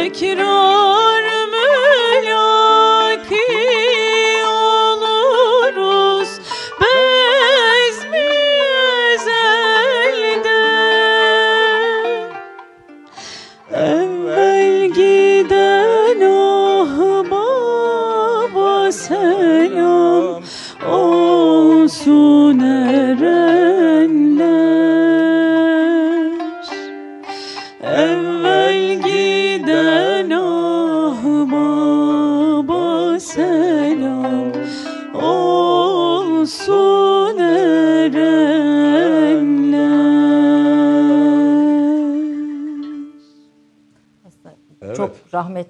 Tekrar 0.05 0.94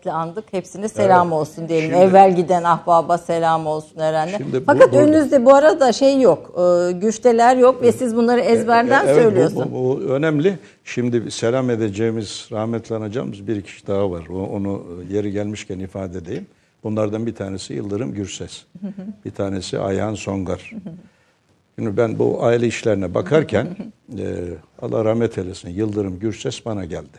rahmetli 0.05 0.13
andık. 0.13 0.53
Hepsine 0.53 0.89
selam 0.89 1.33
olsun 1.33 1.69
diyelim. 1.69 1.95
Evvel 1.95 2.37
giden 2.37 2.65
ahbaba 2.65 3.19
selam 3.19 3.67
olsun. 3.67 4.01
Şimdi 4.37 4.61
bu- 4.61 4.65
Fakat 4.67 4.93
burada- 4.93 5.05
önünüzde 5.05 5.45
bu 5.45 5.55
arada 5.55 5.93
şey 5.93 6.21
yok. 6.21 6.53
e, 6.59 6.93
güfteler 6.93 7.57
yok 7.57 7.83
ve 7.83 7.93
siz 7.93 8.17
bunları 8.17 8.41
ezberden 8.41 9.07
E, 9.07 9.11
evet, 9.11 9.17
bu- 9.17 9.23
söylüyorsun. 9.23 9.69
Bu, 9.73 9.75
bu 9.75 10.01
önemli. 10.13 10.59
Şimdi 10.85 11.31
selam 11.31 11.71
edeceğimiz, 11.71 12.49
rahmetli 12.53 12.95
anacağımız 12.95 13.47
bir 13.47 13.63
kişi 13.63 13.87
daha 13.87 14.11
var. 14.11 14.27
Onu 14.29 14.83
e, 15.11 15.15
yeri 15.15 15.33
gelmişken 15.33 15.79
ifade 15.79 16.19
edeyim. 16.19 16.47
Bunlardan 16.85 17.27
bir 17.27 17.35
tanesi 17.35 17.75
Yıldırım 17.75 18.13
Gürses. 18.15 18.63
bir 19.25 19.31
tanesi 19.31 19.79
Ayhan 19.79 20.15
Songar. 20.15 20.71
Şimdi 21.79 21.97
ben 21.97 22.19
bu 22.19 22.45
aile 22.45 22.67
işlerine 22.67 23.15
bakarken 23.15 23.67
e, 24.19 24.25
Allah 24.83 25.05
rahmet 25.05 25.39
eylesin 25.39 25.71
Yıldırım 25.71 26.19
Gürses 26.19 26.67
bana 26.67 26.85
geldi. 26.85 27.19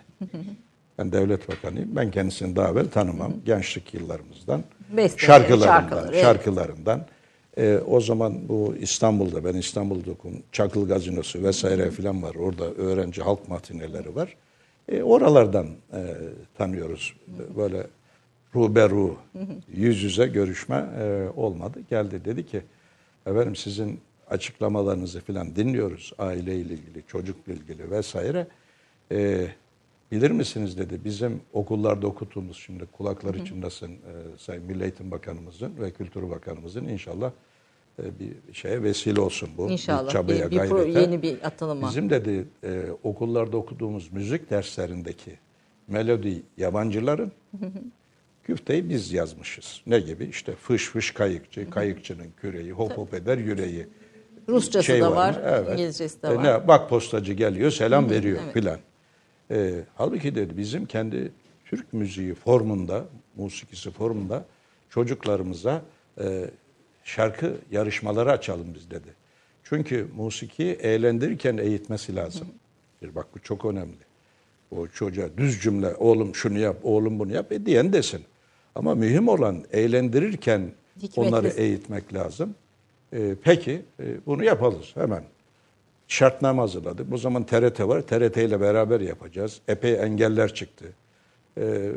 Ben 0.99 1.11
devlet 1.11 1.49
bakanıyım. 1.49 1.95
Ben 1.95 2.11
kendisini 2.11 2.55
daha 2.55 2.69
evvel 2.69 2.89
tanımam. 2.89 3.33
Gençlik 3.45 3.93
yıllarımızdan. 3.93 4.63
Besteleri, 4.97 5.25
şarkılarından. 5.25 5.65
şarkıları, 5.65 6.07
evet. 6.13 6.21
şarkılarından. 6.21 7.05
E, 7.57 7.77
o 7.87 8.01
zaman 8.01 8.49
bu 8.49 8.75
İstanbul'da, 8.79 9.43
ben 9.43 9.53
İstanbul'da 9.53 10.11
okudum. 10.11 10.43
Çakıl 10.51 10.87
Gazinosu 10.87 11.43
vesaire 11.43 11.91
filan 11.91 12.23
var. 12.23 12.35
Orada 12.35 12.65
öğrenci 12.73 13.21
halk 13.21 13.49
matineleri 13.49 14.15
var. 14.15 14.35
E, 14.89 15.03
oralardan 15.03 15.67
e, 15.93 16.01
tanıyoruz. 16.57 17.13
Böyle 17.57 17.87
ruberu, 18.55 19.15
yüz 19.73 20.03
yüze 20.03 20.27
görüşme 20.27 20.85
e, 20.99 21.27
olmadı. 21.35 21.79
Geldi 21.89 22.25
dedi 22.25 22.45
ki, 22.45 22.61
efendim 23.25 23.55
sizin 23.55 23.99
açıklamalarınızı 24.29 25.21
filan 25.21 25.55
dinliyoruz. 25.55 26.13
Aileyle 26.17 26.65
ilgili, 26.65 27.03
çocukla 27.07 27.53
ilgili 27.53 27.91
vesaire. 27.91 28.47
E, 29.11 29.47
bilir 30.11 30.31
misiniz 30.31 30.77
dedi. 30.77 30.99
Bizim 31.05 31.41
okullarda 31.53 32.07
okuttuğumuz 32.07 32.57
şimdi 32.57 32.85
kulakları 32.85 33.45
çınlasın 33.45 33.91
e, 33.91 33.97
Sayın 34.37 34.63
Milli 34.63 34.83
Eğitim 34.83 35.11
Bakanımızın 35.11 35.73
ve 35.79 35.91
Kültür 35.91 36.29
Bakanımızın 36.29 36.85
inşallah 36.87 37.31
e, 37.99 38.03
bir 38.19 38.53
şeye 38.53 38.83
vesile 38.83 39.21
olsun 39.21 39.49
bu. 39.57 39.69
İnşallah. 39.69 40.07
Bir 40.07 40.11
çabaya, 40.13 40.45
Bir- 40.51 40.51
bir 40.51 40.57
pro- 40.61 40.69
gayrete. 40.77 40.99
yeni 41.01 41.21
bir 41.21 41.43
atılıma. 41.47 41.89
Bizim 41.89 42.09
dedi 42.09 42.45
e, 42.63 42.81
okullarda 43.03 43.57
okuduğumuz 43.57 44.11
müzik 44.13 44.49
derslerindeki 44.49 45.31
melodi 45.87 46.41
yabancıların 46.57 47.31
güfteyi 48.43 48.89
biz 48.89 49.13
yazmışız. 49.13 49.81
Ne 49.87 49.99
gibi? 49.99 50.25
İşte 50.25 50.55
fış 50.55 50.89
fış 50.89 51.11
kayıkçı, 51.11 51.69
kayıkçının 51.69 52.27
küreği, 52.41 52.71
hop 52.71 52.91
hop 52.97 53.13
eder 53.13 53.37
yüreği. 53.37 53.87
Rusçası 54.49 54.85
Şey 54.85 55.01
da 55.01 55.09
mı? 55.09 55.15
var, 55.15 55.41
Evet. 55.43 55.69
İngilizcesi 55.73 56.21
de 56.23 56.27
E, 56.27 56.35
var. 56.35 56.43
Ne, 56.43 56.67
bak 56.67 56.89
postacı 56.89 57.33
geliyor, 57.33 57.71
selam 57.71 58.09
veriyor 58.09 58.39
filan. 58.53 58.79
E, 59.51 59.83
halbuki 59.95 60.35
dedi 60.35 60.57
bizim 60.57 60.85
kendi 60.85 61.31
Türk 61.65 61.93
müziği 61.93 62.33
formunda, 62.33 63.05
musikisi 63.35 63.91
formunda 63.91 64.45
çocuklarımıza 64.89 65.81
e, 66.19 66.49
şarkı 67.03 67.57
yarışmaları 67.71 68.31
açalım 68.31 68.73
biz 68.75 68.91
dedi. 68.91 69.09
Çünkü 69.63 70.07
musiki 70.15 70.63
eğlendirirken 70.63 71.57
eğitmesi 71.57 72.15
lazım. 72.15 72.47
Bir 73.01 73.15
Bak 73.15 73.27
bu 73.35 73.39
çok 73.39 73.65
önemli. 73.65 74.05
O 74.71 74.87
çocuğa 74.87 75.27
düz 75.37 75.61
cümle, 75.61 75.95
oğlum 75.95 76.35
şunu 76.35 76.59
yap, 76.59 76.77
oğlum 76.83 77.19
bunu 77.19 77.33
yap 77.33 77.51
e, 77.51 77.65
diyen 77.65 77.93
desin. 77.93 78.21
Ama 78.75 78.95
mühim 78.95 79.27
olan 79.27 79.63
eğlendirirken 79.71 80.71
Hikmetli. 80.97 81.21
onları 81.21 81.47
eğitmek 81.47 82.13
lazım. 82.13 82.55
E, 83.13 83.35
peki 83.43 83.81
e, 83.99 84.25
bunu 84.25 84.43
yapalım 84.43 84.81
hemen. 84.93 85.23
Şartname 86.07 86.61
hazırladık. 86.61 87.11
Bu 87.11 87.17
zaman 87.17 87.43
TRT 87.43 87.79
var. 87.79 88.01
TRT 88.01 88.37
ile 88.37 88.61
beraber 88.61 88.99
yapacağız. 88.99 89.61
Epey 89.67 89.93
engeller 89.93 90.53
çıktı. 90.53 90.85
Ee, 91.57 91.91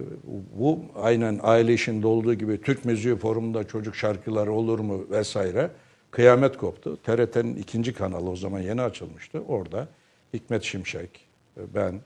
bu 0.59 0.81
aynen 1.03 1.41
aile 1.43 1.75
işinde 1.75 2.07
olduğu 2.07 2.35
gibi 2.35 2.61
Türk 2.61 2.85
Müziği 2.85 3.17
Forumu'nda 3.17 3.65
çocuk 3.65 3.97
şarkıları 3.97 4.53
olur 4.53 4.79
mu 4.79 5.07
vesaire 5.11 5.71
kıyamet 6.11 6.57
koptu. 6.57 7.03
TRT'nin 7.03 7.57
ikinci 7.57 7.93
kanalı 7.93 8.31
o 8.31 8.37
zaman 8.37 8.61
yeni 8.61 8.83
açılmıştı. 8.83 9.43
Orada 9.49 9.89
Hikmet 10.35 10.63
Şimşek, 10.63 11.27
e, 11.57 11.61
ben, 11.75 12.01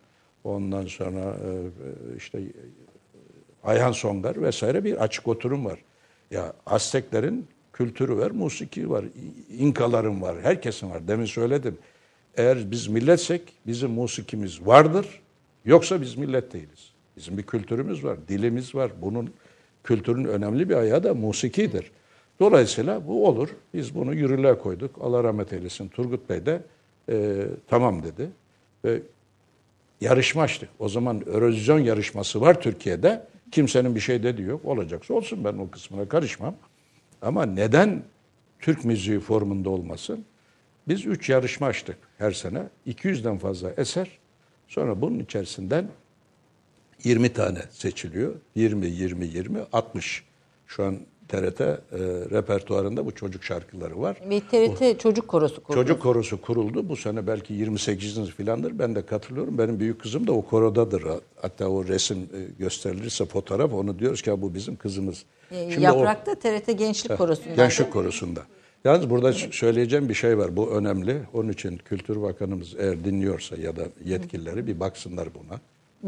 ondan 0.45 0.87
sonra 0.87 1.21
e, 1.21 2.17
işte 2.17 2.41
Ayhan 3.65 3.93
Songar 3.93 4.43
vesaire 4.43 4.85
bir 4.85 4.97
açık 5.03 5.29
oturum 5.29 5.65
var. 5.65 5.79
Ya 6.31 6.53
Azteklerin 6.67 7.47
kültürü 7.73 8.17
var, 8.17 8.31
musiki 8.31 8.91
var, 8.91 9.05
İnkaların 9.59 10.23
var, 10.23 10.37
herkesin 10.43 10.91
var. 10.91 11.09
Demin 11.09 11.25
söyledim. 11.25 11.79
Eğer 12.37 12.71
biz 12.71 12.89
milletsek 12.89 13.43
bizim 13.67 13.91
musikimiz 13.91 14.67
vardır. 14.67 15.07
Yoksa 15.65 16.01
biz 16.01 16.17
millet 16.17 16.53
değiliz. 16.53 16.93
Bizim 17.17 17.39
bir 17.39 17.43
kültürümüz 17.43 18.05
var, 18.05 18.19
dilimiz 18.29 18.75
var. 18.75 18.93
Bunun 19.03 19.31
kültürün 19.85 20.25
önemli 20.25 20.69
bir 20.69 20.75
ayağı 20.75 21.05
da 21.05 21.15
musikidir. 21.15 21.91
Dolayısıyla 22.41 23.09
bu 23.09 23.27
olur. 23.27 23.49
Biz 23.75 23.95
bunu 23.95 24.15
yürürlüğe 24.15 24.59
koyduk. 24.59 24.99
Allah 25.01 25.25
rahmet 25.25 25.53
eylesin. 25.53 25.89
Turgut 25.89 26.29
Bey 26.29 26.47
de 26.47 26.63
e, 27.09 27.47
tamam 27.69 28.03
dedi. 28.03 28.31
Ve 28.85 29.03
yarışma 30.01 30.43
açtık. 30.43 30.69
O 30.79 30.89
zaman 30.89 31.23
Eurovision 31.27 31.79
yarışması 31.79 32.41
var 32.41 32.61
Türkiye'de. 32.61 33.27
Kimsenin 33.51 33.95
bir 33.95 34.01
şey 34.01 34.23
dediği 34.23 34.47
yok. 34.47 34.65
Olacaksa 34.65 35.15
olsun 35.15 35.45
ben 35.45 35.53
o 35.53 35.71
kısmına 35.71 36.09
karışmam. 36.09 36.55
Ama 37.23 37.47
neden 37.47 38.03
Türk 38.61 38.85
müziği 38.85 39.21
formunda 39.21 39.71
olmasın? 39.71 40.25
Biz 40.89 41.07
üç 41.07 41.29
yarışma 41.29 41.67
açtık 41.67 41.97
her 42.19 42.31
sene. 42.33 42.63
200'den 42.87 43.39
fazla 43.39 43.71
eser. 43.77 44.09
Sonra 44.69 45.01
bunun 45.01 45.19
içerisinden 45.19 45.89
20 47.05 47.33
tane 47.33 47.59
seçiliyor. 47.71 48.35
20, 48.55 48.87
20, 48.87 49.27
20, 49.27 49.59
60. 49.73 50.25
Şu 50.67 50.85
an 50.85 50.99
TRT 51.29 51.61
e, 51.61 51.77
repertuarında 52.31 53.07
bu 53.07 53.15
çocuk 53.15 53.45
şarkıları 53.45 54.01
var. 54.01 54.17
Bir 54.31 54.41
TRT 54.41 55.01
çocuk 55.01 55.29
korosu 55.29 55.63
kurdu. 55.63 55.77
Çocuk 55.81 56.03
korosu 56.03 56.41
kuruldu. 56.41 56.89
Bu 56.89 56.97
sene 56.97 57.27
belki 57.27 57.55
28. 57.55 58.31
filandır. 58.31 58.79
Ben 58.79 58.95
de 58.95 59.07
katılıyorum. 59.07 59.59
Benim 59.59 59.81
büyük 59.81 60.01
kızım 60.01 60.27
da 60.27 60.33
o 60.33 60.43
korodadır. 60.43 61.03
Hatta 61.43 61.69
o 61.69 61.85
resim 61.89 62.19
e, 62.19 62.45
gösterilirse 62.59 63.25
fotoğraf 63.27 63.73
onu 63.73 63.99
diyoruz 63.99 64.23
ki 64.23 64.31
"Ya 64.31 64.43
bu 64.43 64.55
bizim 64.55 64.77
kızımız. 64.77 65.25
Ee, 65.51 65.71
Şimdi 65.71 65.91
o- 65.91 65.99
Yaprak'ta 65.99 66.35
TRT 66.35 66.73
Gençlik 66.73 67.19
Korosu'ndan. 67.19 67.57
Gençlik 67.57 67.93
Korosu'nda. 67.93 68.41
Yalnız 68.85 69.11
burada 69.11 69.33
söyleyeceğim 69.33 70.09
bir 70.09 70.15
şey 70.15 70.39
var. 70.39 70.57
Bu 70.57 70.71
önemli. 70.71 71.17
Onun 71.33 71.49
için 71.49 71.77
Kültür 71.77 72.23
Bakanımız 72.23 72.75
eğer 72.79 73.05
dinliyorsa 73.05 73.57
ya 73.57 73.77
da 73.77 73.83
yetkilileri 74.05 74.67
bir 74.67 74.81
baksınlar 74.81 75.29
buna. 75.35 75.61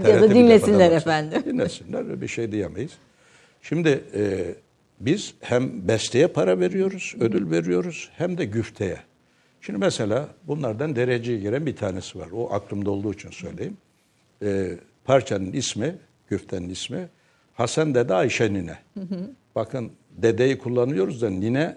Ya 0.09 0.22
da 0.22 0.35
dinlesinler 0.35 0.93
efendim. 0.93 1.43
Dinlesinler. 1.47 2.20
Bir 2.20 2.29
şey 2.29 2.53
diyemeyiz. 2.53 2.93
Şimdi 3.62 4.05
e, 4.14 4.55
biz 5.01 5.35
hem 5.41 5.89
besteye 5.89 6.27
para 6.27 6.61
veriyoruz, 6.61 7.14
ödül 7.20 7.51
veriyoruz 7.51 8.11
hem 8.16 8.39
de 8.39 8.45
güfteye. 8.45 8.99
Şimdi 9.61 9.79
mesela 9.79 10.29
bunlardan 10.47 10.97
dereceye 10.97 11.39
giren 11.39 11.66
bir 11.66 11.77
tanesi 11.77 12.18
var. 12.18 12.29
O 12.33 12.53
aklımda 12.53 12.91
olduğu 12.91 13.12
için 13.12 13.31
söyleyeyim. 13.31 13.77
E, 14.43 14.70
parçanın 15.05 15.53
ismi, 15.53 15.97
güftenin 16.29 16.68
ismi 16.68 17.09
Hasan 17.55 17.95
Dede 17.95 18.14
Ayşe 18.14 18.53
Nine. 18.53 18.79
Bakın 19.55 19.93
dedeyi 20.11 20.59
kullanıyoruz 20.59 21.22
da 21.22 21.31
nine 21.31 21.77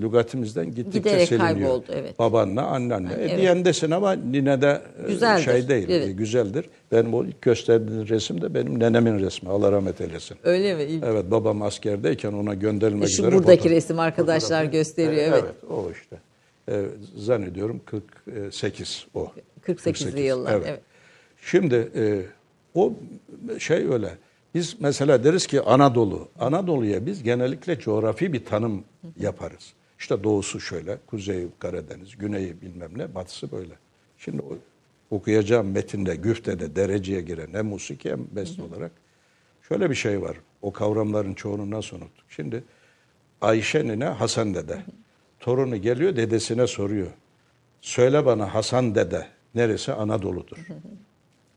lügatimizden 0.00 0.74
gittikçe 0.74 0.98
Giderek 0.98 1.28
siliniyor. 1.28 1.52
kayboldu, 1.54 1.84
evet. 1.92 2.18
Babanla, 2.18 2.66
annenle. 2.66 3.14
E, 3.14 3.16
Evet. 3.24 3.38
diyendesin 3.38 3.90
ama 3.90 4.12
nine 4.12 4.62
de 4.62 4.82
e, 5.04 5.06
Güzeldir, 5.08 5.42
şey 5.42 5.68
değil, 5.68 5.88
evet. 5.90 6.08
e, 6.08 6.12
güzeldir. 6.12 6.64
Benim 6.92 7.14
o 7.14 7.24
ilk 7.24 7.42
gösterdiğin 7.42 8.08
resim 8.08 8.40
de 8.42 8.54
benim 8.54 8.80
nenemin 8.80 9.18
resmi. 9.18 9.48
Allah 9.48 9.72
rahmet 9.72 10.00
eylesin. 10.00 10.36
Öyle 10.44 10.74
mi? 10.74 10.82
İlk- 10.82 11.04
Evet 11.06 11.30
babam 11.30 11.62
askerdeyken 11.62 12.32
ona 12.32 12.54
gönderilmek 12.54 13.08
Şu 13.08 13.22
üzere. 13.22 13.36
buradaki 13.36 13.68
fotoğraf- 13.68 13.70
resim 13.74 13.98
arkadaşlar 13.98 14.64
fotoğrafı- 14.64 14.72
gösteriyor, 14.72 15.22
E, 15.22 15.26
evet. 15.26 15.44
o 15.70 15.90
işte. 15.92 16.16
E, 16.68 16.82
zannediyorum 17.16 17.80
48 17.84 19.06
o. 19.14 19.32
48'li 19.66 20.20
yıllar, 20.20 20.52
evet. 20.54 20.80
Şimdi 21.42 21.88
e, 21.96 22.20
o 22.74 22.92
şey 23.58 23.86
öyle. 23.92 24.08
Biz 24.54 24.76
mesela 24.80 25.24
deriz 25.24 25.46
ki 25.46 25.60
Anadolu. 25.60 26.28
Anadolu'ya 26.40 27.06
biz 27.06 27.22
genellikle 27.22 27.78
coğrafi 27.78 28.32
bir 28.32 28.44
tanım 28.44 28.84
yaparız. 29.20 29.72
İşte 30.02 30.24
doğusu 30.24 30.60
şöyle, 30.60 30.98
kuzeyi 31.06 31.48
Karadeniz, 31.58 32.18
güneyi 32.18 32.60
bilmem 32.62 32.98
ne, 32.98 33.14
batısı 33.14 33.52
böyle. 33.52 33.74
Şimdi 34.18 34.42
o, 34.42 34.58
okuyacağım 35.16 35.70
metinde, 35.70 36.16
güftede, 36.16 36.76
dereceye 36.76 37.20
giren 37.20 37.48
hem 37.52 37.66
musiki 37.66 38.10
hem 38.10 38.26
beste 38.32 38.62
olarak 38.62 38.90
şöyle 39.68 39.90
bir 39.90 39.94
şey 39.94 40.22
var. 40.22 40.36
O 40.62 40.72
kavramların 40.72 41.34
çoğunu 41.34 41.70
nasıl 41.70 41.96
unuttuk? 41.96 42.24
Şimdi 42.28 42.64
Ayşe 43.40 43.84
nine 43.84 44.04
Hasan 44.04 44.54
dede. 44.54 44.82
Torunu 45.40 45.76
geliyor 45.76 46.16
dedesine 46.16 46.66
soruyor. 46.66 47.10
Söyle 47.80 48.26
bana 48.26 48.54
Hasan 48.54 48.94
dede 48.94 49.26
neresi 49.54 49.92
Anadolu'dur? 49.92 50.66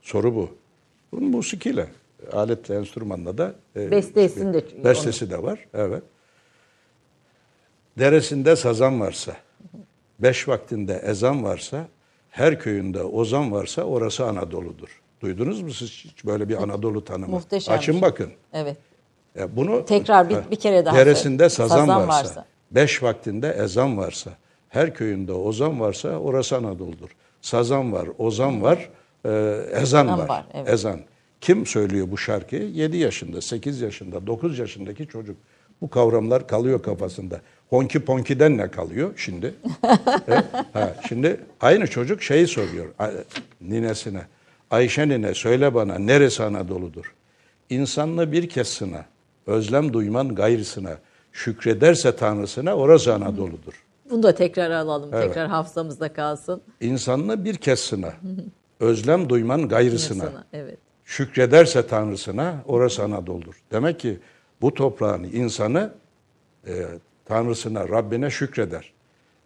Soru 0.01 0.35
bu. 0.35 0.49
Bunun 1.11 1.29
musikiyle, 1.29 1.87
aletle, 2.31 2.75
enstrümanla 2.75 3.37
da 3.37 3.55
e, 3.75 3.91
de- 4.43 4.83
bestesi 4.83 5.29
de 5.31 5.43
var. 5.43 5.67
Evet. 5.73 6.03
Deresinde 7.99 8.55
sazan 8.55 8.99
varsa, 8.99 9.35
beş 10.19 10.47
vaktinde 10.47 10.93
ezan 11.05 11.43
varsa, 11.43 11.87
her 12.29 12.59
köyünde 12.59 13.03
ozan 13.03 13.51
varsa 13.51 13.83
orası 13.83 14.25
Anadolu'dur. 14.25 15.01
Duydunuz 15.21 15.61
mu 15.61 15.73
siz 15.73 15.89
hiç 15.91 16.25
böyle 16.25 16.49
bir 16.49 16.63
Anadolu 16.63 17.05
tanımı? 17.05 17.31
Muhteşem. 17.31 17.73
Açın 17.77 18.01
bakın. 18.01 18.29
Evet. 18.53 18.77
E 19.39 19.55
bunu 19.55 19.85
Tekrar 19.85 20.29
bir- 20.29 20.51
bir 20.51 20.55
kere 20.55 20.85
daha 20.85 20.95
Deresinde 20.97 21.49
sazan, 21.49 21.77
Sazan 21.77 22.07
varsa, 22.07 22.07
varsa. 22.19 22.45
beş 22.71 23.03
vaktinde 23.03 23.49
ezan 23.63 23.97
varsa, 23.97 24.31
her 24.69 24.93
köyünde 24.93 25.33
ozan 25.33 25.79
varsa 25.79 26.09
orası 26.09 26.57
Anadolu'dur. 26.57 27.09
Sazan 27.41 27.93
var, 27.93 28.07
ozan 28.17 28.61
var, 28.61 28.89
e, 29.25 29.29
ezan 29.71 29.81
Ezan 30.07 30.19
var. 30.19 30.29
var, 30.29 30.45
evet. 30.53 30.69
Ezan. 30.69 30.99
Kim 31.41 31.65
söylüyor 31.65 32.07
bu 32.11 32.17
şarkıyı? 32.17 32.69
7 32.71 32.97
yaşında, 32.97 33.41
8 33.41 33.81
yaşında, 33.81 34.27
9 34.27 34.59
yaşındaki 34.59 35.07
çocuk. 35.07 35.37
Bu 35.81 35.89
kavramlar 35.89 36.47
kalıyor 36.47 36.83
kafasında. 36.83 37.41
Honki 37.69 37.99
ponkiden 38.05 38.57
ne 38.57 38.71
kalıyor 38.71 39.13
şimdi? 39.17 39.53
E, 40.27 40.43
ha, 40.73 40.95
şimdi 41.07 41.39
aynı 41.61 41.87
çocuk 41.87 42.23
şeyi 42.23 42.47
soruyor 42.47 42.85
ninesine. 43.61 44.21
Ayşe 44.71 45.09
nine 45.09 45.33
söyle 45.33 45.73
bana 45.73 45.95
neresi 45.99 46.43
Anadolu'dur? 46.43 47.13
İnsanlı 47.69 48.31
bir 48.31 48.49
kez 48.49 48.67
sına, 48.67 49.05
özlem 49.47 49.93
duyman 49.93 50.35
gayrısına, 50.35 50.97
şükrederse 51.31 52.15
Tanrısına 52.15 52.75
orası 52.75 53.13
Anadolu'dur. 53.13 53.83
Bunu 54.09 54.23
da 54.23 54.35
tekrar 54.35 54.71
alalım. 54.71 55.09
Evet. 55.13 55.27
Tekrar 55.27 55.47
hafızamızda 55.47 56.13
kalsın. 56.13 56.61
İnsanlı 56.81 57.45
bir 57.45 57.55
kez 57.55 57.79
sına, 57.79 58.13
özlem 58.79 59.29
duyman 59.29 59.67
gayrısına, 59.67 60.45
Evet. 60.53 60.77
şükrederse 61.05 61.87
Tanrısına 61.87 62.63
orası 62.67 63.03
Anadolu'dur. 63.03 63.61
Demek 63.71 63.99
ki 63.99 64.19
bu 64.61 64.73
toprağın 64.73 65.23
insanı 65.23 65.93
e, 66.67 66.85
Tanrısına, 67.25 67.89
Rabbine 67.89 68.29
şükreder. 68.29 68.93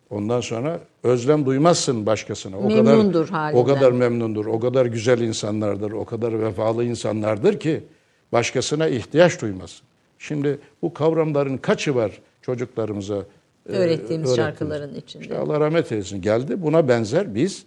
Ondan 0.09 0.41
sonra 0.41 0.79
özlem 1.03 1.45
duymazsın 1.45 2.05
başkasına. 2.05 2.57
O 2.57 2.61
Memnundur 2.67 3.27
kadar, 3.27 3.39
halinden. 3.39 3.61
O 3.61 3.65
kadar 3.65 3.91
memnundur, 3.91 4.45
o 4.45 4.59
kadar 4.59 4.85
güzel 4.85 5.19
insanlardır, 5.21 5.91
o 5.91 6.05
kadar 6.05 6.39
vefalı 6.41 6.83
insanlardır 6.85 7.59
ki 7.59 7.83
başkasına 8.31 8.87
ihtiyaç 8.87 9.41
duymazsın. 9.41 9.85
Şimdi 10.19 10.59
bu 10.81 10.93
kavramların 10.93 11.57
kaçı 11.57 11.95
var 11.95 12.21
çocuklarımıza 12.41 13.15
e, 13.15 13.19
Öğrettiğimiz 13.19 13.79
öğrettiğimiz? 13.99 14.35
şarkıların 14.35 14.95
içinde. 14.95 15.23
İşte 15.23 15.37
Allah 15.37 15.59
rahmet 15.59 15.91
eylesin 15.91 16.21
geldi. 16.21 16.61
Buna 16.63 16.87
benzer 16.87 17.35
biz 17.35 17.65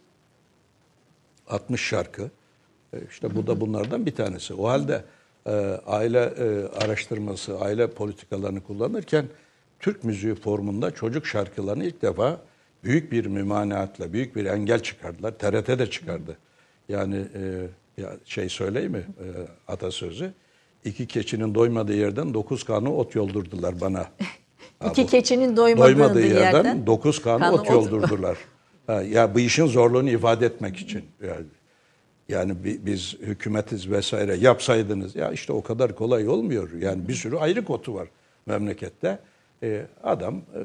60 1.49 1.81
şarkı. 1.81 2.31
E, 2.93 2.97
İşte 3.11 3.35
bu 3.35 3.47
da 3.47 3.61
bunlardan 3.61 4.07
bir 4.07 4.15
tanesi. 4.15 4.55
O 4.55 4.69
halde 4.69 5.05
e, 5.47 5.51
aile 5.87 6.21
araştırması, 6.85 7.59
aile 7.59 7.87
politikalarını 7.91 8.61
kullanırken 8.61 9.25
Türk 9.83 10.05
müziği 10.05 10.35
formunda 10.35 10.91
çocuk 10.91 11.27
şarkılarını 11.27 11.85
ilk 11.85 12.03
defa 12.03 12.41
büyük 12.85 13.13
bir 13.13 13.27
mümaneatla, 13.27 14.13
büyük 14.13 14.37
bir 14.37 14.47
engel 14.47 14.83
çıkardılar. 14.83 15.33
TRT 15.33 15.69
de 15.79 15.91
çıkardı. 15.91 16.37
Yani 16.89 17.17
e, 17.17 17.67
ya 18.03 18.17
şey 18.25 18.49
söyleyeyim 18.49 18.93
mi 18.93 18.99
e, 18.99 19.27
atasözü? 19.73 20.33
İki 20.85 21.07
keçinin 21.07 21.55
doymadığı 21.55 21.95
yerden 21.95 22.35
dokuz 22.35 22.65
kanı 22.65 22.97
ot 22.97 23.15
yoldurdular 23.15 23.81
bana. 23.81 24.07
İki 24.91 25.07
keçinin 25.07 25.57
doymadığı, 25.57 25.87
doymadığı 25.87 26.21
yerden, 26.21 26.43
yerden 26.43 26.87
dokuz 26.87 27.23
kanı, 27.23 27.41
kanı 27.41 27.55
ot 27.55 27.71
yoldurdular. 27.71 28.39
ha, 28.87 29.03
ya 29.03 29.35
bu 29.35 29.41
işin 29.41 29.67
zorluğunu 29.67 30.11
ifade 30.11 30.47
etmek 30.47 30.77
için. 30.77 31.05
Yani, 31.27 31.47
yani 32.29 32.65
bi- 32.65 32.87
biz 32.87 33.17
hükümetiz 33.21 33.91
vesaire 33.91 34.35
yapsaydınız 34.37 35.17
ya 35.17 35.33
işte 35.33 35.53
o 35.53 35.63
kadar 35.63 35.95
kolay 35.95 36.29
olmuyor. 36.29 36.73
Yani 36.81 37.09
bir 37.09 37.15
sürü 37.15 37.37
ayrı 37.37 37.65
kotu 37.65 37.95
var 37.95 38.09
memlekette. 38.47 39.19
Ee, 39.63 39.87
adam 40.03 40.35
e, 40.37 40.59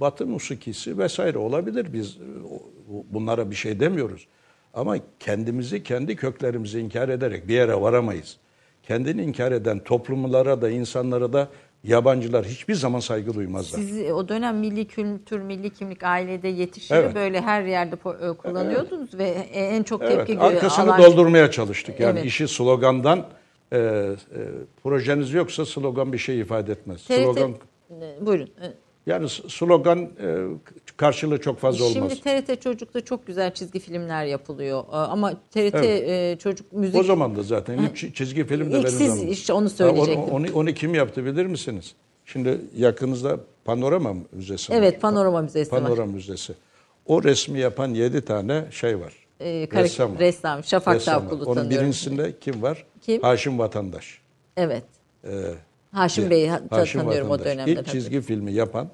Batı 0.00 0.26
musikisi 0.26 0.98
vesaire 0.98 1.38
olabilir. 1.38 1.92
Biz 1.92 2.16
e, 2.16 2.20
bunlara 3.12 3.50
bir 3.50 3.54
şey 3.56 3.80
demiyoruz. 3.80 4.26
Ama 4.74 4.96
kendimizi, 5.20 5.82
kendi 5.82 6.16
köklerimizi 6.16 6.80
inkar 6.80 7.08
ederek 7.08 7.48
bir 7.48 7.54
yere 7.54 7.80
varamayız. 7.80 8.36
Kendini 8.82 9.22
inkar 9.22 9.52
eden 9.52 9.78
toplumlara 9.78 10.62
da 10.62 10.70
insanlara 10.70 11.32
da 11.32 11.48
yabancılar 11.84 12.44
hiçbir 12.46 12.74
zaman 12.74 13.00
saygı 13.00 13.34
duymazlar. 13.34 13.78
Siz 13.78 14.10
o 14.12 14.28
dönem 14.28 14.56
milli 14.58 14.84
kültür, 14.86 15.38
milli 15.40 15.70
kimlik 15.70 16.02
ailede 16.02 16.48
yetişiyor. 16.48 17.02
Evet. 17.04 17.14
Böyle 17.14 17.40
her 17.40 17.62
yerde 17.62 17.94
e, 17.94 18.32
kullanıyordunuz 18.32 19.18
ve 19.18 19.24
en 19.52 19.82
çok 19.82 20.02
Evet, 20.02 20.16
tepki 20.16 20.32
gö- 20.34 20.38
arkasını 20.40 20.84
alan- 20.94 21.02
doldurmaya 21.02 21.50
çalıştık. 21.50 22.00
Yani 22.00 22.18
Evet. 22.18 22.26
işi 22.28 22.48
slogandan 22.48 23.26
e, 23.72 23.76
e, 23.78 24.14
projeniz 24.82 25.32
yoksa 25.32 25.66
slogan 25.66 26.12
bir 26.12 26.18
şey 26.18 26.40
ifade 26.40 26.72
etmez. 26.72 27.04
TRT 27.04 27.14
Slogan 27.16 27.50
E, 27.50 27.54
Buyurun. 28.20 28.46
E, 28.62 28.66
yani 29.06 29.28
slogan 29.28 29.98
e, 29.98 30.08
karşılığı 30.96 31.40
çok 31.40 31.58
fazla 31.58 31.84
olmaz. 31.84 32.12
Şimdi 32.24 32.44
TRT 32.44 32.62
Çocuk'ta 32.62 33.00
çok 33.00 33.26
güzel 33.26 33.54
çizgi 33.54 33.78
filmler 33.80 34.24
yapılıyor. 34.24 34.84
E, 34.92 34.96
Ama 34.96 35.30
TRT 35.50 35.74
Evet. 35.74 36.40
Çocuk 36.40 36.72
müzik... 36.72 37.00
o 37.00 37.02
zaman 37.02 37.36
da 37.36 37.42
zaten 37.42 37.78
ilk 37.78 37.96
çi- 37.96 38.12
çizgi 38.12 38.44
film 38.44 38.72
de 38.72 38.78
İlk 38.78 38.84
benim 38.86 38.88
siz 38.98 39.22
işte 39.22 39.52
onu 39.52 39.64
Ha, 39.64 39.68
söyleyecektim. 39.68 40.22
onu, 40.22 40.46
onu 40.54 40.72
kim 40.72 40.94
yaptı 40.94 41.24
bilir 41.24 41.46
misiniz? 41.46 41.94
Şimdi 42.24 42.60
yakınızda 42.76 43.40
Panorama 43.64 44.14
Müzesi 44.32 44.72
var. 44.72 44.78
Evet, 44.78 45.00
Panorama 45.00 45.42
Müzesi 45.42 45.72
var. 45.72 45.82
Panorama 45.82 46.12
Müzesi. 46.12 46.52
O 47.06 47.22
resmi 47.24 47.58
yapan 47.60 47.88
yedi 47.94 48.24
tane 48.24 48.64
şey 48.70 49.00
var. 49.00 49.12
E, 49.40 49.66
kare- 49.66 49.82
Ressam 49.84 50.12
var. 50.14 50.18
ressam, 50.18 50.64
Şafak 50.64 50.94
Ressam. 50.96 51.20
Tavkulu 51.22 51.44
Onun 51.44 51.54
tanıyorum. 51.54 51.70
birincisinde 51.82 52.32
kim 52.40 52.62
var? 52.62 52.84
Kim? 53.00 53.22
Haşim 53.22 53.58
Vatandaş. 53.58 54.18
Evet. 54.56 54.84
Ee, 55.24 55.30
Haşim 55.94 56.30
Bey'i 56.30 56.50
Haşim 56.70 57.00
tanıyorum 57.00 57.28
o 57.28 57.30
Vatandaş. 57.30 57.52
dönemde. 57.54 57.70
İlk 57.70 57.78
tabii. 57.78 57.90
çizgi 57.90 58.20
filmi 58.20 58.52
yapan 58.52 58.88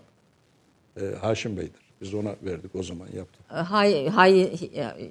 e, 1.01 1.05
Haşim 1.21 1.57
Bey'dir. 1.57 1.91
Biz 2.01 2.15
ona 2.15 2.35
verdik 2.43 2.75
o 2.75 2.83
zaman 2.83 3.07
yaptı. 3.17 3.39
Hay, 3.49 4.09
hay, 4.09 4.51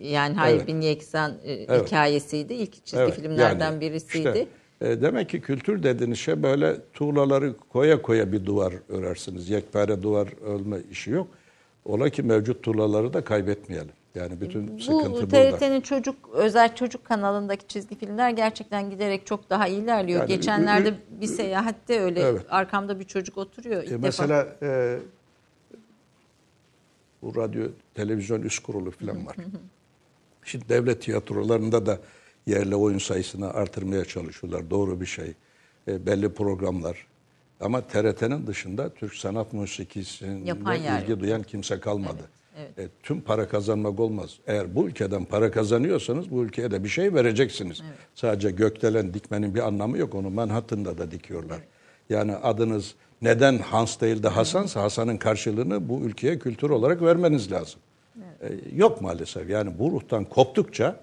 yani 0.01 0.35
Hayır 0.35 0.57
Evet. 0.57 0.67
Bin 0.67 0.81
Yeksan 0.81 1.31
e, 1.43 1.53
Evet. 1.53 1.85
hikayesiydi. 1.87 2.53
İlk 2.53 2.85
çizgi 2.85 2.97
Evet, 3.03 3.15
filmlerden 3.15 3.65
yani 3.71 3.81
birisiydi. 3.81 4.27
işte, 4.27 4.47
e, 4.91 5.01
demek 5.01 5.29
ki 5.29 5.41
kültür 5.41 5.83
dediğiniz 5.83 6.19
şey 6.19 6.43
böyle 6.43 6.75
tuğlaları 6.93 7.53
koya 7.69 8.01
koya 8.01 8.31
bir 8.31 8.45
duvar 8.45 8.73
örersiniz. 8.89 9.49
Yekpare 9.49 10.03
duvar 10.03 10.27
örme 10.41 10.77
işi 10.91 11.11
yok. 11.11 11.27
Ola 11.85 12.09
ki 12.09 12.23
mevcut 12.23 12.63
tuğlaları 12.63 13.13
da 13.13 13.23
kaybetmeyelim. 13.23 13.91
Yani 14.15 14.41
bütün 14.41 14.77
sıkıntı 14.77 15.09
Bu 15.11 15.13
burada. 15.13 15.27
TRT'nin 15.57 15.81
çocuk 15.81 16.15
özel 16.33 16.75
çocuk 16.75 17.05
kanalındaki 17.05 17.67
çizgi 17.67 17.97
filmler 17.97 18.29
gerçekten 18.29 18.89
giderek 18.89 19.25
çok 19.25 19.49
daha 19.49 19.67
ilerliyor. 19.67 20.19
Yani 20.19 20.27
Geçenlerde 20.27 20.89
ü- 20.89 21.21
bir 21.21 21.27
seyahatte 21.27 21.99
öyle 21.99 22.19
Evet. 22.21 22.45
arkamda 22.49 22.99
bir 22.99 23.03
çocuk 23.03 23.37
oturuyor. 23.37 23.83
E, 23.83 23.87
defa. 23.87 23.97
mesela 23.97 24.47
e, 24.61 24.99
bu 27.21 27.35
radyo, 27.35 27.67
televizyon 27.93 28.41
üst 28.41 28.63
kurulu 28.63 28.91
falan 28.91 29.25
var. 29.25 29.35
Şimdi 30.43 30.69
devlet 30.69 31.01
tiyatrolarında 31.01 31.85
da 31.85 31.99
yerli 32.45 32.75
oyun 32.75 32.97
sayısını 32.97 33.53
artırmaya 33.53 34.05
çalışıyorlar. 34.05 34.69
Doğru 34.69 35.01
bir 35.01 35.05
şey. 35.05 35.33
E, 35.87 36.05
belli 36.05 36.33
programlar. 36.33 37.07
Ama 37.59 37.81
TRT'nin 37.81 38.47
dışında 38.47 38.89
Türk 38.93 39.13
sanat 39.15 39.53
yer 40.75 41.01
ilgi 41.01 41.19
duyan 41.19 41.43
kimse 41.43 41.79
kalmadı. 41.79 42.17
Evet, 42.19 42.29
E, 42.77 42.87
tüm 43.03 43.21
para 43.21 43.47
kazanmak 43.47 43.99
olmaz. 43.99 44.39
Eğer 44.47 44.75
bu 44.75 44.87
ülkeden 44.87 45.25
para 45.25 45.51
kazanıyorsanız 45.51 46.31
bu 46.31 46.43
ülkeye 46.43 46.71
de 46.71 46.83
bir 46.83 46.89
şey 46.89 47.13
vereceksiniz. 47.13 47.81
Sadece 48.15 48.51
gökdelen 48.51 49.13
dikmenin 49.13 49.55
bir 49.55 49.67
anlamı 49.67 49.97
yok. 49.97 50.15
Onu 50.15 50.29
Manhattan'da 50.29 50.97
da 50.97 51.11
dikiyorlar. 51.11 51.59
Yani 52.09 52.35
adınız 52.35 52.95
neden 53.21 53.57
Hans 53.57 54.01
değil 54.01 54.23
de 54.23 54.27
Hasansa 54.27 54.81
Hasan'ın 54.81 55.17
karşılığını 55.17 55.89
bu 55.89 56.01
ülkeye 56.01 56.39
kültür 56.39 56.69
olarak 56.69 57.01
vermeniz 57.01 57.51
lazım. 57.51 57.79
E, 58.41 58.47
yok 58.75 59.01
maalesef. 59.01 59.49
Yani 59.49 59.79
bu 59.79 59.91
ruhtan 59.91 60.25
koptukça 60.25 60.99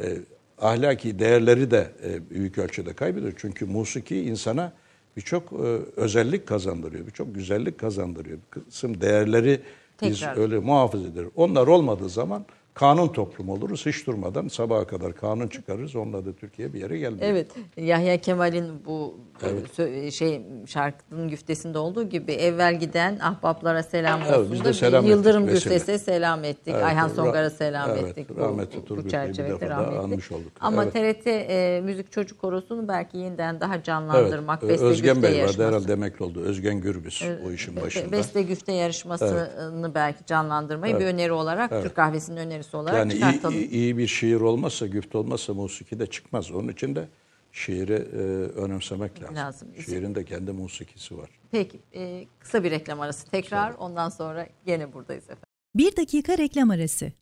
e, 0.00 0.16
ahlaki 0.58 1.18
değerleri 1.18 1.70
de 1.70 1.90
e, 2.04 2.30
büyük 2.30 2.58
ölçüde 2.58 2.92
kaybediyor. 2.92 3.32
Çünkü 3.36 3.66
musiki 3.66 4.20
insana 4.20 4.72
birçok 5.16 5.52
e, 5.52 5.56
özellik 5.96 6.46
kazandırıyor, 6.46 7.06
birçok 7.06 7.34
güzellik 7.34 7.78
kazandırıyor. 7.78 8.38
Bir 8.38 8.62
kısım 8.62 9.00
değerleri 9.00 9.60
biz 10.02 10.20
Tekrar. 10.20 10.36
öyle 10.36 10.58
muhafaza 10.58 11.06
ederiz. 11.06 11.28
Onlar 11.36 11.66
olmadığı 11.66 12.08
zaman 12.08 12.44
kanun 12.74 13.08
toplum 13.08 13.48
oluruz. 13.48 13.86
Hiç 13.86 14.06
durmadan 14.06 14.48
sabaha 14.48 14.86
kadar 14.86 15.14
kanun 15.14 15.48
çıkarırız. 15.48 15.96
Onunla 15.96 16.26
da 16.26 16.32
Türkiye 16.32 16.72
bir 16.72 16.80
yere 16.80 16.98
gelmiyor. 16.98 17.26
Evet. 17.26 17.50
Yahya 17.76 18.20
Kemal'in 18.20 18.84
bu 18.86 19.14
sö- 19.46 20.10
şey 20.12 20.42
şarkının 20.66 21.28
güftesinde 21.28 21.78
olduğu 21.78 22.08
gibi 22.08 22.32
evvel 22.32 22.80
giden 22.80 23.18
ahbaplara 23.18 23.82
selam 23.82 24.20
Evet, 24.22 24.36
olsun 24.38 24.52
biz 24.52 24.60
da 24.60 24.64
de 24.64 24.72
selam 24.72 25.06
Yıldırım 25.06 25.42
ettik 25.42 25.54
vesile. 25.56 25.74
Güftesi'ne 25.74 25.98
selam 26.14 26.44
ettik. 26.44 26.74
Evet, 26.74 26.84
Ayhan 26.84 27.08
ra- 27.10 27.14
Songar'a 27.14 27.50
selam 27.50 27.90
evet, 27.90 28.04
ettik. 28.04 28.38
rahmetli 28.38 28.78
bu, 28.90 28.96
bu 28.96 29.08
çerçevede 29.08 29.68
rahmetli. 29.68 29.98
anmış 29.98 30.32
olduk. 30.32 30.52
Ama 30.60 30.84
Evet. 30.84 30.92
TRT 30.92 31.26
e, 31.26 31.80
Müzik 31.84 32.12
Çocuk 32.12 32.38
Korosu'nu 32.38 32.88
belki 32.88 33.18
yeniden 33.18 33.60
daha 33.60 33.74
Evet. 33.74 33.84
canlandırmak. 33.84 34.62
Ö- 34.62 34.68
Beste 34.68 34.84
Özgen 34.84 35.14
güfte 35.14 35.22
Bey 35.22 35.30
vardı 35.30 35.40
yarışması. 35.40 35.68
herhalde 35.68 35.92
emekli 35.92 36.24
oldu. 36.24 36.40
Özgen 36.40 36.80
Gürbüz 36.80 37.22
o 37.46 37.50
işin 37.50 37.76
başında. 37.80 38.12
Beste 38.12 38.42
güfte 38.42 38.72
yarışmasını 38.72 39.92
belki 39.94 40.26
canlandırmayı 40.26 40.98
bir 41.00 41.04
öneri 41.06 41.32
olarak 41.32 41.82
Türk 41.82 41.96
kahvesinin 41.96 42.36
önerisi 42.36 42.76
olarak 42.76 42.98
Yani 42.98 43.12
çıkartalım. 43.14 43.54
iyi, 43.54 43.70
iyi 43.70 43.98
bir 43.98 44.06
şiir 44.06 44.40
olmazsa, 44.40 44.86
güfte 44.86 45.18
olmazsa 45.18 45.54
musiki 45.54 45.98
de 45.98 46.06
çıkmaz. 46.06 46.50
Onun 46.52 46.68
için 46.68 46.96
de 46.96 47.08
şiiri 47.52 47.92
e, 47.92 48.16
önemsemek 48.60 49.22
lazım. 49.22 49.36
Lazım. 49.36 49.68
Şiirin 49.84 50.14
de 50.14 50.24
kendi 50.24 50.52
musikisi 50.52 51.18
var. 51.18 51.30
Peki 51.50 51.80
e, 51.94 52.26
kısa 52.38 52.64
bir 52.64 52.70
reklam 52.70 53.00
arası 53.00 53.30
tekrar 53.30 53.74
ondan 53.74 54.08
sonra 54.08 54.46
gene 54.66 54.92
buradayız 54.92 55.24
efendim. 55.24 55.48
Bir 55.74 55.96
dakika 55.96 56.38
reklam 56.38 56.70
arası. 56.70 57.12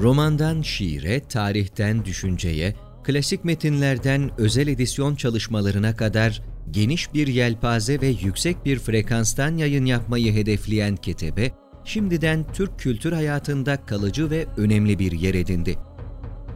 Romandan 0.00 0.62
şiire, 0.62 1.20
tarihten 1.20 2.04
düşünceye, 2.04 2.74
klasik 3.04 3.44
metinlerden 3.44 4.30
özel 4.38 4.68
edisyon 4.68 5.14
çalışmalarına 5.14 5.96
kadar 5.96 6.42
geniş 6.70 7.14
bir 7.14 7.26
yelpaze 7.26 8.00
ve 8.00 8.06
yüksek 8.06 8.64
bir 8.64 8.78
frekanstan 8.78 9.56
yayın 9.56 9.84
yapmayı 9.84 10.32
hedefleyen 10.32 10.96
Ketebe, 10.96 11.50
şimdiden 11.84 12.52
Türk 12.52 12.78
kültür 12.78 13.12
hayatında 13.12 13.86
kalıcı 13.86 14.30
ve 14.30 14.46
önemli 14.56 14.98
bir 14.98 15.12
yer 15.12 15.34
edindi. 15.34 15.78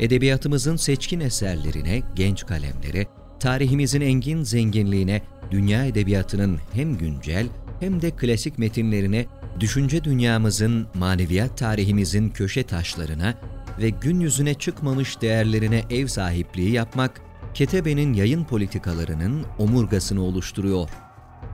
Edebiyatımızın 0.01 0.76
seçkin 0.76 1.20
eserlerine, 1.20 2.03
genç 2.14 2.46
kalemlere, 2.46 3.07
tarihimizin 3.40 4.01
engin 4.01 4.42
zenginliğine, 4.42 5.22
dünya 5.51 5.84
edebiyatının 5.84 6.59
hem 6.72 6.99
güncel 6.99 7.46
hem 7.80 8.03
de 8.03 8.11
klasik 8.11 8.59
metinlerine, 8.59 9.26
düşünce 9.61 10.05
dünyamızın, 10.05 10.86
maneviyat 10.94 11.59
tarihimizin 11.59 12.30
köşe 12.30 12.62
taşlarına 12.62 13.34
ve 13.80 13.90
gün 13.90 14.20
yüzüne 14.20 14.55
çıkmamış 14.55 15.20
değerlerine 15.20 15.84
ev 15.90 16.07
sahipliği 16.07 16.70
yapmak, 16.70 17.20
Ketebe'nin 17.55 18.12
yayın 18.12 18.44
politikalarının 18.44 19.44
omurgasını 19.59 20.22
oluşturuyor. 20.22 20.88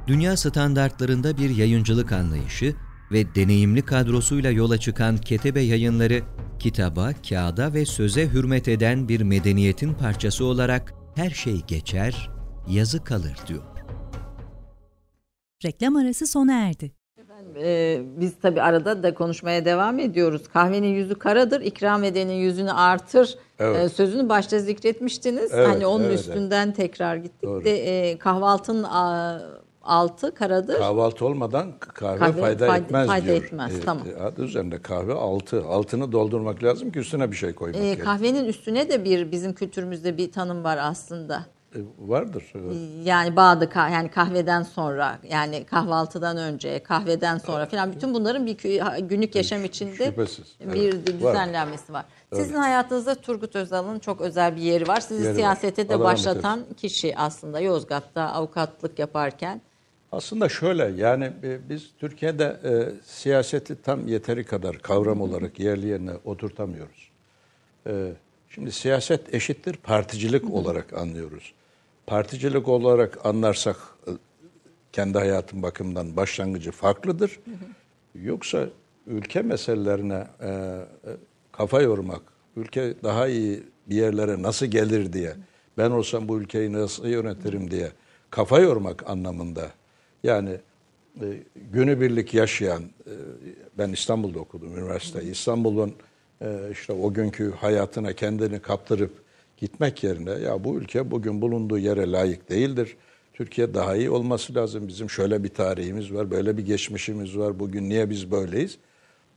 Dünya 0.07 0.37
standartlarında 0.37 1.39
bir 1.39 1.51
yayıncılık 1.51 2.13
anlayışı 2.13 2.75
ve 3.15 3.35
deneyimli 3.35 3.83
kadrosuyla 3.83 4.51
yola 4.51 4.79
çıkan 4.79 5.17
Ketebe 5.17 5.61
Yayınları, 5.61 6.21
kitaba, 6.59 7.11
kağıda 7.29 7.75
ve 7.75 7.87
söze 7.87 8.29
hürmet 8.29 8.69
eden 8.69 9.09
bir 9.09 9.21
medeniyetin 9.21 9.95
parçası 9.95 10.45
olarak 10.45 10.95
her 11.15 11.31
şey 11.31 11.61
geçer, 11.61 12.31
yazı 12.69 13.05
kalır 13.05 13.37
diyor. 13.49 13.63
Reklam 15.65 15.97
arası 15.97 16.27
sona 16.27 16.69
erdi. 16.69 16.93
Ee, 17.57 18.03
biz 18.17 18.33
tabi 18.43 18.63
arada 18.63 19.03
da 19.03 19.15
konuşmaya 19.15 19.65
devam 19.65 19.99
ediyoruz. 19.99 20.43
Kahvenin 20.53 20.95
yüzü 20.95 21.15
karadır, 21.15 21.61
ikram 21.61 22.05
edenin 22.05 22.35
yüzünü 22.35 22.73
artır 22.73 23.39
Evet. 23.59 23.85
Ee, 23.85 23.89
sözünü 23.89 24.29
başta 24.29 24.59
zikretmiştiniz. 24.59 25.53
Evet, 25.55 25.69
hani 25.69 25.87
onun 25.87 26.05
evet, 26.05 26.19
üstünden 26.19 26.73
tekrar 26.73 27.17
gittik 27.17 27.43
Doğru. 27.43 27.65
de 27.65 28.11
e, 28.11 28.19
kahvaltının 28.19 28.83
a, 28.83 29.41
altı 29.85 30.35
karadır. 30.35 30.79
Kahvaltı 30.79 31.27
olmadan 31.27 31.73
kahve, 31.79 32.19
Kahve 32.19 32.41
fayda, 32.41 32.67
fayda- 32.67 32.77
etmez 32.85 33.07
fayda 33.07 33.25
diyor. 33.27 33.37
etmez, 33.37 33.79
Ee, 33.79 33.81
tamam. 33.81 34.05
Adı 34.25 34.43
üzerinde 34.45 34.83
kahve 34.83 35.13
altı. 35.15 35.65
Altını 35.67 36.13
doldurmak 36.13 36.63
lazım 36.63 36.93
ki 36.93 36.99
üstüne 36.99 37.31
bir 37.31 37.37
şey 37.37 37.53
koymak 37.53 37.81
Ee, 37.83 37.99
kahvenin 37.99 38.45
üstüne 38.45 38.89
de 38.89 39.05
bir 39.05 39.33
bizim 39.33 39.53
kültürümüzde 39.55 40.17
bir 40.17 40.33
tanım 40.33 40.65
var 40.65 40.79
aslında. 40.83 41.47
E, 41.75 41.79
Vardır. 41.99 42.53
Yani 43.05 43.37
bağdı 43.37 43.65
kah- 43.65 43.93
yani 43.93 44.11
kahveden 44.11 44.63
sonra 44.63 45.19
yani 45.29 45.65
kahvaltıdan 45.65 46.37
önce 46.37 46.83
kahveden 46.83 47.39
sonra 47.39 47.67
falan 47.67 47.93
bütün 47.93 48.15
bunların 48.15 48.47
bir 48.47 48.57
günlük 49.09 49.35
yaşam 49.35 49.65
içinde 49.65 50.05
Şüphesiz, 50.05 50.45
bir 50.61 50.93
evet. 50.95 51.07
düzenlenmesi 51.07 51.93
var. 51.93 52.05
Sizin 52.35 52.55
hayatınızda 52.55 53.15
Turgut 53.15 53.57
Özal'ın 53.57 53.99
çok 53.99 54.21
özel 54.21 54.57
bir 54.57 54.61
yeri 54.61 54.89
var. 54.89 55.01
Sizi 55.01 55.23
Yeri 55.23 55.31
var. 55.33 55.35
siyasete 55.37 55.89
de 55.89 55.95
Allah 55.95 56.05
başlatan 56.05 56.61
kişi 56.77 57.17
aslında 57.19 57.61
Yozgat'ta 57.61 58.23
avukatlık 58.23 58.99
yaparken. 58.99 59.61
Aslında 60.15 60.49
şöyle 60.49 61.03
yani 61.03 61.25
e, 61.43 61.69
biz 61.69 61.91
Türkiye'de 61.99 62.45
e, 62.65 62.73
siyaseti 63.05 63.83
tam 63.83 64.09
yeteri 64.09 64.45
kadar 64.45 64.79
kavram 64.79 65.21
olarak 65.21 65.61
yerli 65.61 65.87
yerine 65.87 66.13
oturtamıyoruz. 66.25 67.11
E, 67.87 68.13
şimdi 68.51 68.73
siyaset 68.73 69.35
eşittir 69.35 69.77
particilik 69.77 70.51
olarak 70.51 70.93
anlıyoruz. 70.93 71.53
Particilik 72.07 72.69
olarak 72.69 73.27
anlarsak 73.27 73.77
e, 74.07 74.11
kendi 74.93 75.19
hayatım 75.19 75.63
bakımından 75.63 76.17
başlangıcı 76.17 76.73
farklıdır. 76.73 77.41
Yoksa 78.15 78.69
ülke 79.07 79.43
meselelerine 79.43 80.27
e, 80.41 80.49
e, 80.49 80.87
kafa 81.53 81.83
yormak, 81.83 82.23
ülke 82.57 82.95
daha 83.03 83.29
iyi 83.29 83.63
bir 83.87 83.97
yerlere 83.97 84.43
nasıl 84.43 84.67
gelir 84.67 85.13
diye, 85.13 85.35
ben 85.79 85.91
olsam 85.91 86.29
bu 86.29 86.39
ülkeyi 86.39 86.73
nasıl 86.73 87.07
yönetirim 87.07 87.71
diye 87.71 87.93
kafa 88.31 88.59
yormak 88.59 89.11
anlamında. 89.11 89.71
Yani 90.25 90.51
e, 91.21 91.27
günübirlik 91.73 92.35
yaşayan, 92.35 92.83
e, 92.83 93.13
ben 93.79 93.93
İstanbul'da 93.93 94.39
okudum 94.39 94.77
üniversiteyi. 94.79 95.31
İstanbul'un 95.31 95.95
e, 96.43 96.69
işte 96.73 96.93
o 96.93 97.13
günkü 97.13 97.53
hayatına 97.53 98.13
kendini 98.13 98.59
kaptırıp 98.59 99.13
gitmek 99.57 100.05
yerine 100.05 100.31
ya 100.31 100.65
bu 100.65 100.79
ülke 100.79 101.11
bugün 101.11 101.43
bulunduğu 101.43 101.79
yere 101.79 102.13
layık 102.13 102.51
değildir. 102.51 102.97
Türkiye 103.33 103.75
daha 103.75 103.97
iyi 103.97 104.11
olması 104.11 104.55
lazım. 104.55 104.89
Bizim 104.89 105.11
şöyle 105.11 105.45
bir 105.45 105.49
tarihimiz 105.49 106.15
var, 106.15 106.31
böyle 106.31 106.57
bir 106.57 106.67
geçmişimiz 106.67 107.39
var. 107.39 107.59
Bugün 107.59 107.89
niye 107.89 108.11
biz 108.11 108.31
böyleyiz? 108.31 108.79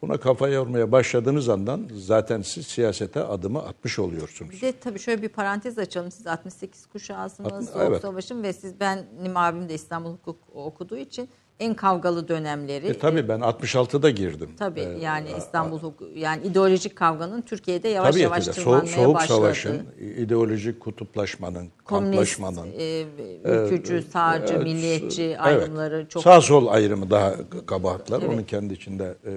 Buna 0.02 0.18
kafa 0.18 0.48
yormaya 0.48 0.92
başladığınız 0.92 1.50
andan 1.50 1.90
zaten 1.94 2.42
siz 2.42 2.68
siyasete 2.68 3.24
adımı 3.24 3.64
atmış 3.64 4.00
oluyorsunuz. 4.00 4.52
Bir 4.52 4.62
de 4.62 4.72
tabii 4.72 5.00
şöyle 5.00 5.22
bir 5.22 5.30
parantez 5.30 5.78
açalım. 5.80 6.12
Siz 6.12 6.28
68 6.28 6.86
kuşağısınız. 6.86 7.70
Soğuk 7.70 7.84
evet. 7.88 8.02
Savaş'ın 8.02 8.44
ve 8.44 8.54
siz 8.54 8.80
benim 8.80 9.38
abim 9.38 9.70
de 9.70 9.74
İstanbul 9.74 10.14
Hukuk 10.14 10.38
okuduğu 10.54 10.98
için 10.98 11.30
en 11.60 11.74
kavgalı 11.74 12.28
dönemleri. 12.28 12.88
E, 12.88 12.98
tabii 12.98 13.28
ben 13.28 13.40
66'da 13.40 14.10
girdim. 14.10 14.50
Tabii 14.60 14.80
E, 14.80 15.00
yani 15.00 15.28
İstanbul 15.38 15.80
yani 16.16 16.44
ideolojik 16.48 16.96
kavganın 16.96 17.42
Türkiye'de 17.42 17.88
yavaş 17.88 18.12
Tabii 18.12 18.22
yavaş 18.24 18.46
tırmanmaya 18.46 18.86
Soğuk, 18.88 18.90
soğuk 19.06 19.16
başladı. 19.16 19.38
savaşın, 19.38 19.82
ideolojik 20.18 20.80
kutuplaşmanın, 20.80 21.68
Komünist, 21.86 22.12
kamplaşmanın, 22.38 22.68
e, 22.78 23.06
ülkücü, 23.46 24.02
sağcı, 24.02 24.54
Evet, 24.54 24.64
milliyetçi 24.64 25.24
evet. 25.24 25.40
ayrımları 25.40 26.06
çok 26.10 26.24
Sağ 26.24 26.42
sol 26.42 26.68
ayrımı 26.68 27.10
daha 27.12 27.34
kabahatler. 27.66 28.20
Evet. 28.22 28.30
Onun 28.34 28.44
kendi 28.44 28.74
içinde 28.74 29.16
e, 29.26 29.32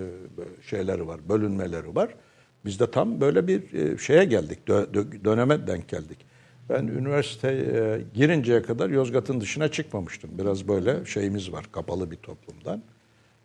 şeyleri 0.71 1.07
var, 1.07 1.21
bölünmeleri 1.29 1.95
var. 1.97 2.15
Biz 2.65 2.81
de 2.81 2.91
tam 2.91 3.21
böyle 3.21 3.47
bir 3.47 3.73
e, 3.75 3.99
şeye 3.99 4.25
geldik, 4.25 4.59
dö- 4.69 4.87
dö- 4.93 5.25
döneme 5.25 5.67
denk 5.67 5.89
geldik. 5.89 6.19
Ben 6.71 6.87
üniversiteye 6.87 8.01
girinceye 8.15 8.63
kadar 8.63 8.91
Yozgat'ın 8.91 9.41
dışına 9.41 9.69
çıkmamıştım. 9.69 10.31
Biraz 10.39 10.69
böyle 10.69 11.05
şeyimiz 11.05 11.53
var, 11.53 11.65
kapalı 11.73 12.11
bir 12.11 12.17
toplumdan. 12.17 12.83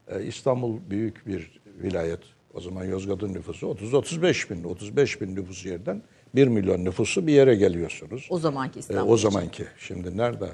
E, 0.08 0.24
İstanbul 0.24 0.80
büyük 0.90 1.28
bir 1.28 1.62
vilayet. 1.84 2.20
O 2.54 2.62
zaman 2.62 2.84
Yozgat'ın 2.86 3.34
nüfusu 3.34 3.68
30-35 3.68 4.50
bin. 4.50 4.64
35 4.64 5.22
bin 5.22 5.36
nüfus 5.36 5.66
yerden 5.66 6.02
1 6.36 6.48
milyon 6.48 6.86
nüfusu 6.86 7.28
bir 7.28 7.34
yere 7.34 7.56
geliyorsunuz. 7.56 8.28
o 8.30 8.40
zamanki 8.40 8.80
E, 8.80 8.80
İstanbul. 8.80 9.12
o 9.12 9.16
için. 9.16 9.30
zamanki. 9.30 9.66
Şimdi 9.78 10.18
nerede? 10.18 10.50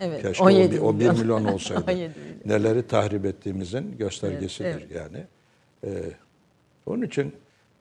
Evet, 0.00 0.22
Keşke 0.22 0.44
17 0.44 0.80
o, 0.80 0.84
o 0.86 1.00
1 1.00 1.10
milyon. 1.10 1.44
olsaydı. 1.52 1.80
17 1.90 2.00
milyon. 2.00 2.12
Neleri 2.44 2.86
tahrip 2.86 3.24
ettiğimizin 3.24 3.98
göstergesidir 3.98 4.64
Evet, 4.70 4.88
yani. 4.94 5.24
Ee, 5.84 6.02
onun 6.86 7.02
için 7.02 7.32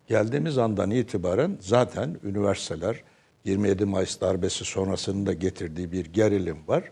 geldiğimiz 0.07 0.57
andan 0.57 0.91
itibaren 0.91 1.57
zaten 1.59 2.15
üniversiteler 2.23 3.03
27 3.47 3.85
Mayıs 3.85 4.21
darbesi 4.21 4.65
sonrasının 4.65 5.25
da 5.25 5.33
getirdiği 5.33 5.91
bir 5.91 6.05
gerilim 6.05 6.57
var. 6.67 6.83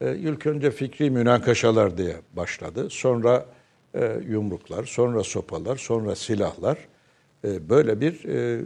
Ee, 0.00 0.16
ilk 0.16 0.46
önce 0.46 0.70
fikri 0.70 1.10
münakaşalar 1.10 1.98
diye 1.98 2.16
başladı. 2.36 2.86
Sonra 2.90 3.46
e, 3.94 4.20
yumruklar, 4.28 4.84
sonra 4.84 5.22
sopalar, 5.24 5.76
sonra 5.76 6.14
silahlar. 6.14 6.78
e, 7.44 7.68
böyle 7.68 8.00
bir 8.00 8.24
e, 8.24 8.60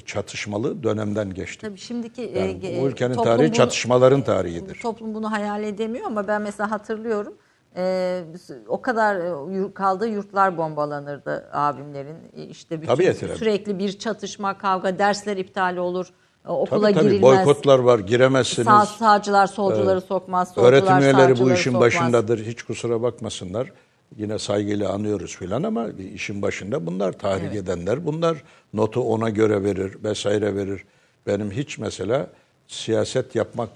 çatışmalı 0.00 0.82
dönemden 0.82 1.34
geçtik. 1.34 1.60
Tabii 1.60 1.78
şimdiki 1.78 2.20
Yani 2.36 2.60
e, 2.66 2.80
bu 2.82 2.88
ülkenin 2.88 3.14
tarihi 3.14 3.46
bunu- 3.48 3.52
çatışmaların 3.56 4.22
tarihidir. 4.22 4.80
Toplum 4.82 5.14
bunu 5.14 5.32
hayal 5.32 5.62
edemiyor 5.62 6.06
ama 6.06 6.28
ben 6.28 6.42
mesela 6.42 6.70
hatırlıyorum. 6.70 7.34
e, 7.76 8.22
o 8.68 8.80
kadar 8.82 9.16
e, 9.16 9.72
kaldığı 9.74 10.08
yurtlar 10.08 10.56
bombalanırdı 10.58 11.48
abimlerin. 11.52 12.16
E, 12.36 12.42
İşte 12.42 12.82
bütün 12.82 12.94
Tabii 12.94 13.14
sürekli 13.14 13.78
bir 13.78 13.98
çatışma, 13.98 14.58
kavga, 14.58 14.98
dersler 14.98 15.36
iptal 15.36 15.76
olur. 15.76 16.06
Okula 16.48 16.80
Tabii 16.80 16.94
tabii 16.94 17.04
girilmez. 17.04 17.22
boykotlar 17.22 17.78
var, 17.78 17.98
giremezsiniz. 17.98 18.66
Sağ, 18.66 18.86
sağcılar 18.86 19.46
solcuları 19.46 20.00
sokmaz, 20.00 20.48
solcular 20.48 20.72
Öğretim 20.72 20.98
üyeleri 20.98 21.38
bu 21.38 21.52
işin 21.52 21.70
sokmaz. 21.70 21.80
başındadır. 21.80 22.46
Hiç 22.46 22.62
kusura 22.62 23.02
bakmasınlar. 23.02 23.72
Yine 24.16 24.38
saygıyla 24.38 24.92
anıyoruz 24.92 25.36
filan 25.36 25.62
ama 25.62 25.88
işin 26.14 26.42
başında 26.42 26.86
bunlar 26.86 27.12
tahrik 27.12 27.54
edenler. 27.54 28.06
Bunlar 28.06 28.42
notu 28.74 29.00
ona 29.00 29.30
göre 29.30 29.64
verir, 29.64 29.96
vesaire 30.04 30.56
verir. 30.56 30.84
Benim 31.26 31.50
hiç 31.50 31.78
mesela 31.78 32.26
siyaset 32.68 33.34
yapmak 33.34 33.70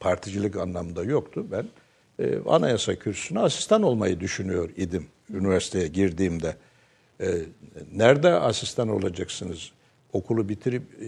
particilik 0.00 0.56
anlamda 0.56 1.02
yoktu. 1.04 1.46
Ben 1.52 1.66
e, 2.24 2.38
anayasa 2.48 2.94
kürsüsüne 2.94 3.40
asistan 3.40 3.82
olmayı 3.82 4.20
düşünüyor 4.20 4.70
idim 4.76 5.06
üniversiteye 5.30 5.88
girdiğimde. 5.88 6.56
E, 7.20 7.26
nerede 7.92 8.32
asistan 8.32 8.88
olacaksınız? 8.88 9.70
Okulu 10.12 10.48
bitirip 10.48 10.82
e, 10.82 11.06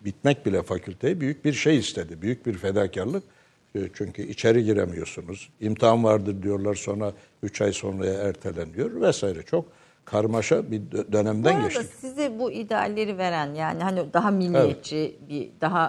bitmek 0.00 0.46
bile 0.46 0.62
fakülteye 0.62 1.20
büyük 1.20 1.44
bir 1.44 1.52
şey 1.52 1.78
istedi. 1.78 2.22
Büyük 2.22 2.46
bir 2.46 2.54
fedakarlık. 2.54 3.22
E, 3.74 3.78
çünkü 3.94 4.22
içeri 4.22 4.64
giremiyorsunuz. 4.64 5.48
İmtihan 5.60 6.04
vardır 6.04 6.42
diyorlar 6.42 6.74
sonra 6.74 7.12
3 7.42 7.62
ay 7.62 7.72
sonraya 7.72 8.14
erteleniyor 8.14 9.00
vesaire. 9.00 9.42
Çok 9.42 9.64
karmaşa 10.04 10.70
bir 10.70 10.80
dö- 10.80 11.08
Bu 11.08 11.12
dönemden 11.12 11.54
arada 11.54 11.64
geçtik. 11.68 11.86
size 12.00 12.38
bu 12.38 12.52
idealleri 12.52 13.18
veren 13.18 13.54
yani 13.54 13.82
hani 13.82 14.12
daha 14.12 14.30
milliyetçi 14.30 15.16
bir 15.28 15.48
daha 15.60 15.84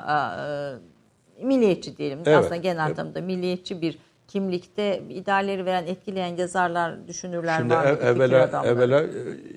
e, 1.40 1.46
milliyetçi 1.46 1.98
diyelim 1.98 2.20
Evet, 2.26 2.38
aslında 2.38 2.56
genel 2.56 2.88
evet. 2.88 3.00
anlamda 3.00 3.22
milliyetçi 3.22 3.82
bir 3.82 3.98
kimlikte 4.28 5.04
idealleri 5.10 5.66
veren 5.66 5.88
etkileyen 5.88 6.38
yazarlar 6.38 7.08
düşünürler 7.08 7.58
Şimdi 7.60 7.74
var 7.74 7.86
ev- 7.86 7.96
Fikir 7.96 8.08
evvela, 8.08 8.64
evvela 8.66 9.02
e, 9.04 9.08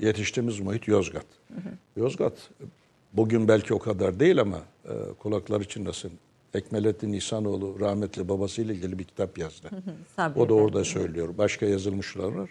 yetiştiğimiz 0.06 0.60
muhit 0.60 0.88
Yozgat. 0.88 1.26
Yozgat 1.96 2.32
bugün 3.14 3.48
belki 3.48 3.74
o 3.74 3.78
kadar 3.78 4.20
değil 4.20 4.40
ama 4.40 4.58
e, 4.84 4.92
kulakları 5.18 5.64
çınlasın. 5.68 6.12
Ekmelettin 6.54 7.12
İhsanoğlu 7.12 7.80
rahmetli 7.80 8.28
babasıyla 8.28 8.74
ilgili 8.74 8.98
bir 8.98 9.04
kitap 9.04 9.38
yazdı. 9.38 9.68
Sabri 10.16 10.40
o 10.40 10.48
da 10.48 10.54
orada 10.54 10.84
söylüyor. 10.84 11.38
Başka 11.38 11.66
yazılmışlar 11.66 12.32
var. 12.32 12.50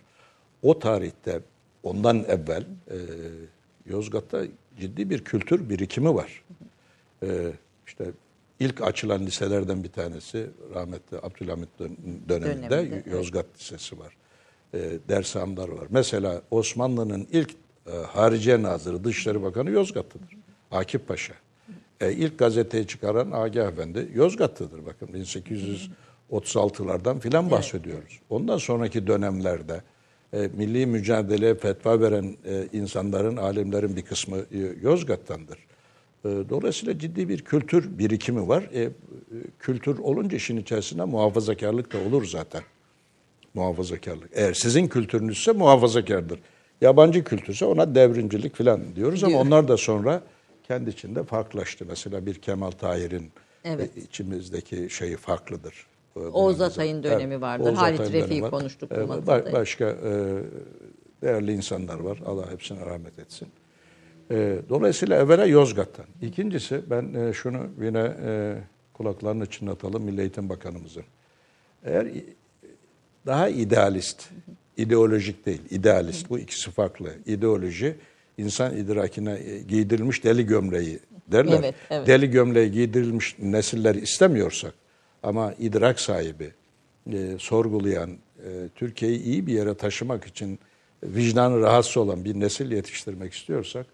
O 0.62 0.80
tarihte 0.80 1.42
ondan 1.84 2.18
evvel 2.24 2.62
e, 2.88 2.98
Yozgat'ta 3.86 4.44
ciddi 4.80 5.10
bir 5.10 5.24
kültür 5.24 5.70
birikimi 5.70 6.16
var. 6.16 6.44
E, 7.24 7.52
işte 7.88 8.06
ilk 8.60 8.82
açılan 8.82 9.26
liselerden 9.26 9.84
bir 9.84 9.92
tanesi 9.92 10.50
rahmetli 10.76 11.18
Abdülhamit 11.18 11.70
dön- 11.80 11.98
döneminde, 12.30 12.70
Döneminde, 12.70 12.96
evet. 12.96 13.08
Yozgat 13.08 13.46
Lisesi 13.60 14.00
var. 14.00 14.18
E, 14.74 14.80
dershanlar 15.10 15.70
var. 15.70 15.88
Mesela 15.90 16.42
Osmanlı'nın 16.52 17.28
ilk 17.32 17.52
e, 17.88 17.92
Hariciye 18.08 18.64
Nazırı, 18.64 19.04
Dışişleri 19.04 19.44
Bakanı 19.44 19.70
Yozgatlıdır. 19.72 20.38
Akif 20.74 21.08
Paşa. 21.08 21.34
E, 22.02 22.12
ilk 22.12 22.40
gazeteyi 22.40 22.88
çıkaran 22.88 23.32
Agah 23.32 23.68
Efendi 23.68 24.10
Yozgatlıdır. 24.16 24.86
Bakın 24.86 25.08
1836'lardan 26.32 27.20
filan 27.20 27.52
bahsediyoruz. 27.52 28.20
Ondan 28.30 28.58
sonraki 28.58 29.08
dönemlerde 29.08 29.82
e, 30.34 30.50
milli 30.58 30.86
mücadeleye 30.86 31.56
fetva 31.56 32.00
veren 32.02 32.38
e, 32.46 32.68
insanların, 32.74 33.38
alimlerin 33.38 33.96
bir 33.96 34.02
kısmı 34.02 34.38
e, 34.38 34.44
Yozgat'tandır. 34.82 35.58
E, 36.26 36.30
Dolayısıyla 36.50 37.00
ciddi 37.00 37.30
bir 37.30 37.42
kültür 37.42 37.98
birikimi 37.98 38.48
var. 38.48 38.70
E, 38.74 38.82
e, 38.82 38.90
kültür 39.60 39.98
olunca 39.98 40.38
işin 40.38 40.58
içerisinde 40.58 41.04
muhafazakarlık 41.04 41.94
da 41.94 41.98
olur 42.08 42.26
zaten. 42.26 42.62
Muhafazakarlık. 43.54 44.30
Eğer 44.34 44.54
sizin 44.54 44.88
kültürünüzse 44.88 45.52
muhafazakardır. 45.52 46.40
Yabancı 46.82 47.24
kültürse 47.24 47.66
ona 47.66 47.96
devrimcilik 47.96 48.56
falan 48.56 48.96
diyoruz 48.96 49.24
ama 49.24 49.38
onlar 49.38 49.68
da 49.68 49.78
sonra 49.78 50.22
kendi 50.64 50.90
içinde 50.90 51.24
farklılaştı. 51.24 51.86
Mesela 51.88 52.26
bir 52.26 52.36
Kemal 52.36 52.72
Tahir'in 52.72 53.32
Evet. 53.64 53.98
e, 53.98 54.02
içimizdeki 54.02 54.90
şeyi 54.90 55.18
farklıdır. 55.18 55.88
E, 56.16 56.20
Oğuz 56.20 56.62
Atay'ın 56.62 57.04
dönemi 57.04 57.42
vardır. 57.42 57.70
Oğuz 57.70 57.78
Halit 57.78 58.00
Refik'i 58.14 58.42
konuştuk 58.42 58.92
ba- 58.92 59.52
başka 59.54 59.86
e, 59.90 60.12
değerli 61.22 61.54
insanlar 61.54 62.00
var. 62.00 62.20
Allah 62.26 62.52
hepsine 62.52 62.86
rahmet 62.86 63.20
etsin. 63.20 63.48
E, 64.32 64.58
dolayısıyla 64.70 65.18
evvela 65.18 65.46
Yozgat'tan. 65.46 66.06
İkincisi 66.22 66.82
ben 66.90 67.14
e, 67.14 67.34
şunu 67.34 67.68
yine 67.82 68.16
e, 68.26 68.56
kulaklarını 68.94 69.46
çınlatalım 69.46 70.04
Milli 70.04 70.22
Eğitim 70.22 70.50
Bakanımızın. 70.50 71.04
Eğer 71.84 72.08
daha 73.26 73.50
idealist, 73.50 74.30
ideolojik 74.78 75.46
değil, 75.46 75.62
idealist. 75.70 76.30
Bu 76.30 76.40
ikisi 76.40 76.72
farklı. 76.72 77.14
İdeoloji, 77.26 77.96
insan 78.38 78.78
idrakine 78.78 79.34
e, 79.34 79.60
giydirilmiş 79.60 80.24
deli 80.24 80.46
gömleği 80.46 81.00
derler. 81.28 81.60
Evet, 81.60 81.76
evet. 81.90 82.08
Deli 82.08 82.32
gömleği 82.32 82.72
giydirilmiş 82.72 83.36
nesilleri 83.40 84.00
istemiyorsak 84.00 84.74
ama 85.24 85.54
idrak 85.60 86.00
sahibi, 86.00 86.52
e, 87.14 87.36
sorgulayan, 87.40 88.10
e, 88.12 88.50
Türkiye'yi 88.76 89.24
iyi 89.24 89.48
bir 89.48 89.54
yere 89.54 89.74
taşımak 89.76 90.26
için 90.26 90.60
vicdanı 91.04 91.62
rahatsız 91.62 91.98
olan 91.98 92.26
bir 92.26 92.40
nesil 92.40 92.72
yetiştirmek 92.72 93.34
istiyorsak 93.34 93.86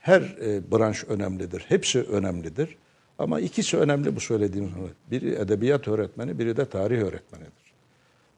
her 0.00 0.20
e, 0.20 0.70
branş 0.72 1.04
önemlidir. 1.04 1.64
Hepsi 1.68 2.02
önemlidir. 2.02 2.76
Ama 3.18 3.40
ikisi 3.40 3.76
önemli 3.76 4.16
bu 4.16 4.20
söylediğim. 4.20 4.70
Biri 5.10 5.34
edebiyat 5.34 5.88
öğretmeni, 5.88 6.38
biri 6.38 6.56
de 6.56 6.64
tarih 6.64 6.98
öğretmenidir. 6.98 7.68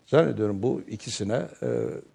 Zannediyorum 0.07 0.63
bu 0.63 0.83
ikisine 0.89 1.43
e, 1.63 1.69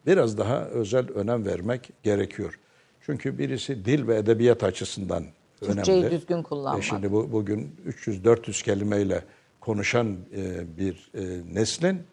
biraz 0.05 0.37
daha 0.37 0.65
özel 0.65 1.09
önem 1.09 1.45
vermek 1.45 1.89
gerekiyor. 2.03 2.59
Çünkü 3.05 3.37
birisi 3.37 3.85
dil 3.85 4.07
ve 4.07 4.17
edebiyat 4.17 4.63
açısından 4.63 5.23
Türkçeyi 5.61 6.03
önemli. 6.03 6.15
düzgün 6.15 6.43
kullanmak. 6.43 6.83
E 6.83 6.85
şimdi 6.85 7.11
bu, 7.11 7.31
bugün 7.31 7.75
300-400 7.87 8.63
kelimeyle 8.63 9.23
konuşan 9.59 10.17
e, 10.35 10.77
bir 10.77 11.11
e, 11.13 11.53
neslin 11.53 12.03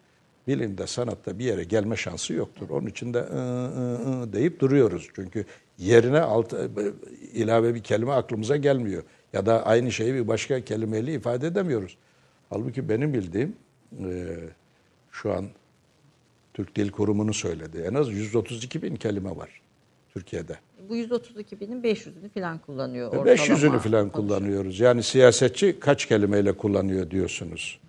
bilimde, 0.47 0.87
sanatta 0.87 1.39
bir 1.39 1.45
yere 1.45 1.63
gelme 1.63 1.95
şansı 1.95 2.33
yoktur. 2.33 2.69
Onun 2.69 2.87
için 2.87 3.13
de 3.13 3.19
ı, 3.19 3.23
ı, 3.23 4.23
ı 4.23 4.33
deyip 4.33 4.59
duruyoruz. 4.59 5.09
Çünkü 5.15 5.45
yerine 5.77 6.19
alt, 6.19 6.53
e, 6.53 6.67
ilave 7.33 7.75
bir 7.75 7.83
kelime 7.83 8.11
aklımıza 8.11 8.57
gelmiyor. 8.57 9.03
Ya 9.33 9.45
da 9.45 9.65
aynı 9.65 9.91
şeyi 9.91 10.13
bir 10.13 10.27
başka 10.27 10.61
kelimeyle 10.61 11.13
ifade 11.13 11.47
edemiyoruz. 11.47 11.97
Halbuki 12.49 12.89
benim 12.89 13.13
bildiğim 13.13 13.55
e, 13.99 14.35
şu 15.11 15.33
an 15.33 15.45
Türk 16.53 16.75
Dil 16.75 16.91
Kurumu'nun 16.91 17.31
söyledi. 17.31 17.85
En 17.89 17.93
az 17.93 18.11
132 18.11 18.81
bin 18.81 18.95
kelime 18.95 19.35
var 19.37 19.61
Türkiye'de. 20.13 20.57
Bu 20.89 20.95
132 20.95 21.59
binin 21.59 21.83
500'ünü 21.83 22.29
falan 22.33 22.57
kullanıyor. 22.57 23.07
ortalama 23.07 23.31
500'ünü 23.33 23.79
falan 23.79 24.09
kullanıyoruz. 24.09 24.79
Yani 24.79 25.03
siyasetçi 25.03 25.79
kaç 25.79 26.05
kelimeyle 26.05 26.51
kullanıyor 26.53 27.09
diyorsunuz. 27.11 27.79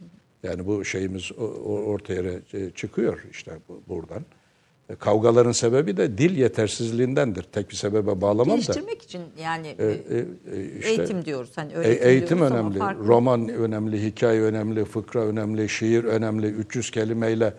Yani 0.43 0.67
bu 0.67 0.85
şeyimiz 0.85 1.33
ortaya 1.67 2.23
e, 2.55 2.71
çıkıyor 2.71 3.25
işte 3.31 3.53
bu- 3.69 3.83
buradan. 3.89 4.23
E, 4.89 4.95
Kavgaların 4.95 5.53
sebebi 5.53 5.97
de 5.97 6.19
dil 6.19 6.37
yetersizliğindendir. 6.37 7.43
Tek 7.43 7.71
bir 7.71 7.75
sebebe 7.75 8.21
bağlamam 8.21 8.49
da. 8.49 8.55
Geliştirmek 8.55 9.03
için 9.03 9.23
yani 9.43 9.67
E, 9.79 9.85
e, 9.87 10.25
işte- 10.79 10.91
eğitim 10.91 11.25
diyoruz. 11.25 11.51
Hani 11.57 11.73
E, 11.73 11.77
öğretim 11.77 12.09
eğitim 12.09 12.39
diyoruz 12.39 12.53
önemli, 12.55 12.79
roman 13.07 13.49
önemli, 13.49 14.03
hikaye 14.07 14.41
önemli, 14.41 14.85
fıkra 14.85 15.21
önemli, 15.27 15.69
şiir 15.69 16.05
önemli. 16.05 16.47
300 16.47 16.91
kelimeyle 16.91 17.55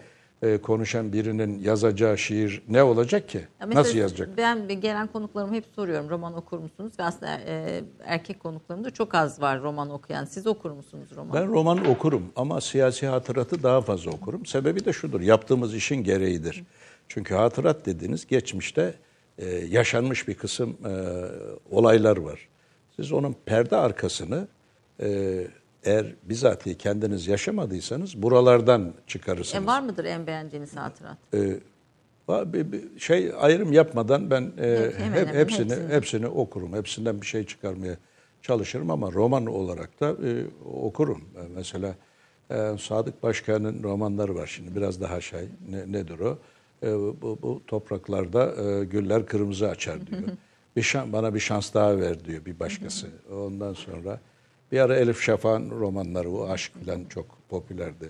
e, 0.46 0.58
konuşan 0.58 1.14
birinin 1.14 1.60
yazacağı 1.60 2.18
şiir 2.18 2.62
ne 2.70 2.84
olacak 2.84 3.30
ki? 3.30 3.48
Ya 3.62 3.70
Nasıl 3.70 3.98
yazacak? 3.98 4.30
Ben 4.38 4.68
gelen 4.82 5.08
konuklarıma 5.08 5.54
hep 5.54 5.66
soruyorum 5.76 6.10
roman 6.10 6.38
okur 6.38 6.60
musunuz? 6.60 6.94
Ve 7.00 7.04
aslında 7.04 7.40
e, 7.46 7.84
erkek 8.06 8.40
konuklarımda 8.40 8.90
çok 8.90 9.16
az 9.16 9.42
var 9.42 9.62
roman 9.62 9.90
okuyan. 9.90 10.26
Siz 10.26 10.48
okur 10.48 10.72
musunuz 10.72 11.10
roman? 11.16 11.34
Ben 11.34 11.48
roman 11.48 11.86
okurum 11.86 12.24
ama 12.36 12.62
siyasi 12.62 13.08
hatıratı 13.08 13.64
daha 13.64 13.82
fazla 13.82 14.12
okurum. 14.12 14.46
Sebebi 14.46 14.86
de 14.86 14.94
şudur, 14.94 15.22
yaptığımız 15.22 15.76
işin 15.76 16.04
gereğidir. 16.04 16.64
Çünkü 17.08 17.36
hatırat 17.36 17.86
dediğiniz 17.86 18.28
geçmişte 18.28 18.94
e, 19.38 19.46
yaşanmış 19.50 20.28
bir 20.28 20.34
kısım 20.34 20.78
e, 20.86 20.92
olaylar 21.72 22.18
var. 22.18 22.48
Siz 22.96 23.12
onun 23.12 23.36
perde 23.46 23.76
arkasını 23.76 24.48
e, 25.02 25.08
eğer 25.86 26.16
bizatihi 26.24 26.78
kendiniz 26.78 27.28
yaşamadıysanız 27.28 28.22
buralardan 28.22 28.94
çıkarırsınız. 29.08 29.64
E, 29.64 29.68
var 29.68 29.82
mıdır 29.82 30.06
en 30.06 30.28
beğendiğiniz 30.28 30.76
hatırat? 30.76 31.18
E, 31.34 31.60
şey 32.98 33.32
ayrım 33.40 33.74
yapmadan 33.74 34.32
ben 34.32 34.52
e, 34.58 34.92
hemen 34.98 35.20
hep 35.20 35.28
hemen 35.28 35.40
hepsini 35.40 35.72
hepsini. 35.72 35.94
hepsini 35.94 36.28
okurum. 36.28 36.74
Hepsinden 36.74 37.22
bir 37.22 37.26
şey 37.26 37.46
çıkarmaya 37.46 37.98
çalışırım 38.42 38.92
ama 38.92 39.12
roman 39.12 39.46
olarak 39.46 40.00
da 40.00 40.10
e, 40.10 40.46
okurum. 40.66 41.22
E, 41.22 41.42
mesela 41.56 41.96
e, 42.50 42.78
Sadık 42.80 43.24
Başkan'ın 43.24 43.84
romanları 43.84 44.36
var 44.36 44.48
şimdi 44.48 44.76
biraz 44.76 45.02
daha 45.02 45.22
şey 45.22 45.48
ne, 45.70 45.92
nedir 45.92 46.20
o? 46.20 46.38
E, 46.84 46.94
bu, 46.94 47.40
bu 47.42 47.62
topraklarda 47.68 48.64
e, 48.64 48.84
güller 48.84 49.26
kırmızı 49.26 49.70
açar 49.70 50.08
diyor. 50.08 50.22
bir 50.76 50.82
şan, 50.82 51.14
bana 51.14 51.34
bir 51.34 51.40
şans 51.40 51.74
daha 51.74 52.00
ver 52.00 52.26
diyor 52.26 52.46
bir 52.46 52.60
başkası. 52.60 53.08
Ondan 53.32 53.74
sonra 53.74 54.20
bir 54.72 54.80
ara 54.80 54.96
Elif 54.96 55.22
Şafak'ın 55.22 55.70
romanları, 55.70 56.32
o 56.32 56.50
aşk 56.50 56.72
falan 56.86 57.06
çok 57.06 57.26
popülerdi. 57.50 58.10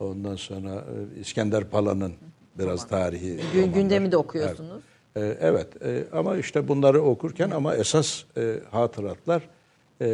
Ondan 0.00 0.36
sonra 0.36 0.70
e, 1.16 1.20
İskender 1.20 1.64
Pala'nın 1.64 2.12
biraz 2.58 2.88
tarihi 2.88 3.40
Gün, 3.52 3.72
gündemi 3.72 4.12
de 4.12 4.16
okuyorsunuz. 4.16 4.82
Ee, 5.16 5.36
Evet 5.40 5.82
e, 5.82 6.04
ama 6.12 6.36
işte 6.36 6.68
bunları 6.68 7.02
okurken 7.02 7.50
ama 7.50 7.74
esas 7.76 8.24
e, 8.36 8.58
hatıratlar 8.70 9.42
e, 10.00 10.06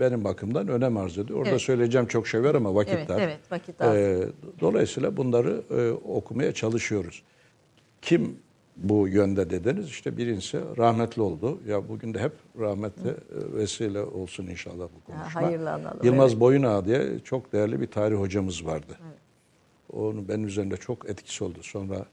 benim 0.00 0.24
bakımdan 0.24 0.68
önem 0.68 0.96
arz 0.96 1.18
ediyor. 1.18 1.38
Orada 1.38 1.50
Evet. 1.50 1.60
söyleyeceğim 1.60 2.06
çok 2.06 2.28
şey 2.28 2.42
var 2.42 2.54
ama 2.54 2.74
vakit 2.74 2.94
Evet, 2.94 3.08
dar. 3.08 3.20
evet, 3.20 3.38
vakit 3.50 3.80
dolayısıyla 4.60 5.16
bunları 5.16 5.62
e, 5.70 5.90
okumaya 5.90 6.52
çalışıyoruz. 6.54 7.22
Kim 8.02 8.36
bu 8.76 9.08
yönde 9.08 9.50
dediniz? 9.50 9.86
İşte 9.86 10.16
birincisi 10.16 10.60
rahmetli 10.78 11.22
oldu. 11.22 11.60
Ya 11.66 11.88
bugün 11.88 12.14
de 12.14 12.18
hep 12.18 12.32
rahmetli 12.60 13.14
vesile 13.30 14.00
olsun 14.00 14.46
inşallah 14.46 14.88
bu 14.96 15.12
konuşma. 15.12 15.42
hayırlı 15.42 15.72
analım, 15.72 16.00
Yılmaz 16.02 16.30
evet. 16.30 16.40
Boyunağa 16.40 16.84
diye 16.84 17.18
çok 17.24 17.52
değerli 17.52 17.80
bir 17.80 17.86
tarih 17.86 18.16
hocamız 18.16 18.66
vardı. 18.66 18.98
Onun 19.92 20.28
benim 20.28 20.46
üzerinde 20.46 20.76
çok 20.76 21.10
etkisi 21.10 21.44
oldu. 21.44 21.58
Sonra 21.62 22.06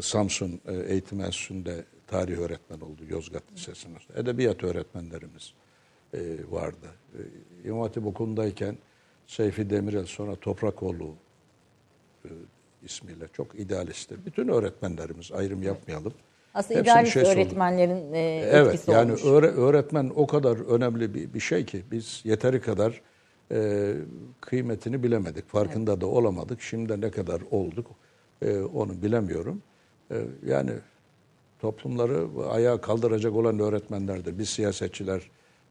Samsun 0.00 0.60
e, 0.66 0.74
Eğitim 0.74 1.20
Enstitüsü'nde 1.20 1.84
tarih 2.06 2.38
öğretmen 2.38 2.80
oldu 2.80 3.02
Yozgat 3.08 3.42
Lisesi'nde. 3.52 3.98
Edebiyat 4.16 4.64
öğretmenlerimiz 4.64 5.52
e, 6.14 6.20
vardı. 6.50 6.86
E, 7.14 7.20
İmam 7.68 7.80
Hatip 7.80 8.06
Okulu'ndayken 8.06 8.78
Seyfi 9.26 9.70
Demirel 9.70 10.06
sonra 10.06 10.36
Toprakoğlu 10.36 11.14
ismiyle 12.84 13.24
çok 13.32 13.54
idealisttir. 13.60 14.26
Bütün 14.26 14.48
öğretmenlerimiz 14.48 15.32
ayrım 15.32 15.62
yapmayalım. 15.62 16.12
Aslında 16.54 16.78
Hepsinin 16.80 16.94
idealist 16.94 17.16
oldu. 17.16 17.26
öğretmenlerin 17.28 18.12
e, 18.12 18.18
Evet 18.52 18.88
yani 18.88 19.10
olmuş. 19.12 19.24
öğre- 19.24 19.54
öğretmen 19.54 20.12
o 20.14 20.26
kadar 20.26 20.56
önemli 20.56 21.14
bir, 21.14 21.34
bir 21.34 21.40
şey 21.40 21.64
ki 21.66 21.82
biz 21.90 22.20
yeteri 22.24 22.60
kadar 22.60 23.00
e, 23.52 23.92
kıymetini 24.40 25.02
bilemedik. 25.02 25.48
Farkında 25.48 26.00
da 26.00 26.06
olamadık. 26.06 26.62
Şimdi 26.62 27.00
ne 27.00 27.10
kadar 27.10 27.42
olduk 27.50 27.86
e, 28.42 28.58
onu 28.60 29.02
bilemiyorum. 29.02 29.62
E, 30.10 30.16
yani 30.46 30.70
toplumları 31.60 32.26
ayağa 32.50 32.80
kaldıracak 32.80 33.32
olan 33.34 33.58
öğretmenlerdir. 33.60 34.38
Biz 34.38 34.48
siyasetçiler 34.48 35.30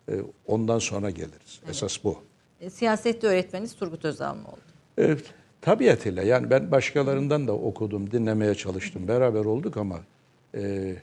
e, 0.10 0.14
ondan 0.48 0.80
sonra 0.80 1.10
geliriz. 1.10 1.62
Esas 1.70 2.04
bu. 2.04 2.18
E, 2.62 2.70
Siyasette 2.70 3.28
öğretmeniz 3.28 3.76
Turgut 3.76 4.06
Özal 4.06 4.36
mı 4.36 4.48
oldu? 4.48 4.62
E, 5.00 5.18
tabiatıyla 5.62 6.24
yani 6.24 6.50
ben 6.50 6.72
başkalarından 6.72 7.48
da 7.48 7.54
okudum, 7.54 8.12
dinlemeye 8.12 8.56
çalıştım. 8.56 9.08
Beraber 9.08 9.46
olduk 9.46 9.78
ama 9.78 10.00
e, 10.56 10.96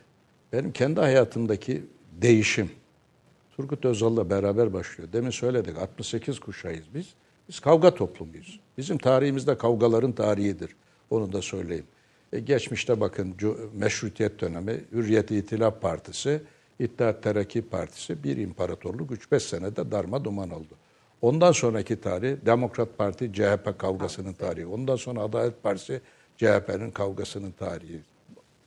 benim 0.53 0.73
kendi 0.73 1.01
hayatımdaki 1.01 1.83
değişim 2.13 2.71
Turgut 3.57 3.85
Özal'la 3.85 4.31
beraber 4.31 4.73
başlıyor. 4.73 5.13
Demin 5.13 5.31
söyledik 5.31 5.79
68 5.79 6.39
kuşağıyız 6.39 6.87
biz. 6.95 7.15
Biz 7.49 7.61
kavga 7.61 7.95
toplumuyuz. 7.95 8.61
Bizim 8.79 8.99
tarihimizde 8.99 9.59
kavgaların 9.59 10.13
tarihidir. 10.13 10.77
Onu 11.11 11.33
da 11.33 11.43
söyleyeyim. 11.43 11.87
E, 12.33 12.39
geçmişte 12.39 13.01
bakın 13.01 13.35
meşrutiyet 13.75 14.41
dönemi, 14.41 14.85
Hürriyet 14.93 15.31
İtilaf 15.31 15.81
Partisi, 15.81 16.41
İttihat 16.79 17.23
Terakki 17.23 17.63
Partisi 17.63 18.25
bir 18.25 18.37
imparatorluk 18.37 19.11
3-5 19.11 19.41
senede 19.41 19.91
darma 19.91 20.25
duman 20.25 20.51
oldu. 20.51 20.75
Ondan 21.23 21.53
sonraki 21.53 22.01
tarih 22.01 22.37
Demokrat 22.47 22.99
Parti 22.99 23.33
CHP 23.33 23.79
kavgasının 23.79 24.33
tarihi. 24.33 24.67
Ondan 24.67 24.97
sonra 24.97 25.21
Adalet 25.21 25.63
Partisi 25.63 26.01
CHP'nin 26.37 26.91
kavgasının 26.91 27.51
tarihi. 27.51 28.01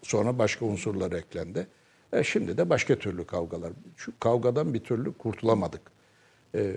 Sonra 0.02 0.40
başka 0.40 0.66
unsurlar 0.66 1.12
eklendi. 1.12 1.68
E 2.14 2.24
şimdi 2.24 2.58
de 2.58 2.70
başka 2.70 2.96
türlü 2.96 3.26
kavgalar. 3.26 3.72
Şu 3.98 4.12
kavgadan 4.20 4.74
bir 4.74 4.80
türlü 4.80 5.14
kurtulamadık. 5.14 5.82
E, 6.56 6.76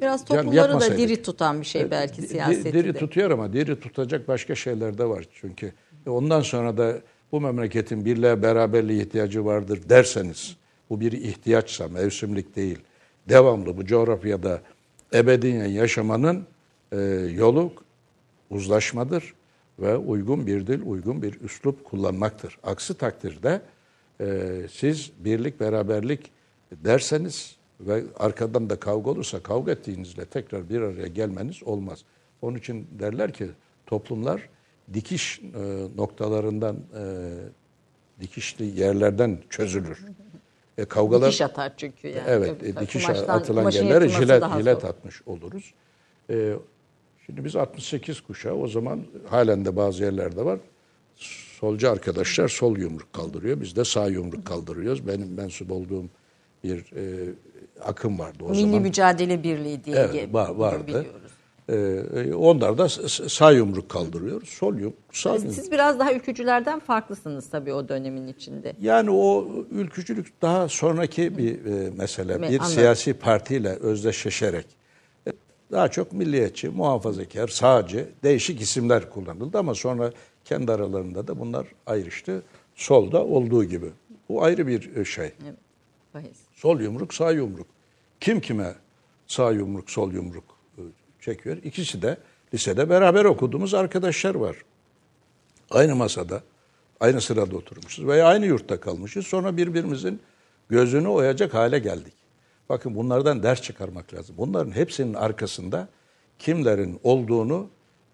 Biraz 0.00 0.20
Yani 0.20 0.26
toplumları 0.28 0.54
da 0.56 0.60
yapmasaydık. 0.62 0.98
diri 0.98 1.22
tutan 1.22 1.60
bir 1.60 1.66
şey 1.66 1.90
belki 1.90 2.18
Di- 2.18 2.22
di- 2.22 2.28
siyasette 2.28 2.72
Diri 2.72 2.92
tutuyor 2.92 3.30
ama 3.30 3.52
diri 3.52 3.80
tutacak 3.80 4.28
başka 4.28 4.54
şeyler 4.54 4.98
de 4.98 5.04
var 5.04 5.24
çünkü. 5.34 5.72
E 6.06 6.10
Ondan 6.10 6.40
sonra 6.40 6.76
da 6.78 6.98
bu 7.32 7.40
memleketin 7.40 8.04
birliğe 8.04 8.42
beraberliğe 8.42 9.02
ihtiyacı 9.02 9.44
vardır 9.44 9.80
derseniz, 9.88 10.56
bu 10.90 11.00
bir 11.00 11.12
ihtiyaçsa, 11.12 11.88
mevsimlik 11.88 12.56
değil, 12.56 12.78
devamlı 13.28 13.76
bu 13.76 13.84
coğrafyada 13.86 14.60
ebediyen 15.14 15.66
yaşamanın 15.66 16.46
e, 16.92 16.96
yolu 17.34 17.72
uzlaşmadır 18.50 19.34
ve 19.78 19.96
uygun 19.96 20.46
bir 20.46 20.66
dil, 20.66 20.82
uygun 20.84 21.22
bir 21.22 21.40
üslup 21.40 21.84
kullanmaktır. 21.84 22.58
Aksi 22.62 22.94
takdirde 22.94 23.62
e, 24.20 24.56
siz 24.72 25.10
birlik, 25.18 25.60
beraberlik 25.60 26.30
derseniz 26.72 27.56
ve 27.80 28.02
arkadan 28.18 28.70
da 28.70 28.80
kavga 28.80 29.10
olursa 29.10 29.42
kavga 29.42 29.72
ettiğinizle 29.72 30.24
tekrar 30.24 30.68
bir 30.68 30.80
araya 30.80 31.06
gelmeniz 31.06 31.62
olmaz. 31.62 32.04
Onun 32.42 32.58
için 32.58 32.86
derler 32.98 33.32
ki 33.32 33.46
toplumlar 33.86 34.48
dikiş 34.94 35.40
e, 35.40 35.86
noktalarından, 35.96 36.76
e, 36.76 37.02
dikişli 38.20 38.80
yerlerden 38.80 39.38
çözülür. 39.50 40.04
E, 40.80 40.84
kavgalar 40.84 41.26
Dikiş 41.28 41.40
atar 41.40 41.72
çünkü 41.76 42.08
yani. 42.08 42.22
Evet, 42.26 42.62
e, 42.62 42.80
dikiş 42.80 43.04
kumaştan- 43.04 43.28
atılan 43.28 43.70
yerlere 43.70 44.08
jilet, 44.08 44.44
jilet 44.58 44.84
atmış 44.84 45.22
oluruz. 45.26 45.74
E, 46.30 46.52
şimdi 47.26 47.44
biz 47.44 47.56
68 47.56 48.20
kuşağı 48.20 48.54
o 48.54 48.68
zaman 48.68 49.00
halen 49.28 49.64
de 49.64 49.76
bazı 49.76 50.04
yerlerde 50.04 50.44
var. 50.44 50.58
Solcu 51.60 51.90
arkadaşlar 51.90 52.48
sol 52.48 52.76
yumruk 52.78 53.12
kaldırıyor. 53.12 53.60
Biz 53.60 53.76
de 53.76 53.84
sağ 53.84 54.06
yumruk 54.06 54.46
kaldırıyoruz. 54.46 55.06
Benim 55.06 55.34
mensup 55.34 55.72
olduğum 55.72 56.04
bir 56.64 56.78
e, 56.96 57.32
akım 57.84 58.18
vardı 58.18 58.38
o 58.44 58.48
Milli 58.50 58.60
zaman. 58.60 58.82
Mücadele 58.82 59.42
Birliği 59.42 59.84
diye 59.84 59.96
Evet, 59.96 60.34
var- 60.34 60.48
vardı. 60.54 60.86
biliyoruz. 60.86 61.29
E, 61.70 61.76
e, 62.20 62.34
onlar 62.34 62.78
da 62.78 62.88
sağ 63.28 63.52
yumruk 63.52 63.88
kaldırıyor. 63.88 64.42
Sol 64.42 64.74
yumruk, 64.74 64.94
sağ 65.12 65.34
yumruk. 65.34 65.52
Siz 65.52 65.72
biraz 65.72 65.98
daha 65.98 66.12
ülkücülerden 66.12 66.80
farklısınız 66.80 67.50
tabii 67.50 67.72
o 67.72 67.88
dönemin 67.88 68.26
içinde. 68.26 68.72
Yani 68.80 69.10
o 69.10 69.48
ülkücülük 69.70 70.42
daha 70.42 70.68
sonraki 70.68 71.38
bir 71.38 71.64
e, 71.64 71.90
mesele. 71.90 72.32
Me- 72.32 72.42
bir 72.42 72.46
anladım. 72.46 72.66
siyasi 72.66 73.14
partiyle 73.14 73.68
özdeşleşerek 73.68 74.66
e, 75.26 75.30
daha 75.72 75.88
çok 75.88 76.12
milliyetçi, 76.12 76.68
muhafazakar, 76.68 77.48
sağcı 77.48 78.08
değişik 78.22 78.60
isimler 78.60 79.10
kullanıldı 79.10 79.58
ama 79.58 79.74
sonra 79.74 80.12
kendi 80.44 80.72
aralarında 80.72 81.26
da 81.26 81.40
bunlar 81.40 81.66
ayrıştı. 81.86 82.42
Solda 82.74 83.24
olduğu 83.24 83.64
gibi. 83.64 83.90
Bu 84.28 84.44
ayrı 84.44 84.66
bir 84.66 84.96
e, 84.96 85.04
şey. 85.04 85.32
Evet. 86.14 86.36
Sol 86.54 86.80
yumruk, 86.80 87.14
sağ 87.14 87.30
yumruk. 87.30 87.66
Kim 88.20 88.40
kime 88.40 88.74
sağ 89.26 89.50
yumruk, 89.50 89.90
sol 89.90 90.12
yumruk 90.12 90.59
çekiyor? 91.22 91.56
İkisi 91.62 92.02
de 92.02 92.16
lisede 92.54 92.90
beraber 92.90 93.24
okuduğumuz 93.24 93.74
arkadaşlar 93.74 94.34
var. 94.34 94.56
Aynı 95.70 95.96
masada, 95.96 96.42
aynı 97.00 97.20
sırada 97.20 97.56
oturmuşuz 97.56 98.06
veya 98.06 98.26
aynı 98.26 98.46
yurtta 98.46 98.80
kalmışız. 98.80 99.26
Sonra 99.26 99.56
birbirimizin 99.56 100.20
gözünü 100.68 101.08
oyacak 101.08 101.54
hale 101.54 101.78
geldik. 101.78 102.14
Bakın 102.68 102.94
bunlardan 102.94 103.42
ders 103.42 103.62
çıkarmak 103.62 104.14
lazım. 104.14 104.34
Bunların 104.38 104.72
hepsinin 104.72 105.14
arkasında 105.14 105.88
kimlerin 106.38 107.00
olduğunu 107.02 107.68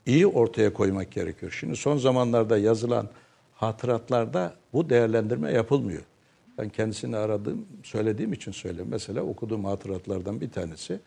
iyi 0.06 0.26
ortaya 0.26 0.72
koymak 0.72 1.12
gerekiyor. 1.12 1.56
Şimdi 1.60 1.76
son 1.76 1.98
zamanlarda 1.98 2.58
yazılan 2.58 3.08
hatıratlarda 3.54 4.54
bu 4.72 4.90
değerlendirme 4.90 5.52
yapılmıyor. 5.52 6.02
Ben 6.58 6.68
kendisini 6.68 7.16
aradığım, 7.16 7.66
söylediğim 7.82 8.32
için 8.32 8.52
söylüyorum. 8.52 8.90
Mesela 8.90 9.22
okuduğum 9.22 9.64
hatıratlardan 9.64 10.40
bir 10.40 10.50
tanesi 10.50 11.00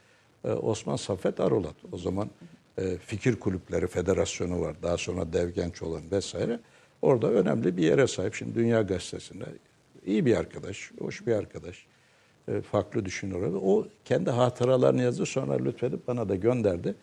Osman 0.48 0.95
Saffet 0.95 1.40
Arolat. 1.40 1.76
O 1.91 1.98
zaman 1.98 2.30
e, 2.78 2.98
Fikir 2.98 3.36
Kulüpleri 3.36 3.88
Federasyonu 3.88 4.61
var. 4.61 4.76
Daha 4.84 4.98
sonra 4.98 5.34
Dev 5.34 5.49
Genç 5.49 5.82
olan 5.82 6.11
vesaire. 6.11 6.60
Orada 7.02 7.32
önemli 7.32 7.78
bir 7.78 7.84
yere 7.84 8.07
sahip. 8.07 8.34
Şimdi 8.36 8.56
Dünya 8.56 8.82
Gazetesi'nde 8.82 9.45
iyi 10.06 10.26
bir 10.26 10.38
arkadaş, 10.38 10.91
hoş 10.99 11.28
bir 11.28 11.34
arkadaş. 11.34 11.86
E, 12.48 12.61
farklı 12.61 13.06
düşünüyor. 13.06 13.53
O 13.64 13.88
kendi 14.06 14.30
hatıralarını 14.30 15.02
yazdı 15.02 15.26
sonra 15.26 15.53
lütfedip 15.53 16.07
bana 16.07 16.30
da 16.30 16.36
gönderdi. 16.36 16.95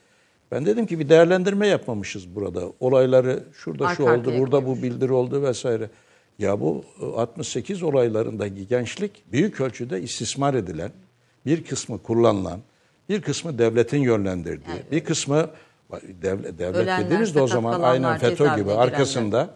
Ben 0.50 0.66
dedim 0.66 0.86
ki 0.86 0.98
bir 0.98 1.08
değerlendirme 1.08 1.66
yapmamışız 1.66 2.34
burada. 2.34 2.72
Olayları 2.80 3.44
şurada 3.52 3.94
şu 3.94 4.02
oldu, 4.02 4.32
burada 4.38 4.66
bu 4.66 4.82
bildiri 4.82 5.12
oldu 5.12 5.42
vesaire. 5.42 5.90
Ya 6.38 6.60
bu 6.60 6.84
e, 7.02 7.04
68 7.04 7.82
olaylarındaki 7.82 8.68
gençlik 8.68 9.32
büyük 9.32 9.60
ölçüde 9.60 10.02
istismar 10.02 10.54
edilen, 10.54 10.90
bir 11.46 11.64
kısmı 11.64 12.02
kullanılan, 12.02 12.60
bir 13.08 13.22
kısmı 13.22 13.58
devletin 13.58 13.98
yönlendirdiği, 14.02 14.76
bir 14.92 15.04
kısmı 15.04 15.50
devlet, 16.22 16.58
devlet 16.58 16.76
Ölenler, 16.76 17.04
dediğiniz 17.04 17.34
de 17.34 17.40
o 17.40 17.46
zaman 17.46 17.80
aynen 17.80 18.18
FETÖ 18.18 18.44
gibi 18.44 18.64
girenler. 18.64 18.82
arkasında 18.82 19.54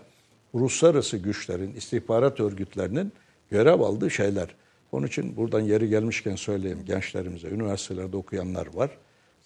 uluslararası 0.53 1.17
güçlerin, 1.17 1.75
istihbarat 1.75 2.41
örgütlerinin 2.41 3.13
görev 3.51 3.81
aldığı 3.81 4.11
şeyler. 4.11 4.49
Onun 4.93 5.07
için 5.07 5.37
buradan 5.37 5.61
yeri 5.61 5.89
gelmişken 5.89 6.37
söyleyeyim 6.37 6.83
gençlerimize, 6.87 7.49
üniversitelerde 7.49 8.17
okuyanlar 8.17 8.75
var. 8.75 8.91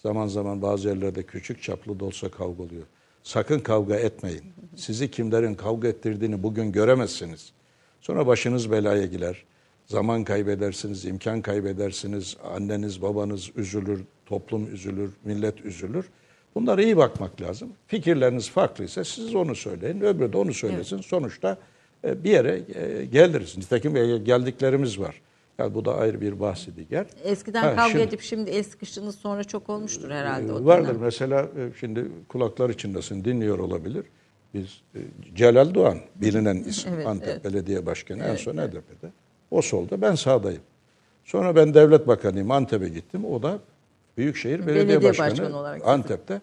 Zaman 0.03 0.27
zaman 0.27 0.61
bazı 0.61 0.87
yerlerde 0.87 1.23
küçük 1.23 1.63
çaplı 1.63 1.99
da 1.99 2.05
olsa 2.05 2.29
kavga 2.29 2.63
oluyor. 2.63 2.83
Sakın 3.23 3.59
kavga 3.59 3.95
etmeyin. 3.95 4.43
Sizi 4.75 5.11
kimlerin 5.11 5.55
kavga 5.55 5.87
ettirdiğini 5.87 6.43
bugün 6.43 6.71
göremezsiniz. 6.71 7.51
Sonra 8.01 8.27
başınız 8.27 8.71
belaya 8.71 9.05
girer. 9.05 9.43
Zaman 9.85 10.23
kaybedersiniz, 10.23 11.05
imkan 11.05 11.41
kaybedersiniz, 11.41 12.37
anneniz 12.55 13.01
babanız 13.01 13.51
üzülür, 13.55 14.01
toplum 14.25 14.73
üzülür, 14.73 15.11
millet 15.23 15.65
üzülür. 15.65 16.05
Bunlara 16.55 16.81
iyi 16.81 16.97
bakmak 16.97 17.41
lazım. 17.41 17.69
Fikirleriniz 17.87 18.49
farklıysa 18.49 19.03
siz 19.03 19.35
onu 19.35 19.55
söyleyin, 19.55 20.01
öbürü 20.01 20.33
de 20.33 20.37
onu 20.37 20.53
söylesin. 20.53 20.97
Sonuçta 21.01 21.57
e, 22.03 22.23
bir 22.23 22.29
yere 22.29 22.61
e, 22.75 23.05
geliriz. 23.05 23.57
Nitekim 23.57 23.95
e, 23.95 24.17
geldiklerimiz 24.17 24.99
var. 24.99 25.21
Yani 25.57 25.73
bu 25.73 25.85
da 25.85 25.95
ayrı 25.97 26.21
bir 26.21 26.39
bahsi 26.39 26.71
diğer. 26.89 27.05
Eskiden 27.23 27.63
Ha, 27.63 27.75
kavga 27.75 27.89
şimdi- 27.89 28.03
edip 28.03 28.21
şimdi 28.21 28.49
el 28.49 28.63
sıkıştığınız 28.63 29.15
sonra 29.15 29.43
çok 29.43 29.69
olmuştur 29.69 30.09
herhalde 30.11 30.53
o 30.53 30.65
Vardır 30.65 30.89
dönem. 30.89 31.01
mesela 31.01 31.47
şimdi 31.79 32.05
kulaklar 32.29 32.69
içindesin 32.69 33.25
dinliyor 33.25 33.59
olabilir. 33.59 34.05
Biz 34.53 34.81
Celal 35.35 35.73
Doğan 35.73 35.97
bilinen 36.15 36.55
isim 36.55 36.93
Evet, 36.95 37.07
Antep 37.07 37.27
evet. 37.27 37.45
Belediye 37.45 37.85
Başkanı 37.85 38.23
en 38.23 38.35
son 38.35 38.53
HDP'de. 38.57 39.11
O 39.55 39.61
solda 39.61 40.01
ben 40.01 40.15
sağdayım. 40.15 40.61
Sonra 41.25 41.55
ben 41.55 41.73
devlet 41.73 42.07
bakanıyım 42.07 42.51
Antep'e 42.51 42.89
gittim. 42.89 43.25
O 43.25 43.43
da 43.43 43.59
Büyükşehir 44.17 44.59
Belediye, 44.67 44.87
Belediye 44.87 45.09
Başkanı, 45.09 45.31
başkanı 45.31 45.57
olarak. 45.57 45.87
Antep'te. 45.87 46.41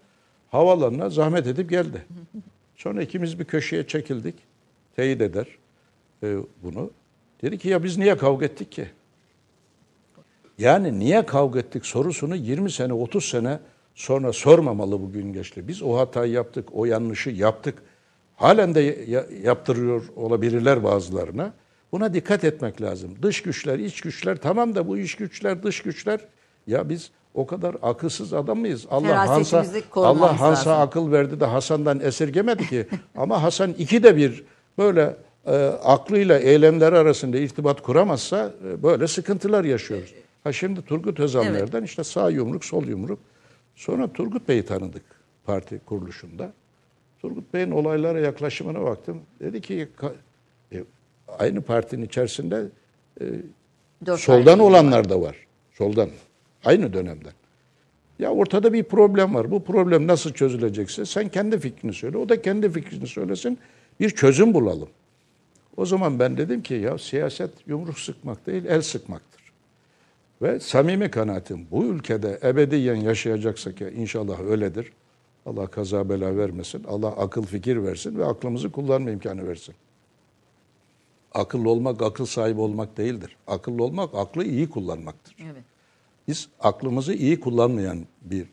Havalarına 0.51 1.11
zahmet 1.11 1.47
edip 1.47 1.71
geldi. 1.71 2.05
Sonra 2.77 3.03
ikimiz 3.03 3.39
bir 3.39 3.45
köşeye 3.45 3.87
çekildik. 3.87 4.35
Teyit 4.97 5.21
eder 5.21 5.47
e, 6.23 6.37
bunu. 6.63 6.91
Dedi 7.43 7.59
ki 7.59 7.69
ya 7.69 7.85
biz 7.85 7.99
niye 7.99 8.17
kavga 8.17 8.47
ettik 8.47 8.73
ki? 8.73 8.87
Yani 10.59 10.99
niye 10.99 11.27
kavga 11.27 11.59
ettik 11.61 11.87
sorusunu 11.87 12.37
20 12.37 12.71
sene 12.71 12.93
30 12.93 13.25
sene 13.25 13.59
sonra 13.95 14.33
sormamalı 14.33 15.01
bugün 15.03 15.33
gençler. 15.33 15.69
Biz 15.69 15.83
o 15.83 15.99
hatayı 15.99 16.33
yaptık, 16.33 16.69
o 16.73 16.85
yanlışı 16.85 17.31
yaptık. 17.31 17.83
Halen 18.37 18.75
de 18.75 18.81
ya- 19.09 19.27
yaptırıyor 19.43 20.05
olabilirler 20.17 20.85
bazılarına. 20.85 21.53
Buna 21.93 22.15
dikkat 22.15 22.45
etmek 22.45 22.83
lazım. 22.83 23.15
Dış 23.23 23.43
güçler, 23.43 23.79
iç 23.79 24.01
güçler 24.01 24.37
tamam 24.37 24.75
da 24.75 24.89
bu 24.89 24.99
iç 24.99 25.15
güçler, 25.15 25.63
dış 25.63 25.83
güçler 25.83 26.21
ya 26.67 26.89
biz 26.89 27.11
o 27.35 27.47
kadar 27.47 27.77
akılsız 27.83 28.33
adam 28.33 28.59
mıyız? 28.59 28.87
Allah 28.91 29.29
Hansa, 29.29 29.67
Allah 29.95 30.41
Hansa 30.41 30.71
lazım. 30.71 30.83
akıl 30.89 31.13
verdi 31.13 31.41
de 31.41 31.45
Hasan'dan 31.45 32.01
esirgemedi 32.01 32.69
ki. 32.69 32.87
Ama 33.17 33.43
Hasan 33.43 33.73
iki 33.73 34.03
de 34.03 34.17
bir 34.17 34.45
böyle 34.79 35.17
e, 35.47 35.57
aklıyla 35.67 36.39
eylemleri 36.39 36.99
arasında 36.99 37.39
irtibat 37.39 37.83
kuramazsa 37.83 38.53
e, 38.69 38.83
böyle 38.83 39.07
sıkıntılar 39.07 39.65
yaşıyoruz. 39.65 40.15
Ha 40.45 40.53
şimdi 40.53 40.83
Turgut 40.83 41.21
Özal'lerden 41.21 41.83
işte 41.83 42.05
sağ 42.05 42.31
yumruk, 42.31 42.65
sol 42.65 42.85
yumruk. 42.85 43.19
Sonra 43.75 44.13
Turgut 44.13 44.49
Bey'i 44.49 44.67
tanıdık 44.67 45.03
parti 45.45 45.81
kuruluşunda. 45.87 46.53
Turgut 47.21 47.55
Bey'in 47.55 47.71
olaylara 47.71 48.21
yaklaşımına 48.21 48.83
baktım. 48.83 49.21
Dedi 49.41 49.61
ki 49.61 49.89
aynı 51.39 51.61
partinin 51.61 52.07
içerisinde 52.07 52.67
Dört 54.07 54.21
soldan 54.21 54.59
olanlar 54.59 55.09
da 55.09 55.21
var. 55.21 55.37
Soldan. 55.73 56.09
Aynı 56.65 56.93
dönemden. 56.93 57.33
Ya 58.19 58.31
ortada 58.31 58.73
bir 58.73 58.83
problem 58.83 59.35
var. 59.35 59.51
Bu 59.51 59.65
problem 59.65 60.07
nasıl 60.07 60.33
çözülecekse 60.33 61.07
sen 61.07 61.29
kendi 61.29 61.59
fikrini 61.59 61.93
söyle. 61.93 62.19
O 62.19 62.29
da 62.29 62.43
kendi 62.43 62.71
fikrini 62.71 63.07
söylesin. 63.07 63.59
Bir 64.01 64.11
çözüm 64.11 64.55
bulalım. 64.55 64.89
O 65.77 65.87
zaman 65.87 66.19
ben 66.19 66.37
dedim 66.37 66.63
ki 66.63 66.75
ya 66.75 66.99
siyaset 66.99 67.51
yumruk 67.67 67.99
sıkmak 67.99 68.47
değil, 68.47 68.65
el 68.65 68.83
sıkmaktır. 68.83 69.43
Ve 70.43 70.61
samimi 70.61 71.11
kanaatim 71.11 71.67
bu 71.71 71.85
ülkede 71.85 72.39
ebediyen 72.43 72.95
yaşayacaksak 72.95 73.81
ya 73.81 73.91
inşallah 73.91 74.41
öyledir. 74.41 74.93
Allah 75.47 75.67
kaza 75.67 76.09
bela 76.09 76.37
vermesin. 76.37 76.85
Allah 76.85 77.09
akıl 77.09 77.43
fikir 77.43 77.83
versin 77.83 78.19
ve 78.19 78.25
aklımızı 78.25 78.73
kullanma 78.73 79.11
imkanı 79.11 79.49
versin. 79.49 79.75
Akıllı 81.35 81.71
olmak 81.71 82.03
akıl 82.03 82.27
sahibi 82.27 82.61
olmak 82.61 82.97
değildir. 82.97 83.37
Akıllı 83.47 83.85
olmak 83.85 84.15
aklı 84.15 84.45
iyi 84.45 84.71
kullanmaktır. 84.71 85.37
Evet. 85.53 85.65
Biz 86.29 86.49
aklımızı 86.61 87.15
iyi 87.15 87.41
kullanmayan 87.41 88.07
bir 88.23 88.47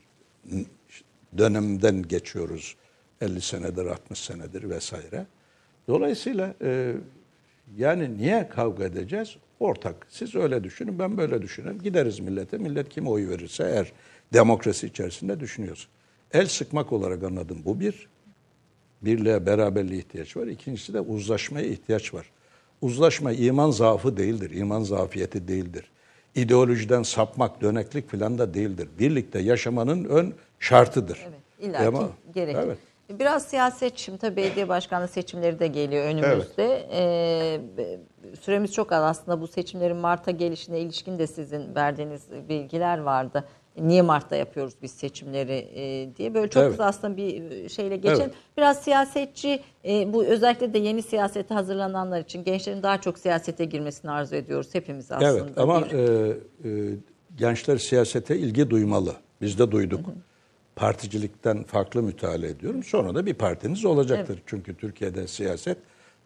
dönemden 1.38 2.02
geçiyoruz. 2.02 2.76
50 3.22 3.42
senedir, 3.42 3.86
60 3.86 4.20
senedir 4.20 4.70
vesaire. 4.70 5.26
Dolayısıyla 5.88 6.54
e, 6.62 6.96
yani 7.78 8.18
niye 8.18 8.50
kavga 8.50 8.86
edeceğiz? 8.86 9.36
Ortak. 9.60 10.08
Siz 10.10 10.36
öyle 10.36 10.64
düşünün, 10.64 11.00
ben 11.00 11.18
böyle 11.18 11.42
düşünürüm. 11.42 11.80
Gideriz 11.82 12.20
millete. 12.20 12.58
Millet 12.58 12.90
kime 12.90 13.10
oy 13.10 13.30
verirse 13.30 13.64
eğer 13.64 13.92
demokrasi 14.34 14.88
içerisinde 14.88 15.40
düşünüyoruz. 15.40 15.88
El 16.32 16.48
sıkmak 16.48 16.94
olarak 16.94 17.24
anladım. 17.24 17.62
Bu 17.66 17.80
bir. 17.80 18.10
Birliğe, 19.02 19.46
beraberliğe 19.46 20.00
ihtiyaç 20.00 20.38
var. 20.38 20.48
İkincisi 20.48 20.94
de 20.94 21.00
uzlaşmaya 21.00 21.66
ihtiyaç 21.66 22.14
var. 22.14 22.32
Uzlaşma 22.82 23.32
iman 23.32 23.72
zaafı 23.72 24.18
değildir, 24.18 24.52
iman 24.52 24.82
zafiyeti 24.82 25.48
değildir. 25.48 25.92
İdeolojiden 26.36 27.04
sapmak, 27.04 27.62
döneklik 27.62 28.12
falan 28.12 28.38
da 28.38 28.54
değildir. 28.54 28.90
Birlikte 29.00 29.40
yaşamanın 29.40 30.04
ön 30.06 30.34
şartıdır. 30.60 31.20
Evet, 31.30 31.40
illaki 31.70 31.88
Ama- 31.88 32.10
gerekli. 32.34 32.60
Evet. 32.60 32.78
Biraz 33.20 33.46
siyaset 33.46 33.98
şimdi 33.98 34.18
tabii 34.18 34.36
belediye 34.36 34.70
başkanlığı 34.70 35.08
seçimleri 35.08 35.60
de 35.60 35.68
geliyor 35.68 36.06
önümüzde. 36.06 36.88
Ee, 36.94 37.62
be- 37.78 38.00
süremiz 38.42 38.74
çok 38.74 38.92
az 38.92 39.04
aslında 39.04 39.42
bu 39.42 39.48
seçimlerin 39.48 39.98
Mart'a 39.98 40.32
gelişine 40.32 40.80
ilişkin 40.80 41.20
de 41.20 41.28
sizin 41.28 41.76
verdiğiniz 41.76 42.22
bilgiler 42.50 42.98
vardı. 42.98 43.46
Niye 43.82 44.02
Mart'ta 44.02 44.36
yapıyoruz 44.36 44.74
biz 44.82 44.92
seçimleri 44.92 45.68
e, 45.76 46.16
diye 46.16 46.34
böyle 46.34 46.50
çok 46.50 46.64
Evet. 46.64 46.72
hızlı 46.72 46.86
aslında 46.86 47.18
bir 47.18 47.70
şeyle 47.70 47.96
geçelim. 47.96 48.22
Evet. 48.22 48.34
Biraz 48.58 48.82
siyasetçi 48.82 49.60
e, 49.86 50.14
bu 50.14 50.26
özellikle 50.26 50.74
de 50.74 50.78
yeni 50.78 51.02
siyasete 51.02 51.54
hazırlananlar 51.54 52.20
için 52.20 52.44
gençlerin 52.44 52.84
daha 52.84 53.02
çok 53.02 53.20
siyasete 53.20 53.66
girmesini 53.66 54.12
arzu 54.12 54.36
ediyoruz 54.36 54.70
hepimiz 54.74 55.12
aslında. 55.12 55.32
Evet 55.32 55.58
ama 55.58 55.80
e, 55.92 55.98
e, 55.98 56.70
gençler 57.38 57.78
siyasete 57.78 58.38
ilgi 58.38 58.70
duymalı. 58.70 59.16
Biz 59.42 59.60
de 59.60 59.72
duyduk. 59.72 60.06
Particilikten 60.76 61.64
farklı 61.64 62.04
müteala 62.04 62.48
ediyorum. 62.48 62.84
Sonra 62.84 63.16
da 63.16 63.26
bir 63.26 63.34
partiniz 63.34 63.86
olacaktır. 63.86 64.42
Çünkü 64.46 64.78
Türkiye'de 64.78 65.28
siyaset 65.28 65.78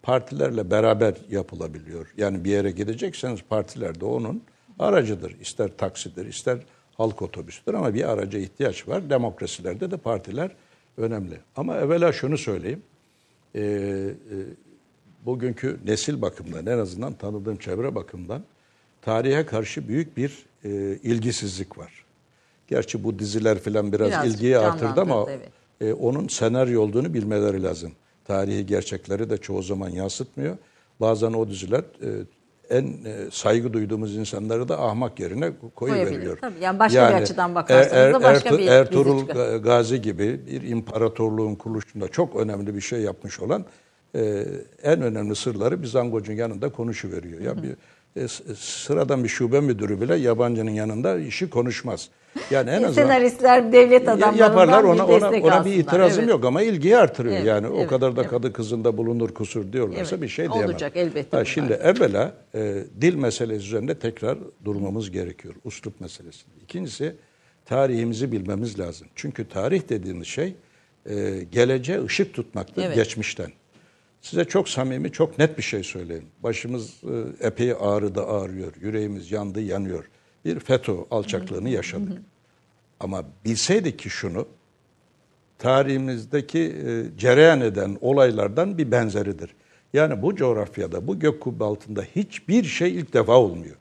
partilerle 0.03 0.71
beraber 0.71 1.15
yapılabiliyor. 1.29 2.13
Yani 2.17 2.43
bir 2.43 2.51
yere 2.51 2.71
gidecekseniz 2.71 3.39
partiler 3.49 4.01
de 4.01 4.05
onun 4.05 4.43
aracıdır. 4.79 5.35
İster 5.41 5.77
taksidir, 5.77 6.25
ister 6.25 6.57
halk 6.97 7.21
otobüsüdür 7.21 7.73
ama 7.73 7.93
bir 7.93 8.09
araca 8.09 8.39
ihtiyaç 8.39 8.87
var. 8.87 9.09
Demokrasilerde 9.09 9.91
de 9.91 9.97
partiler 9.97 10.51
önemli. 10.97 11.39
Ama 11.55 11.77
evvela 11.77 12.13
şunu 12.13 12.37
söyleyeyim. 12.37 12.81
Ee, 13.55 13.61
e, 13.61 14.13
bugünkü 15.25 15.79
nesil 15.85 16.21
bakımından 16.21 16.65
en 16.65 16.77
azından 16.77 17.13
tanıdığım 17.13 17.57
çevre 17.57 17.95
bakımından 17.95 18.43
tarihe 19.01 19.45
karşı 19.45 19.87
büyük 19.87 20.17
bir 20.17 20.45
e, 20.63 20.69
ilgisizlik 21.03 21.77
var. 21.77 22.05
Gerçi 22.67 23.03
bu 23.03 23.19
diziler 23.19 23.59
filan 23.59 23.91
biraz 23.91 24.07
Birazcık 24.07 24.33
ilgiyi 24.33 24.57
artırdı 24.57 25.01
ama 25.01 25.25
evet. 25.29 25.49
e, 25.81 25.93
onun 25.93 26.27
senaryo 26.27 26.81
olduğunu 26.81 27.13
bilmeleri 27.13 27.63
lazım. 27.63 27.91
Tarihi 28.25 28.65
gerçekleri 28.65 29.29
de 29.29 29.37
çoğu 29.37 29.61
zaman 29.61 29.89
yansıtmıyor. 29.89 30.57
Bazen 30.99 31.33
o 31.33 31.49
diziler 31.49 31.79
e, 31.79 32.09
en 32.69 32.83
e, 32.83 33.31
saygı 33.31 33.73
duyduğumuz 33.73 34.15
insanları 34.15 34.67
da 34.69 34.81
ahmak 34.81 35.19
yerine 35.19 35.51
koyu 35.75 35.93
Koyabilir, 35.93 36.17
veriyor. 36.19 36.37
tabii. 36.41 36.59
Yani 36.61 36.79
başka 36.79 37.09
bir 37.09 37.13
açıdan 37.13 37.55
bakarsanız 37.55 38.13
da 38.13 38.23
başka 38.23 38.51
bir 38.53 38.57
dizi 38.57 38.69
Ertuğrul. 38.69 39.27
Gazi 39.63 40.01
gibi 40.01 40.39
bir 40.47 40.61
imparatorluğun 40.61 41.55
kuruluşunda 41.55 42.07
çok 42.07 42.35
önemli 42.35 42.75
bir 42.75 42.81
şey 42.81 42.99
yapmış 43.01 43.39
olan 43.39 43.65
e, 44.15 44.45
en 44.83 45.01
önemli 45.01 45.35
sırları 45.35 45.81
bir 45.81 45.87
zangocun 45.87 46.33
yanında 46.33 46.69
konuşuveriyor. 46.69 47.41
Ya 47.41 47.63
bir 47.63 47.75
e, 48.21 48.27
s- 48.27 48.55
sıradan 48.55 49.23
bir 49.23 49.29
şube 49.29 49.59
müdürü 49.59 50.01
bile 50.01 50.15
yabancının 50.15 50.71
yanında 50.71 51.19
işi 51.19 51.49
konuşmaz. 51.49 52.09
Yani 52.51 52.69
en 52.69 52.83
azından 52.83 52.91
Senaristler 52.91 53.71
devlet 53.71 54.07
adamlarından 54.07 54.45
yaparlar 54.45 54.83
bir 54.83 54.89
ona 54.89 55.05
ona, 55.05 55.29
ona 55.29 55.65
bir 55.65 55.73
itirazım 55.73 56.19
Evet. 56.19 56.31
yok 56.31 56.45
ama 56.45 56.61
ilgiyi 56.61 56.97
artırıyor. 56.97 57.35
Evet, 57.35 57.45
yani 57.45 57.67
o 57.67 57.79
evet, 57.79 57.89
kadar 57.89 58.15
da 58.15 58.21
evet. 58.21 58.29
kadı 58.29 58.53
kızında 58.53 58.97
bulunur 58.97 59.33
kusur 59.33 59.73
diyorlarsa 59.73 60.15
Evet, 60.15 60.21
bir 60.21 60.27
şey 60.27 60.49
diyemem. 60.51 60.69
olacak 60.69 60.91
elbette 60.95 61.19
Ha, 61.19 61.27
bunlar. 61.31 61.45
şimdi 61.45 61.73
evvela 61.73 62.33
e, 62.55 62.83
dil 63.01 63.15
meselesi 63.15 63.65
üzerinde 63.67 63.99
tekrar 63.99 64.37
durmamız 64.65 65.11
gerekiyor. 65.11 65.53
Uslup 65.63 66.01
meselesi. 66.01 66.45
İkincisi 66.63 67.15
tarihimizi 67.65 68.31
bilmemiz 68.31 68.79
lazım. 68.79 69.07
Çünkü 69.15 69.49
tarih 69.49 69.89
dediğimiz 69.89 70.27
şey 70.27 70.55
e, 71.09 71.43
geleceğe 71.51 72.03
ışık 72.03 72.33
tutmaktır 72.33 72.83
Evet. 72.83 72.95
geçmişten. 72.95 73.51
Size 74.21 74.45
çok 74.45 74.69
samimi, 74.69 75.11
çok 75.11 75.39
net 75.39 75.57
bir 75.57 75.63
şey 75.63 75.83
söyleyeyim. 75.83 76.25
Başımız 76.43 76.89
e, 77.41 77.47
epey 77.47 77.73
ağrıdı, 77.79 78.25
ağrıyor. 78.25 78.73
Yüreğimiz 78.81 79.31
yandı, 79.31 79.61
yanıyor. 79.61 80.09
Bir 80.45 80.59
FETÖ 80.59 80.93
alçaklığını 81.11 81.69
yaşadık. 81.69 82.21
Ama 82.99 83.23
bilseydik 83.45 83.99
ki 83.99 84.09
şunu, 84.09 84.47
tarihimizdeki 85.59 86.59
e, 86.59 87.17
cereyan 87.17 87.61
eden 87.61 87.97
olaylardan 88.01 88.77
bir 88.77 88.91
benzeridir. 88.91 89.55
Yani 89.93 90.21
bu 90.21 90.35
coğrafyada, 90.35 91.07
bu 91.07 91.19
gök 91.19 91.41
kubbe 91.41 91.63
altında 91.63 92.01
hiçbir 92.01 92.63
şey 92.63 92.95
ilk 92.95 93.13
defa 93.13 93.39
olmuyor. 93.39 93.75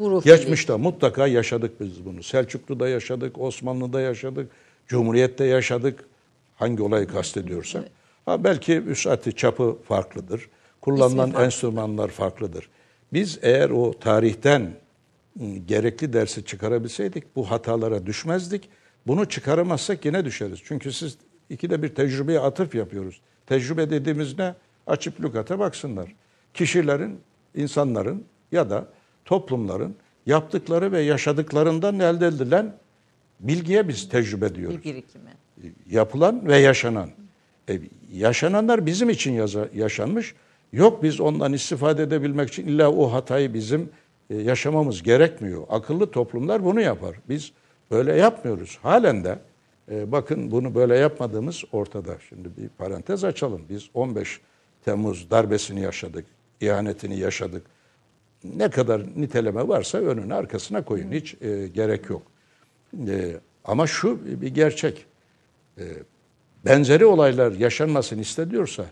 Ruh 0.00 0.24
Geçmişte 0.24 0.76
mutlaka 0.76 1.26
yaşadık 1.26 1.80
biz 1.80 2.04
bunu. 2.04 2.22
Selçuklu'da 2.22 2.88
yaşadık, 2.88 3.38
Osmanlı'da 3.38 4.00
yaşadık, 4.00 4.50
Cumhuriyet'te 4.86 5.44
yaşadık. 5.44 6.04
Hangi 6.56 6.82
olayı 6.82 7.06
kastediyorsak. 7.06 7.84
Ha, 8.26 8.44
belki 8.44 8.80
üsati 8.80 9.32
çapı 9.32 9.76
farklıdır. 9.88 10.48
Kullanılan 10.80 11.30
farklı. 11.30 11.44
enstrümanlar 11.44 12.08
farklıdır. 12.08 12.68
Biz 13.12 13.38
eğer 13.42 13.70
o 13.70 13.98
tarihten 13.98 14.70
gerekli 15.66 16.12
dersi 16.12 16.44
çıkarabilseydik 16.44 17.36
bu 17.36 17.50
hatalara 17.50 18.06
düşmezdik. 18.06 18.68
Bunu 19.06 19.28
çıkaramazsak 19.28 20.04
yine 20.04 20.24
düşeriz. 20.24 20.58
Çünkü 20.64 20.92
siz 20.92 21.18
ikide 21.50 21.82
bir 21.82 21.88
tecrübeye 21.88 22.40
atıf 22.40 22.74
yapıyoruz. 22.74 23.20
Tecrübe 23.46 23.90
dediğimiz 23.90 24.38
ne? 24.38 24.54
Açıp 24.86 25.20
lügata 25.20 25.58
baksınlar. 25.58 26.14
Kişilerin, 26.54 27.20
insanların 27.54 28.24
ya 28.52 28.70
da 28.70 28.88
toplumların 29.24 29.96
yaptıkları 30.26 30.92
ve 30.92 31.00
yaşadıklarından 31.00 32.00
elde 32.00 32.26
edilen 32.26 32.74
bilgiye 33.40 33.88
biz 33.88 34.08
tecrübe 34.08 34.54
diyoruz 34.54 34.78
Bir 34.78 34.84
birikimi. 34.84 35.30
yapılan 35.90 36.46
ve 36.48 36.58
yaşanan. 36.58 37.10
E, 37.68 37.80
yaşananlar 38.12 38.86
bizim 38.86 39.10
için 39.10 39.32
yaza, 39.32 39.68
yaşanmış. 39.74 40.34
Yok 40.72 41.02
biz 41.02 41.20
ondan 41.20 41.52
istifade 41.52 42.02
edebilmek 42.02 42.48
için 42.48 42.66
illa 42.66 42.90
o 42.92 43.12
hatayı 43.12 43.54
bizim 43.54 43.80
e, 43.82 43.86
yaşamamız 44.30 45.02
gerekmiyor. 45.02 45.62
Akıllı 45.68 46.10
toplumlar 46.10 46.64
bunu 46.64 46.80
yapar. 46.80 47.16
Biz 47.28 47.52
böyle 47.90 48.16
yapmıyoruz. 48.16 48.78
Halen 48.82 49.24
de 49.24 49.38
e, 49.90 50.12
bakın 50.12 50.50
bunu 50.50 50.74
böyle 50.74 50.96
yapmadığımız 50.96 51.64
ortada. 51.72 52.16
Şimdi 52.28 52.48
bir 52.56 52.68
parantez 52.68 53.24
açalım. 53.24 53.62
Biz 53.68 53.90
15 53.94 54.40
Temmuz 54.84 55.30
darbesini 55.30 55.80
yaşadık, 55.80 56.26
ihanetini 56.60 57.18
yaşadık. 57.18 57.66
Ne 58.44 58.70
kadar 58.70 59.02
niteleme 59.16 59.68
varsa 59.68 59.98
önüne 59.98 60.34
arkasına 60.34 60.84
koyun. 60.84 61.12
Hiç 61.12 61.34
e, 61.40 61.68
gerek 61.68 62.10
yok. 62.10 62.22
E, 63.08 63.40
ama 63.64 63.86
şu 63.86 64.40
bir 64.40 64.54
gerçek 64.54 65.06
benzeri 66.64 67.06
olaylar 67.06 67.52
yaşanmasını 67.52 68.20
istediyorsa 68.20 68.86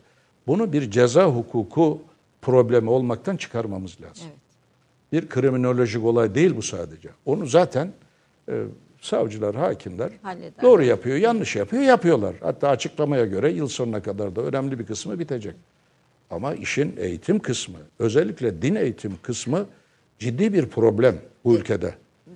bunu 0.46 0.72
bir 0.72 0.90
ceza 0.90 1.26
hukuku 1.26 2.02
problemi 2.42 2.90
olmaktan 2.90 3.36
çıkarmamız 3.36 4.00
lazım. 4.00 4.28
Bir 5.14 5.28
kriminolojik 5.28 6.04
olay 6.04 6.34
değil 6.34 6.56
bu 6.56 6.62
sadece. 6.62 7.08
Onu 7.26 7.46
zaten 7.46 7.88
e, 8.48 8.62
savcılar, 9.00 9.54
hakimler 9.56 10.10
Halleder. 10.22 10.62
doğru 10.62 10.82
yapıyor, 10.84 11.16
yanlış 11.16 11.56
yapıyor, 11.56 11.82
yapıyorlar. 11.82 12.34
Hatta 12.40 12.68
açıklamaya 12.68 13.24
göre 13.26 13.52
yıl 13.52 13.68
sonuna 13.68 14.02
kadar 14.02 14.36
da 14.36 14.40
önemli 14.42 14.78
bir 14.78 14.86
kısmı 14.86 15.18
bitecek. 15.18 15.54
Ama 16.30 16.54
işin 16.54 16.94
eğitim 16.98 17.38
kısmı, 17.38 17.76
özellikle 17.98 18.62
din 18.62 18.74
eğitim 18.74 19.12
kısmı 19.22 19.66
ciddi 20.18 20.52
bir 20.52 20.66
problem 20.66 21.16
bu 21.44 21.54
ülkede. 21.54 21.94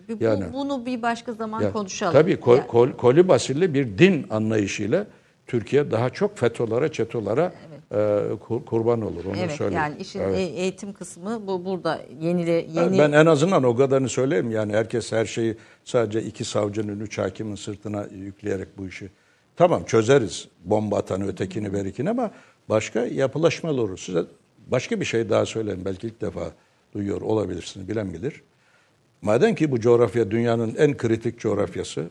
Bu- 0.08 0.24
Yani 0.24 0.44
bunu 0.52 0.86
bir 0.86 1.02
başka 1.02 1.32
zaman 1.32 1.62
ya, 1.62 1.72
konuşalım. 1.72 2.12
Tabii 2.12 2.40
kol, 2.40 2.56
Yani- 2.56 2.66
kol, 2.66 2.90
koli 2.92 3.28
basilli 3.28 3.74
bir 3.74 3.98
din 3.98 4.26
anlayışıyla 4.30 5.06
Türkiye 5.46 5.90
daha 5.90 6.10
çok 6.10 6.38
FETÖ'lara, 6.38 6.92
çetolara 6.92 7.52
e, 7.94 8.28
kur- 8.40 8.64
kurban 8.64 9.02
olur. 9.02 9.24
Onu 9.24 9.36
Evet 9.36 9.50
söyleyeyim. 9.52 9.82
yani 9.82 9.96
işin 10.00 10.20
Evet. 10.20 10.38
e- 10.38 10.42
eğitim 10.42 10.92
kısmı 10.92 11.46
bu 11.46 11.64
burada 11.64 12.00
yenile 12.20 12.52
yeni 12.52 12.98
Ben 12.98 13.12
en 13.12 13.26
azından 13.26 13.62
o 13.64 13.76
kadarını 13.76 14.08
söyleyeyim. 14.08 14.50
Yani 14.50 14.72
herkes 14.72 15.12
her 15.12 15.24
şeyi 15.24 15.56
sadece 15.84 16.22
iki 16.22 16.44
savcının, 16.44 17.00
üç 17.00 17.18
hakimin 17.18 17.54
sırtına 17.54 18.06
yükleyerek 18.14 18.68
bu 18.78 18.86
işi. 18.86 19.08
Tamam 19.56 19.84
çözeriz 19.84 20.48
bomba 20.64 20.96
atanı, 20.98 21.28
ötekini, 21.28 21.72
berikini 21.72 22.10
ama 22.10 22.30
başka 22.68 23.06
yapılaşmalı 23.06 23.82
olur. 23.82 23.98
Size 23.98 24.24
başka 24.66 25.00
bir 25.00 25.04
şey 25.04 25.30
daha 25.30 25.46
söyleyeyim. 25.46 25.82
Belki 25.84 26.06
ilk 26.06 26.20
defa 26.20 26.50
duyuyor 26.94 27.20
olabilirsiniz, 27.20 27.88
bilen 27.88 28.12
bilir. 28.14 28.42
Madem 29.22 29.54
ki 29.54 29.70
bu 29.72 29.80
coğrafya 29.80 30.30
dünyanın 30.30 30.74
en 30.78 30.96
kritik 30.96 31.38
coğrafyası, 31.40 32.04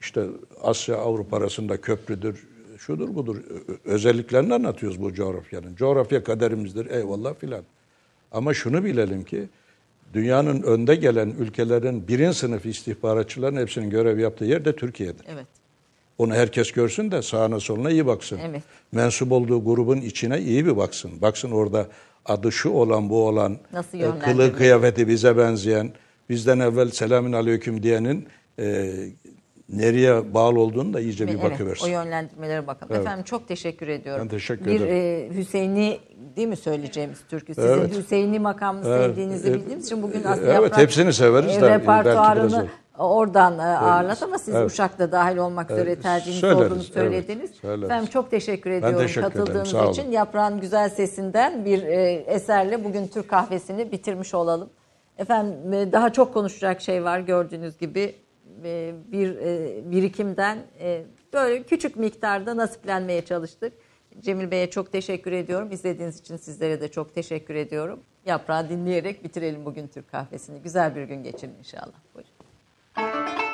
işte 0.00 0.24
Asya 0.62 0.96
Avrupa 0.96 1.36
arasında 1.36 1.80
köprüdür, 1.80 2.46
şudur 2.80 3.14
budur 3.14 3.36
özelliklerini 3.84 4.54
anlatıyoruz 4.54 5.02
bu 5.02 5.14
coğrafyanın. 5.14 5.76
Coğrafya 5.76 6.24
kaderimizdir 6.24 6.90
eyvallah 6.90 7.34
filan. 7.34 7.62
Ama 8.32 8.54
şunu 8.54 8.84
bilelim 8.84 9.24
ki 9.24 9.48
dünyanın 10.14 10.62
önde 10.62 10.94
gelen 10.94 11.34
ülkelerin 11.38 12.08
birin 12.08 12.32
sınıf 12.32 12.66
istihbaratçıların 12.66 13.56
hepsinin 13.56 13.90
görev 13.90 14.18
yaptığı 14.18 14.44
yer 14.44 14.64
de 14.64 14.76
Türkiye'dir. 14.76 15.26
evet 15.28 15.46
Onu 16.18 16.34
herkes 16.34 16.72
görsün 16.72 17.10
de 17.10 17.22
sağına 17.22 17.60
soluna 17.60 17.90
iyi 17.90 18.06
baksın. 18.06 18.38
Evet. 18.44 18.62
Mensup 18.92 19.32
olduğu 19.32 19.64
grubun 19.64 20.00
içine 20.00 20.40
iyi 20.40 20.66
bir 20.66 20.76
baksın. 20.76 21.10
Baksın 21.22 21.50
orada 21.50 21.88
adı 22.26 22.52
şu 22.52 22.70
olan 22.70 23.10
bu 23.10 23.26
olan, 23.26 23.58
e, 23.94 24.18
kılığı 24.18 24.56
kıyafeti 24.56 25.08
bize 25.08 25.36
benzeyen, 25.36 25.92
bizden 26.28 26.58
evvel 26.58 26.90
selamün 26.90 27.32
aleyküm 27.32 27.82
diyenin 27.82 28.26
e, 28.58 28.94
nereye 29.72 30.34
bağlı 30.34 30.60
olduğunu 30.60 30.94
da 30.94 31.00
iyice 31.00 31.26
bir 31.26 31.32
evet, 31.32 31.44
bakıversin. 31.44 31.84
o 31.86 31.88
yönlendirmelere 31.88 32.66
bakalım. 32.66 32.92
Evet. 32.94 33.06
Efendim 33.06 33.24
çok 33.24 33.48
teşekkür 33.48 33.88
ediyorum. 33.88 34.22
Ben 34.24 34.28
teşekkür 34.28 34.66
bir, 34.66 34.80
ederim. 34.80 35.32
e, 35.32 35.36
Hüseyin'i 35.36 35.98
değil 36.36 36.48
mi 36.48 36.56
söyleyeceğimiz 36.56 37.18
türkü? 37.28 37.54
Sizin 37.54 37.68
Evet. 37.68 37.96
Hüseyin'i 37.98 38.38
makamını 38.38 38.88
Evet. 38.88 39.06
sevdiğinizi 39.06 39.50
E, 39.50 39.54
bildiğimiz 39.54 39.86
için 39.86 40.02
bugün 40.02 40.24
e, 40.24 40.28
aslında 40.28 40.46
evet, 40.52 40.62
Yaprak, 40.62 40.78
hepsini 40.78 41.12
severiz 41.12 41.56
e, 41.56 41.60
de 41.60 41.74
repertuarını 41.74 42.66
oradan 42.98 43.58
e, 43.58 43.62
ağırlat 43.62 44.22
ama 44.22 44.38
siz 44.38 44.54
Evet. 44.54 44.70
Uşak'ta 44.70 45.12
dahil 45.12 45.36
olmak 45.36 45.70
üzere 45.70 45.88
Evet, 45.90 46.02
tercihiniz 46.02 46.40
söyleriz, 46.40 46.72
olduğunu 46.72 46.82
söylediğiniz. 46.82 47.50
evet, 47.50 47.60
söyleriz. 47.60 47.84
Efendim 47.84 48.08
çok 48.12 48.30
teşekkür 48.30 48.70
ediyorum 48.70 48.98
teşekkür 48.98 49.20
ederim, 49.20 49.32
katıldığınız 49.44 49.74
olun. 49.74 49.92
için. 49.92 50.10
Yaprağın 50.10 50.60
güzel 50.60 50.88
sesinden 50.88 51.64
bir 51.64 51.82
e, 51.82 52.12
eserle 52.12 52.84
bugün 52.84 53.06
Türk 53.06 53.28
kahvesini 53.28 53.92
bitirmiş 53.92 54.34
olalım. 54.34 54.70
Efendim 55.18 55.72
e, 55.72 55.92
daha 55.92 56.12
çok 56.12 56.34
konuşacak 56.34 56.80
şey 56.80 57.04
var 57.04 57.20
gördüğünüz 57.20 57.78
gibi 57.78 58.14
bir 59.12 59.36
e, 59.36 59.90
birikimden 59.90 60.58
e, 60.80 61.02
böyle 61.32 61.62
küçük 61.62 61.96
miktarda 61.96 62.56
nasiplenmeye 62.56 63.24
çalıştık. 63.24 63.72
Cemil 64.20 64.50
Bey'e 64.50 64.70
çok 64.70 64.92
teşekkür 64.92 65.32
ediyorum. 65.32 65.68
İzlediğiniz 65.72 66.20
için 66.20 66.36
sizlere 66.36 66.80
de 66.80 66.88
çok 66.88 67.14
teşekkür 67.14 67.54
ediyorum. 67.54 68.00
Yaprağı 68.26 68.68
dinleyerek 68.68 69.24
bitirelim 69.24 69.64
bugün 69.64 69.88
Türk 69.88 70.10
kahvesini. 70.10 70.62
Güzel 70.62 70.96
bir 70.96 71.02
gün 71.02 71.22
geçirin 71.22 71.54
inşallah. 71.58 71.94
Buyurun. 72.14 73.49